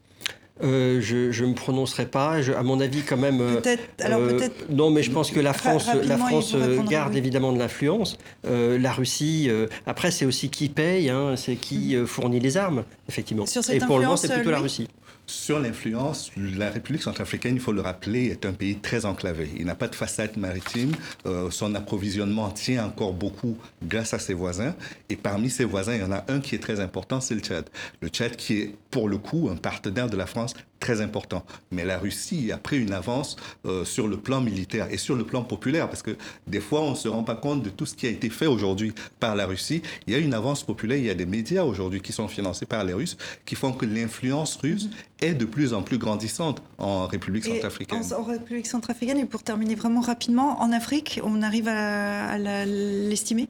Euh, 0.63 1.01
je 1.03 1.43
ne 1.43 1.49
me 1.49 1.55
prononcerai 1.55 2.07
pas. 2.07 2.37
à 2.57 2.63
mon 2.63 2.81
avis, 2.81 3.03
quand 3.03 3.17
même. 3.17 3.41
Euh. 3.41 3.61
Alors 4.01 4.21
euh. 4.21 4.49
Non, 4.71 4.91
mais 4.91 5.03
je 5.03 5.11
pense 5.11 5.31
que 5.31 5.41
la 5.41 5.53
France, 5.53 5.89
la 6.05 6.17
France 6.17 6.57
garde 6.89 7.15
évidemment 7.15 7.53
de 7.53 7.59
l'influence. 7.59 8.19
la 8.45 8.93
Russie. 8.93 9.51
après, 9.87 10.11
c'est 10.11 10.25
aussi 10.25 10.49
qui 10.49 10.69
paye. 10.69 11.11
Hein, 11.11 11.35
c'est 11.37 11.57
qui 11.57 11.97
mm. 11.97 12.07
fournit 12.07 12.41
les 12.41 12.57
armes, 12.57 12.85
effectivement. 13.09 13.45
Et 13.71 13.79
pour 13.81 13.99
le 13.99 14.05
moment, 14.05 14.17
c'est 14.17 14.33
plutôt 14.33 14.51
la 14.51 14.61
Russie. 14.61 14.89
Sur 15.29 15.59
l'influence, 15.59 16.31
la 16.37 16.71
République 16.71 17.03
centrafricaine, 17.03 17.57
il 17.57 17.61
faut 17.61 17.73
le 17.73 17.81
rappeler, 17.81 18.27
est 18.27 18.47
un 18.47 18.53
pays 18.53 18.77
très 18.77 19.05
enclavé. 19.05 19.51
Il 19.57 19.67
n'a 19.67 19.75
pas 19.75 19.89
de 19.89 19.97
façade 19.97 20.37
maritime. 20.37 20.93
Euh, 21.27 21.51
son 21.51 21.75
approvisionnement 21.75 22.49
tient 22.51 22.87
encore 22.87 23.13
beaucoup 23.13 23.59
grâce 23.83 24.15
à 24.15 24.21
ses 24.21 24.35
voisins. 24.35 24.77
Et 25.09 25.17
parmi 25.17 25.51
ses 25.51 25.65
voisins, 25.65 25.95
il 25.95 26.01
y 26.01 26.05
en 26.05 26.13
a 26.13 26.25
un 26.29 26.39
qui 26.39 26.55
est 26.55 26.61
très 26.61 26.79
important, 26.79 27.21
c'est 27.21 27.35
le 27.35 27.41
Tchad. 27.41 27.69
Le 28.01 28.09
Tchad 28.09 28.37
qui 28.37 28.59
est, 28.59 28.75
pour 28.93 29.09
le 29.09 29.19
coup, 29.19 29.49
un 29.51 29.57
partenaire 29.57 30.09
de 30.09 30.17
la 30.17 30.27
France 30.27 30.55
très 30.81 31.01
important. 31.01 31.45
Mais 31.71 31.85
la 31.85 31.99
Russie 31.99 32.53
a 32.53 32.59
pris 32.59 32.79
une 32.79 32.93
avance 32.93 33.37
euh, 33.65 33.85
sur 33.85 34.09
le 34.09 34.17
plan 34.17 34.41
militaire 34.41 34.89
et 34.91 34.99
sur 34.99 35.15
le 35.15 35.25
plan 35.25 35.43
populaire, 35.43 35.89
parce 35.89 36.03
que 36.03 36.17
des 36.47 36.61
fois, 36.61 36.83
on 36.83 36.91
ne 36.91 36.97
se 36.97 37.09
rend 37.09 37.25
pas 37.25 37.35
compte 37.35 37.63
de 37.63 37.71
tout 37.71 37.87
ce 37.87 37.95
qui 37.95 38.07
a 38.07 38.11
été 38.11 38.31
fait 38.31 38.47
aujourd'hui 38.47 38.93
par 39.21 39.35
la 39.35 39.47
Russie. 39.47 39.83
Il 40.07 40.13
y 40.13 40.17
a 40.17 40.19
une 40.19 40.35
avance 40.35 40.65
populaire, 40.65 40.99
il 40.99 41.05
y 41.05 41.11
a 41.11 41.15
des 41.15 41.27
médias 41.27 41.65
aujourd'hui 41.65 42.01
qui 42.01 42.13
sont 42.13 42.29
financés 42.29 42.67
par 42.67 42.85
les 42.85 42.93
Russes, 42.93 43.17
qui 43.45 43.55
font 43.55 43.73
que 43.73 43.87
l'influence 43.87 44.57
russe 44.57 44.89
est 45.21 45.35
de 45.35 45.45
plus 45.45 45.73
en 45.73 45.83
plus 45.83 45.99
grandissante 45.99 46.63
en 46.79 47.07
République 47.07 47.45
centrafricaine. 47.45 48.03
En, 48.13 48.23
République 48.23 48.67
centrafricaine, 48.67 49.19
et 49.19 49.25
pour 49.25 49.43
terminer 49.43 49.75
vraiment 49.75 50.01
rapidement, 50.01 50.61
en 50.61 50.73
Afrique, 50.73 51.21
on 51.23 51.43
arrive 51.43 51.69
à 51.69 52.39
l'estimer? 52.39 53.49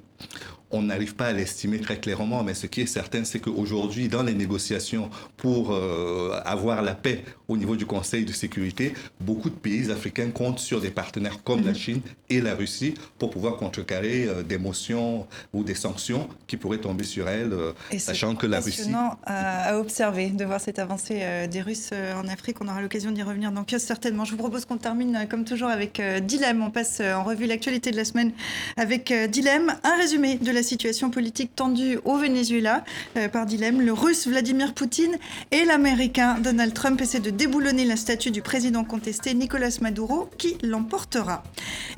On 0.71 0.83
n'arrive 0.83 1.14
pas 1.14 1.27
à 1.27 1.33
l'estimer 1.33 1.79
très 1.81 1.99
clairement, 1.99 2.43
mais 2.43 2.55
ce 2.55 2.67
qui 2.67 2.81
est 2.81 2.87
certain, 2.87 3.25
c'est 3.25 3.39
qu'aujourd'hui, 3.39 4.09
dans 4.09 4.23
les 4.23 4.35
négociations 4.35 5.11
pour 5.37 5.73
euh, 5.73 6.41
avoir 6.45 6.83
la 6.83 6.95
paix 6.95 7.25
au 7.47 7.57
niveau 7.57 7.77
du 7.77 7.87
Conseil 7.87 8.25
de 8.25 8.33
sécurité, 8.33 8.93
beaucoup 9.21 9.49
de 9.49 9.55
pays 9.55 9.91
africains 9.93 10.31
comptent 10.31 10.59
sur 10.59 10.81
des 10.81 10.91
partenaires 10.91 11.43
comme 11.45 11.64
la 11.64 11.71
mhm. 11.71 11.77
Chine 11.77 12.01
et 12.29 12.41
la 12.41 12.57
Russie 12.57 12.95
pour 13.19 13.31
pouvoir 13.31 13.57
contrecarrer 13.57 14.25
euh, 14.25 14.43
des 14.43 14.59
motions 14.59 15.27
ou 15.53 15.62
des 15.62 15.77
sanctions 15.77 16.29
qui 16.49 16.57
pourraient 16.57 16.79
tomber 16.79 17.05
sur 17.05 17.29
elles, 17.29 17.53
euh, 17.53 17.73
sachant 17.99 18.35
que 18.35 18.47
la 18.47 18.61
Russie... 18.61 18.91
À, 19.25 19.71
à 19.71 19.79
observer 19.79 20.31
de 20.31 20.45
voir 20.45 20.61
cette 20.61 20.79
avancée 20.79 21.47
des 21.51 21.61
Russes 21.61 21.91
en 21.93 22.27
Afrique. 22.29 22.57
On 22.61 22.69
aura 22.69 22.81
l'occasion 22.81 23.11
d'y 23.11 23.23
revenir 23.23 23.53
Kios 23.67 23.79
certainement. 23.79 24.25
Je 24.25 24.33
vous 24.33 24.37
propose 24.37 24.64
qu'on 24.64 24.77
termine 24.77 25.27
comme 25.29 25.45
toujours 25.45 25.69
avec 25.69 26.01
Dilemme. 26.23 26.62
On 26.62 26.71
passe 26.71 27.01
en 27.01 27.25
revue 27.25 27.47
l'actualité 27.47 27.91
de 27.91 27.97
la 27.97 28.05
semaine 28.05 28.33
avec 28.77 29.12
Dilemme, 29.31 29.75
un 29.85 29.97
résumé 29.97 30.37
de 30.37 30.51
la 30.57 30.63
situation 30.63 31.11
politique 31.11 31.55
tendue 31.55 31.99
au 32.07 32.17
Venezuela 32.17 32.83
euh, 33.19 33.29
par 33.29 33.45
dilemme. 33.45 33.83
Le 33.83 33.93
russe 33.93 34.27
Vladimir 34.27 34.73
Poutine 34.73 35.19
et 35.51 35.67
l'américain 35.67 36.39
Donald 36.41 36.73
Trump 36.73 36.99
essaient 37.03 37.21
de 37.21 37.29
déboulonner 37.29 37.85
la 37.85 37.97
statue 37.97 38.31
du 38.31 38.41
président 38.41 38.83
contesté 38.83 39.35
Nicolas 39.35 39.77
Maduro 39.83 40.31
qui 40.39 40.57
l'emportera. 40.63 41.43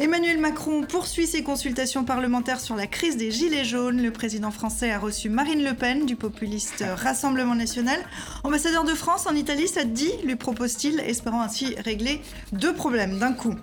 Emmanuel 0.01 0.39
Macron 0.39 0.83
poursuit 0.83 1.29
ses 1.29 1.45
consultations 1.45 2.03
parlementaires 2.03 2.59
sur 2.59 2.75
la 2.75 2.89
crise 2.89 3.17
des 3.17 3.31
Gilets 3.31 3.65
jaunes. 3.65 4.03
Le 4.03 4.11
président 4.11 4.51
français 4.51 4.91
a 4.91 4.99
reçu 4.99 5.29
Marine 5.29 5.63
Le 5.63 5.75
Pen 5.75 6.05
du 6.05 6.17
populiste 6.17 6.85
Rassemblement 6.97 7.55
national. 7.55 8.01
Ambassadeur 8.43 8.83
de 8.83 8.95
France 8.95 9.29
en 9.29 9.37
Italie, 9.37 9.69
ça 9.69 9.85
dit, 9.85 10.11
lui 10.25 10.35
propose-t-il, 10.35 10.99
espérant 10.99 11.43
ainsi 11.43 11.77
régler 11.77 12.21
deux 12.51 12.75
problèmes 12.75 13.21
d'un 13.21 13.35
coup. 13.35 13.55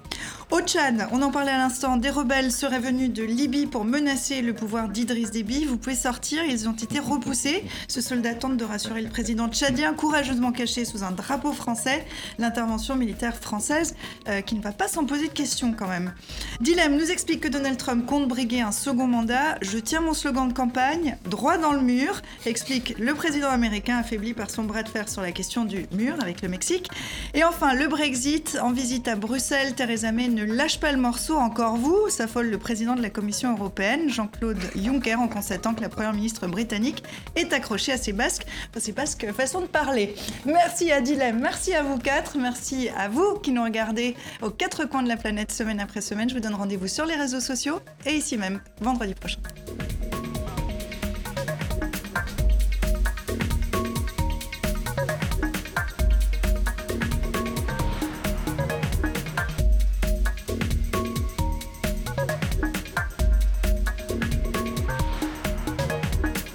Au 0.51 0.61
Tchad, 0.61 1.07
on 1.11 1.21
en 1.21 1.31
parlait 1.31 1.51
à 1.51 1.57
l'instant, 1.57 1.97
des 1.97 2.11
rebelles 2.11 2.51
seraient 2.51 2.79
venus 2.79 3.11
de 3.11 3.23
Libye 3.23 3.65
pour 3.65 3.83
menacer 3.83 4.41
le 4.41 4.53
pouvoir 4.53 4.84
d'Idriss 4.91 5.31
Déby. 5.31 5.65
Vous 5.65 5.77
pouvez 5.77 5.95
sortir, 5.95 6.43
ils 6.43 6.67
ont 6.67 6.73
été 6.73 6.99
repoussés. 6.99 7.63
Ce 7.87 8.01
soldat 8.01 8.35
tente 8.35 8.57
de 8.57 8.63
rassurer 8.63 9.01
le 9.01 9.09
président 9.09 9.49
tchadien, 9.49 9.93
courageusement 9.93 10.51
caché 10.51 10.85
sous 10.85 11.03
un 11.03 11.11
drapeau 11.11 11.53
français. 11.53 12.05
L'intervention 12.37 12.95
militaire 12.95 13.35
française 13.35 13.95
euh, 14.27 14.41
qui 14.41 14.55
ne 14.55 14.61
va 14.61 14.71
pas 14.71 14.87
s'en 14.87 15.05
poser 15.05 15.27
de 15.27 15.33
questions 15.33 15.73
quand 15.73 15.87
même. 15.87 16.13
Dilemme 16.61 16.97
nous 16.97 17.11
explique 17.11 17.41
que 17.41 17.47
Donald 17.47 17.77
Trump 17.77 18.05
compte 18.05 18.27
briguer 18.27 18.61
un 18.61 18.71
second 18.71 19.07
mandat. 19.07 19.57
Je 19.61 19.77
tiens 19.77 20.01
mon 20.01 20.13
slogan 20.13 20.47
de 20.47 20.53
campagne, 20.53 21.17
droit 21.29 21.57
dans 21.57 21.73
le 21.73 21.81
mur, 21.81 22.21
explique 22.45 22.95
le 22.97 23.13
président 23.13 23.49
américain 23.49 23.97
affaibli 23.97 24.33
par 24.33 24.49
son 24.49 24.63
bras 24.63 24.83
de 24.83 24.89
fer 24.89 25.09
sur 25.09 25.21
la 25.21 25.31
question 25.31 25.65
du 25.65 25.85
mur 25.91 26.15
avec 26.21 26.41
le 26.41 26.49
Mexique. 26.49 26.89
Et 27.33 27.43
enfin, 27.43 27.73
le 27.73 27.87
Brexit 27.87 28.57
en 28.61 28.71
visite 28.71 29.07
à 29.07 29.15
Bruxelles, 29.15 29.73
Theresa 29.75 30.11
May 30.11 30.27
ne 30.27 30.43
lâche 30.43 30.79
pas 30.79 30.91
le 30.91 30.97
morceau, 30.97 31.35
encore 31.35 31.75
vous, 31.75 32.09
s'affole 32.09 32.49
le 32.49 32.57
président 32.57 32.95
de 32.95 33.01
la 33.01 33.09
Commission 33.09 33.53
européenne, 33.53 34.09
Jean-Claude 34.09 34.59
Juncker, 34.75 35.19
en 35.19 35.27
constatant 35.27 35.73
que 35.73 35.81
la 35.81 35.89
première 35.89 36.13
ministre 36.13 36.47
britannique 36.47 37.03
est 37.35 37.53
accrochée 37.53 37.91
à 37.91 37.97
ses 37.97 38.13
basques, 38.13 38.45
ses 38.77 38.91
basques 38.91 39.31
façon 39.33 39.61
de 39.61 39.67
parler. 39.67 40.15
Merci 40.45 40.91
à 40.91 41.01
Dilem, 41.01 41.39
merci 41.39 41.73
à 41.73 41.83
vous 41.83 41.97
quatre, 41.97 42.37
merci 42.37 42.89
à 42.97 43.09
vous 43.09 43.39
qui 43.39 43.51
nous 43.51 43.63
regardez 43.63 44.15
aux 44.41 44.49
quatre 44.49 44.85
coins 44.85 45.03
de 45.03 45.09
la 45.09 45.17
planète 45.17 45.51
semaine 45.51 45.79
après 45.79 46.01
semaine. 46.01 46.29
Je 46.29 46.35
vous 46.35 46.41
donne 46.41 46.55
rendez-vous 46.55 46.87
sur 46.87 47.05
les 47.05 47.15
réseaux 47.15 47.39
sociaux 47.39 47.79
et 48.05 48.15
ici 48.15 48.37
même 48.37 48.61
vendredi 48.81 49.13
prochain. 49.13 49.39